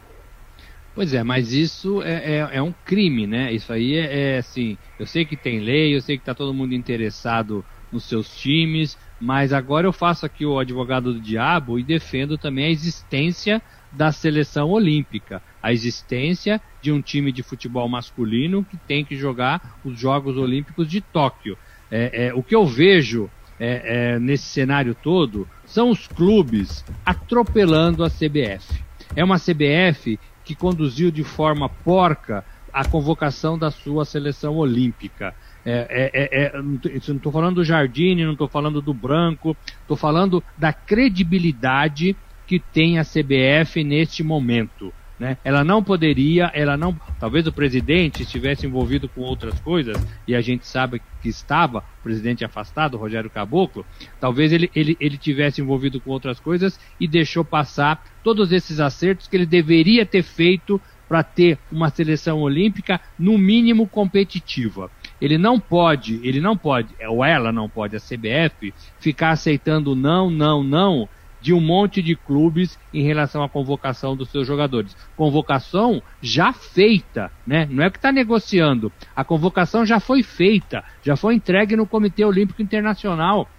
Pois 0.99 1.13
é, 1.13 1.23
mas 1.23 1.53
isso 1.53 2.03
é, 2.03 2.39
é, 2.39 2.49
é 2.57 2.61
um 2.61 2.73
crime, 2.83 3.25
né? 3.25 3.53
Isso 3.53 3.71
aí 3.71 3.95
é, 3.95 4.33
é, 4.33 4.37
assim. 4.39 4.77
Eu 4.99 5.05
sei 5.05 5.23
que 5.23 5.37
tem 5.37 5.61
lei, 5.61 5.95
eu 5.95 6.01
sei 6.01 6.17
que 6.17 6.21
está 6.23 6.33
todo 6.33 6.53
mundo 6.53 6.75
interessado 6.75 7.63
nos 7.89 8.03
seus 8.03 8.37
times, 8.37 8.97
mas 9.17 9.53
agora 9.53 9.87
eu 9.87 9.93
faço 9.93 10.25
aqui 10.25 10.45
o 10.45 10.59
advogado 10.59 11.13
do 11.13 11.21
diabo 11.21 11.79
e 11.79 11.83
defendo 11.83 12.37
também 12.37 12.65
a 12.65 12.69
existência 12.69 13.61
da 13.89 14.11
seleção 14.11 14.71
olímpica, 14.71 15.41
a 15.63 15.71
existência 15.71 16.59
de 16.81 16.91
um 16.91 17.01
time 17.01 17.31
de 17.31 17.43
futebol 17.43 17.87
masculino 17.87 18.65
que 18.65 18.75
tem 18.75 19.05
que 19.05 19.15
jogar 19.15 19.79
os 19.85 19.97
Jogos 19.97 20.35
Olímpicos 20.35 20.85
de 20.85 20.99
Tóquio. 20.99 21.57
É, 21.89 22.25
é, 22.25 22.33
o 22.33 22.43
que 22.43 22.53
eu 22.53 22.65
vejo 22.65 23.31
é, 23.57 24.15
é, 24.15 24.19
nesse 24.19 24.49
cenário 24.49 24.93
todo 24.93 25.47
são 25.63 25.91
os 25.91 26.07
clubes 26.07 26.83
atropelando 27.05 28.03
a 28.03 28.09
CBF. 28.09 28.83
É 29.15 29.23
uma 29.23 29.39
CBF 29.39 30.19
que 30.49 30.55
conduziu 30.55 31.11
de 31.11 31.23
forma 31.23 31.69
porca 31.69 32.43
a 32.73 32.83
convocação 32.83 33.55
da 33.55 33.69
sua 33.69 34.03
seleção 34.03 34.55
olímpica. 34.55 35.31
É, 35.63 36.09
é, 36.11 36.43
é, 36.43 36.45
é 36.45 36.61
não 36.61 37.17
estou 37.17 37.31
falando 37.31 37.57
do 37.57 37.63
Jardine, 37.63 38.25
não 38.25 38.31
estou 38.31 38.49
falando 38.49 38.81
do 38.81 38.91
Branco, 38.91 39.55
estou 39.79 39.95
falando 39.95 40.43
da 40.57 40.73
credibilidade 40.73 42.17
que 42.47 42.59
tem 42.59 42.97
a 42.97 43.03
CBF 43.03 43.83
neste 43.83 44.23
momento. 44.23 44.91
Né? 45.19 45.37
Ela 45.43 45.63
não 45.63 45.83
poderia, 45.83 46.49
ela 46.53 46.77
não. 46.77 46.97
Talvez 47.19 47.45
o 47.45 47.51
presidente 47.51 48.23
estivesse 48.23 48.65
envolvido 48.65 49.09
com 49.09 49.21
outras 49.21 49.59
coisas, 49.59 49.97
e 50.25 50.33
a 50.33 50.39
gente 50.39 50.65
sabe 50.65 51.01
que 51.21 51.27
estava, 51.27 51.79
o 51.79 52.03
presidente 52.03 52.45
afastado, 52.45 52.97
Rogério 52.97 53.29
Caboclo, 53.29 53.85
talvez 54.19 54.53
ele, 54.53 54.71
ele, 54.73 54.95
ele 54.99 55.17
tivesse 55.17 55.61
envolvido 55.61 55.99
com 55.99 56.11
outras 56.11 56.39
coisas 56.39 56.79
e 56.97 57.07
deixou 57.07 57.43
passar 57.43 58.05
todos 58.23 58.53
esses 58.53 58.79
acertos 58.79 59.27
que 59.27 59.35
ele 59.35 59.45
deveria 59.45 60.05
ter 60.05 60.23
feito 60.23 60.79
para 61.09 61.23
ter 61.23 61.57
uma 61.71 61.89
seleção 61.89 62.39
olímpica 62.39 63.01
no 63.17 63.37
mínimo 63.37 63.87
competitiva. 63.87 64.89
Ele 65.19 65.37
não 65.37 65.59
pode, 65.59 66.21
ele 66.23 66.39
não 66.39 66.55
pode, 66.55 66.95
ou 67.09 67.25
ela 67.25 67.51
não 67.51 67.67
pode, 67.67 67.95
a 67.95 67.99
CBF, 67.99 68.73
ficar 68.99 69.31
aceitando 69.31 69.95
não, 69.95 70.29
não, 70.29 70.63
não 70.63 71.09
de 71.41 71.53
um 71.53 71.61
monte 71.61 72.01
de 72.01 72.15
clubes 72.15 72.77
em 72.93 73.03
relação 73.03 73.43
à 73.43 73.49
convocação 73.49 74.15
dos 74.15 74.29
seus 74.29 74.45
jogadores. 74.45 74.95
Convocação 75.15 76.01
já 76.21 76.51
feita, 76.51 77.31
né? 77.45 77.67
Não 77.69 77.83
é 77.83 77.89
que 77.89 77.97
está 77.97 78.11
negociando. 78.11 78.91
A 79.15 79.23
convocação 79.23 79.85
já 79.85 79.99
foi 79.99 80.23
feita, 80.23 80.83
já 81.03 81.15
foi 81.15 81.35
entregue 81.35 81.75
no 81.75 81.85
Comitê 81.85 82.23
Olímpico 82.23 82.61
Internacional. 82.61 83.49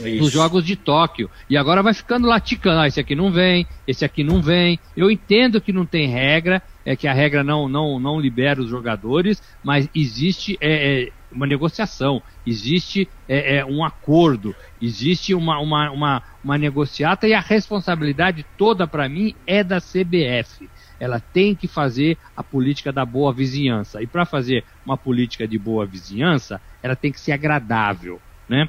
Isso. 0.00 0.18
Dos 0.18 0.32
Jogos 0.32 0.64
de 0.64 0.74
Tóquio. 0.74 1.30
E 1.48 1.56
agora 1.56 1.82
vai 1.82 1.94
ficando 1.94 2.26
lá 2.26 2.40
ticando. 2.40 2.80
Ah, 2.80 2.88
esse 2.88 2.98
aqui 2.98 3.14
não 3.14 3.30
vem, 3.30 3.66
esse 3.86 4.04
aqui 4.04 4.24
não 4.24 4.42
vem. 4.42 4.78
Eu 4.96 5.10
entendo 5.10 5.60
que 5.60 5.72
não 5.72 5.86
tem 5.86 6.08
regra, 6.08 6.60
é 6.84 6.96
que 6.96 7.06
a 7.06 7.12
regra 7.12 7.44
não, 7.44 7.68
não, 7.68 8.00
não 8.00 8.20
libera 8.20 8.60
os 8.60 8.68
jogadores, 8.68 9.40
mas 9.62 9.88
existe 9.94 10.58
é, 10.60 11.04
é, 11.04 11.12
uma 11.34 11.46
negociação, 11.46 12.22
existe 12.46 13.08
é, 13.28 13.56
é, 13.56 13.64
um 13.64 13.84
acordo, 13.84 14.54
existe 14.80 15.34
uma, 15.34 15.58
uma, 15.60 15.90
uma, 15.90 16.22
uma 16.42 16.58
negociata 16.58 17.26
e 17.26 17.34
a 17.34 17.40
responsabilidade 17.40 18.46
toda 18.56 18.86
para 18.86 19.08
mim 19.08 19.34
é 19.46 19.64
da 19.64 19.80
CBF. 19.80 20.68
Ela 20.98 21.20
tem 21.20 21.54
que 21.54 21.66
fazer 21.66 22.16
a 22.36 22.42
política 22.42 22.92
da 22.92 23.04
boa 23.04 23.32
vizinhança. 23.32 24.00
E 24.00 24.06
para 24.06 24.24
fazer 24.24 24.64
uma 24.86 24.96
política 24.96 25.46
de 25.46 25.58
boa 25.58 25.84
vizinhança, 25.84 26.60
ela 26.82 26.94
tem 26.94 27.10
que 27.10 27.20
ser 27.20 27.32
agradável, 27.32 28.20
né? 28.48 28.68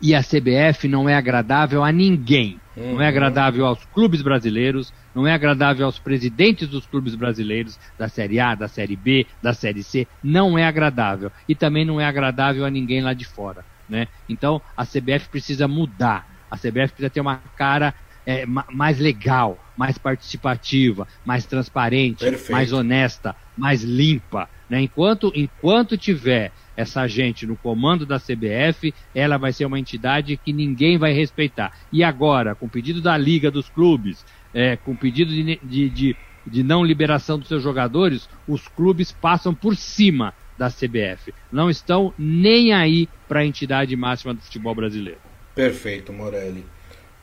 E 0.00 0.14
a 0.14 0.22
CBF 0.22 0.88
não 0.88 1.08
é 1.08 1.14
agradável 1.14 1.82
a 1.82 1.90
ninguém. 1.90 2.60
Uhum. 2.76 2.94
Não 2.94 3.00
é 3.00 3.04
uhum. 3.04 3.08
agradável 3.08 3.66
aos 3.66 3.84
clubes 3.86 4.20
brasileiros, 4.20 4.92
não 5.14 5.26
é 5.26 5.32
agradável 5.32 5.86
aos 5.86 5.98
presidentes 5.98 6.68
dos 6.68 6.86
clubes 6.86 7.14
brasileiros, 7.14 7.78
da 7.96 8.08
Série 8.08 8.40
A, 8.40 8.54
da 8.54 8.66
Série 8.68 8.96
B, 8.96 9.26
da 9.40 9.54
Série 9.54 9.82
C, 9.82 10.06
não 10.22 10.58
é 10.58 10.64
agradável. 10.64 11.30
E 11.48 11.54
também 11.54 11.84
não 11.84 12.00
é 12.00 12.04
agradável 12.04 12.64
a 12.64 12.70
ninguém 12.70 13.00
lá 13.00 13.14
de 13.14 13.24
fora. 13.24 13.64
Né? 13.88 14.08
Então 14.28 14.60
a 14.76 14.84
CBF 14.84 15.28
precisa 15.30 15.68
mudar. 15.68 16.28
A 16.50 16.56
CBF 16.56 16.88
precisa 16.88 17.10
ter 17.10 17.20
uma 17.20 17.36
cara 17.56 17.94
é, 18.26 18.46
mais 18.46 18.98
legal, 18.98 19.58
mais 19.76 19.98
participativa, 19.98 21.06
mais 21.24 21.46
transparente, 21.46 22.20
Perfeito. 22.20 22.52
mais 22.52 22.72
honesta, 22.72 23.36
mais 23.56 23.82
limpa. 23.82 24.48
Né? 24.68 24.82
Enquanto, 24.82 25.32
enquanto 25.34 25.96
tiver 25.96 26.52
essa 26.76 27.06
gente 27.06 27.46
no 27.46 27.56
comando 27.56 28.04
da 28.04 28.18
CBF, 28.18 28.94
ela 29.14 29.36
vai 29.36 29.52
ser 29.52 29.64
uma 29.64 29.78
entidade 29.78 30.36
que 30.36 30.52
ninguém 30.52 30.98
vai 30.98 31.12
respeitar. 31.12 31.72
E 31.92 32.02
agora, 32.02 32.54
com 32.54 32.66
o 32.66 32.70
pedido 32.70 33.00
da 33.00 33.16
Liga 33.16 33.50
dos 33.50 33.68
Clubes, 33.68 34.24
é, 34.52 34.76
com 34.76 34.92
o 34.92 34.96
pedido 34.96 35.30
de, 35.32 35.58
de, 35.62 35.88
de, 35.90 36.16
de 36.46 36.62
não 36.62 36.84
liberação 36.84 37.38
dos 37.38 37.48
seus 37.48 37.62
jogadores, 37.62 38.28
os 38.46 38.66
clubes 38.68 39.12
passam 39.12 39.54
por 39.54 39.76
cima 39.76 40.34
da 40.56 40.70
CBF. 40.70 41.34
Não 41.50 41.68
estão 41.68 42.14
nem 42.18 42.72
aí 42.72 43.08
para 43.28 43.40
a 43.40 43.46
entidade 43.46 43.94
máxima 43.96 44.34
do 44.34 44.40
futebol 44.40 44.74
brasileiro. 44.74 45.20
Perfeito, 45.54 46.12
Morelli. 46.12 46.64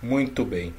Muito 0.01 0.43
bem. 0.43 0.73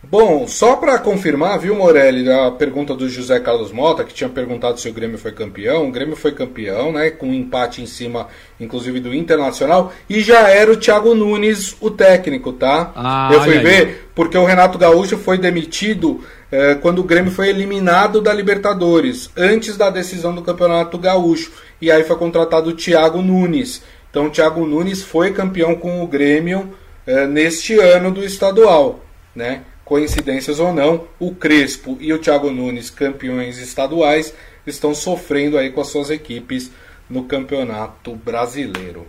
Bom, 0.00 0.46
só 0.46 0.76
para 0.76 0.96
confirmar, 0.98 1.58
viu, 1.58 1.74
Morelli, 1.74 2.30
a 2.30 2.52
pergunta 2.52 2.94
do 2.94 3.08
José 3.08 3.40
Carlos 3.40 3.72
Mota, 3.72 4.04
que 4.04 4.14
tinha 4.14 4.30
perguntado 4.30 4.78
se 4.78 4.88
o 4.88 4.92
Grêmio 4.92 5.18
foi 5.18 5.32
campeão. 5.32 5.88
O 5.88 5.90
Grêmio 5.90 6.14
foi 6.14 6.30
campeão, 6.32 6.92
né? 6.92 7.10
Com 7.10 7.26
um 7.26 7.34
empate 7.34 7.82
em 7.82 7.86
cima, 7.86 8.28
inclusive, 8.60 9.00
do 9.00 9.12
Internacional. 9.12 9.92
E 10.08 10.20
já 10.20 10.48
era 10.48 10.70
o 10.70 10.76
Thiago 10.76 11.14
Nunes 11.16 11.76
o 11.80 11.90
técnico, 11.90 12.52
tá? 12.52 12.92
Ah, 12.94 13.28
Eu 13.32 13.42
fui 13.42 13.58
ver, 13.58 13.86
aí. 13.88 13.96
porque 14.14 14.38
o 14.38 14.44
Renato 14.44 14.78
Gaúcho 14.78 15.18
foi 15.18 15.36
demitido 15.36 16.24
eh, 16.50 16.76
quando 16.76 17.00
o 17.00 17.04
Grêmio 17.04 17.32
foi 17.32 17.48
eliminado 17.48 18.20
da 18.20 18.32
Libertadores, 18.32 19.30
antes 19.36 19.76
da 19.76 19.90
decisão 19.90 20.32
do 20.32 20.42
Campeonato 20.42 20.96
Gaúcho. 20.96 21.50
E 21.82 21.90
aí 21.90 22.04
foi 22.04 22.16
contratado 22.16 22.70
o 22.70 22.74
Thiago 22.74 23.20
Nunes. 23.20 23.82
Então, 24.10 24.26
o 24.26 24.30
Thiago 24.30 24.64
Nunes 24.64 25.02
foi 25.02 25.32
campeão 25.32 25.74
com 25.74 26.02
o 26.02 26.06
Grêmio 26.06 26.72
eh, 27.04 27.26
neste 27.26 27.78
ano 27.78 28.12
do 28.12 28.24
estadual, 28.24 29.00
né? 29.34 29.62
Coincidências 29.88 30.60
ou 30.60 30.70
não, 30.70 31.08
o 31.18 31.34
Crespo 31.34 31.96
e 31.98 32.12
o 32.12 32.18
Thiago 32.18 32.50
Nunes, 32.50 32.90
campeões 32.90 33.56
estaduais, 33.56 34.34
estão 34.66 34.94
sofrendo 34.94 35.56
aí 35.56 35.70
com 35.70 35.80
as 35.80 35.88
suas 35.88 36.10
equipes 36.10 36.70
no 37.08 37.24
Campeonato 37.24 38.14
Brasileiro. 38.14 39.06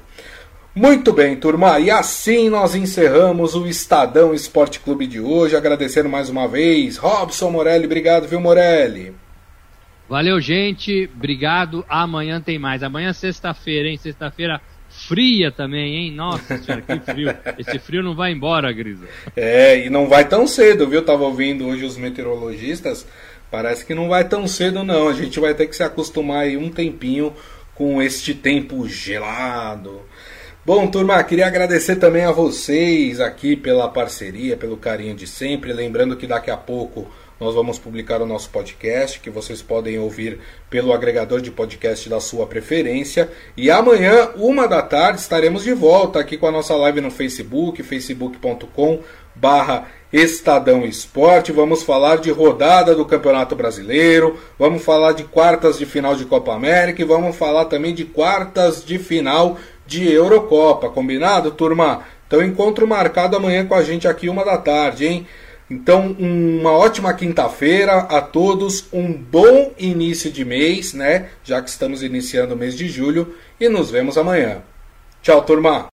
Muito 0.74 1.12
bem, 1.12 1.36
turma, 1.36 1.82
e 1.82 1.92
assim 1.92 2.48
nós 2.48 2.76
encerramos 2.76 3.56
o 3.56 3.68
Estadão 3.68 4.34
Esporte 4.34 4.80
Clube 4.80 5.06
de 5.06 5.20
hoje. 5.20 5.58
Agradecendo 5.58 6.08
mais 6.08 6.30
uma 6.30 6.48
vez, 6.48 6.96
Robson 6.96 7.52
Morelli, 7.52 7.84
obrigado, 7.84 8.26
viu, 8.26 8.40
Morelli? 8.40 9.14
Valeu, 10.08 10.40
gente, 10.40 11.10
obrigado. 11.14 11.84
Amanhã 11.90 12.40
tem 12.40 12.58
mais. 12.58 12.84
Amanhã, 12.84 13.12
sexta-feira, 13.12 13.90
hein? 13.90 13.98
Sexta-feira 13.98 14.62
fria 14.90 15.52
também, 15.52 15.96
hein? 15.96 16.12
Nossa 16.12 16.58
senhora, 16.58 16.82
que 16.82 17.00
frio. 17.00 17.36
Esse 17.58 17.80
frio 17.80 18.04
não 18.04 18.16
vai 18.16 18.32
embora, 18.32 18.72
Grisa. 18.72 19.08
É, 19.36 19.86
e 19.86 19.90
não 19.90 20.08
vai 20.08 20.28
tão 20.28 20.46
cedo, 20.46 20.88
viu? 20.88 21.04
Tava 21.04 21.24
ouvindo 21.24 21.68
hoje 21.68 21.86
os 21.86 21.98
meteorologistas. 21.98 23.06
Parece 23.52 23.86
que 23.86 23.96
não 23.96 24.08
vai 24.08 24.28
tão 24.28 24.48
cedo, 24.48 24.84
não. 24.84 25.08
A 25.08 25.14
gente 25.14 25.40
vai 25.40 25.54
ter 25.54 25.68
que 25.68 25.76
se 25.76 25.84
acostumar 25.84 26.44
aí 26.44 26.58
um 26.58 26.70
tempinho 26.70 27.34
com 27.74 28.02
este 28.02 28.34
tempo 28.34 28.88
gelado. 28.88 30.02
Bom, 30.66 30.86
turma, 30.88 31.24
queria 31.24 31.48
agradecer 31.48 31.96
também 31.96 32.26
a 32.26 32.32
vocês 32.32 33.20
aqui 33.20 33.56
pela 33.56 33.88
parceria, 33.88 34.58
pelo 34.58 34.78
carinho 34.78 35.16
de 35.16 35.26
sempre. 35.26 35.74
Lembrando 35.74 36.16
que 36.16 36.28
daqui 36.28 36.52
a 36.52 36.58
pouco 36.58 37.10
nós 37.40 37.56
vamos 37.56 37.80
publicar 37.80 38.22
o 38.22 38.26
nosso 38.26 38.50
podcast, 38.50 39.20
que 39.20 39.30
vocês 39.30 39.62
podem 39.62 39.98
ouvir 39.98 40.40
pelo 40.70 40.92
agregador 40.92 41.40
de 41.42 41.50
podcast 41.50 42.10
da 42.10 42.20
sua 42.20 42.46
preferência. 42.46 43.30
E 43.56 43.72
amanhã, 43.72 44.32
uma 44.36 44.68
da 44.68 44.82
tarde, 44.82 45.22
estaremos 45.22 45.64
de 45.64 45.74
volta 45.74 46.20
aqui 46.20 46.38
com 46.38 46.48
a 46.48 46.52
nossa 46.52 46.76
live 46.76 47.00
no 47.00 47.10
Facebook, 47.10 47.82
facebook.com 47.82 49.00
barra 49.34 49.88
Estadão 50.12 50.84
Esporte. 50.84 51.52
Vamos 51.52 51.84
falar 51.84 52.18
de 52.18 52.30
rodada 52.30 52.94
do 52.94 53.06
Campeonato 53.06 53.56
Brasileiro, 53.56 54.38
vamos 54.58 54.84
falar 54.84 55.14
de 55.14 55.24
quartas 55.24 55.78
de 55.78 55.86
final 55.86 56.16
de 56.16 56.26
Copa 56.26 56.54
América 56.54 57.02
e 57.02 57.06
vamos 57.06 57.36
falar 57.36 57.66
também 57.66 57.94
de 57.94 58.04
quartas 58.04 58.84
de 58.84 59.00
final 59.00 59.58
de 59.88 60.12
Eurocopa. 60.12 60.90
Combinado, 60.90 61.52
turma? 61.52 62.04
Então, 62.28 62.44
encontro 62.44 62.86
marcado 62.86 63.38
amanhã 63.38 63.66
com 63.66 63.74
a 63.74 63.82
gente 63.82 64.08
aqui, 64.08 64.30
uma 64.30 64.46
da 64.46 64.58
tarde, 64.58 65.08
hein? 65.08 65.28
Então, 65.70 66.16
uma 66.18 66.72
ótima 66.72 67.14
quinta-feira 67.14 67.94
a 67.94 68.22
todos, 68.22 68.86
um 68.92 69.14
bom 69.14 69.72
início 69.78 70.32
de 70.32 70.44
mês, 70.44 70.94
né? 70.94 71.30
Já 71.44 71.62
que 71.62 71.70
estamos 71.70 72.02
iniciando 72.02 72.56
o 72.56 72.58
mês 72.58 72.76
de 72.76 72.88
julho 72.88 73.36
e 73.60 73.70
nos 73.70 73.92
vemos 73.92 74.18
amanhã. 74.18 74.64
Tchau, 75.22 75.44
turma! 75.44 75.88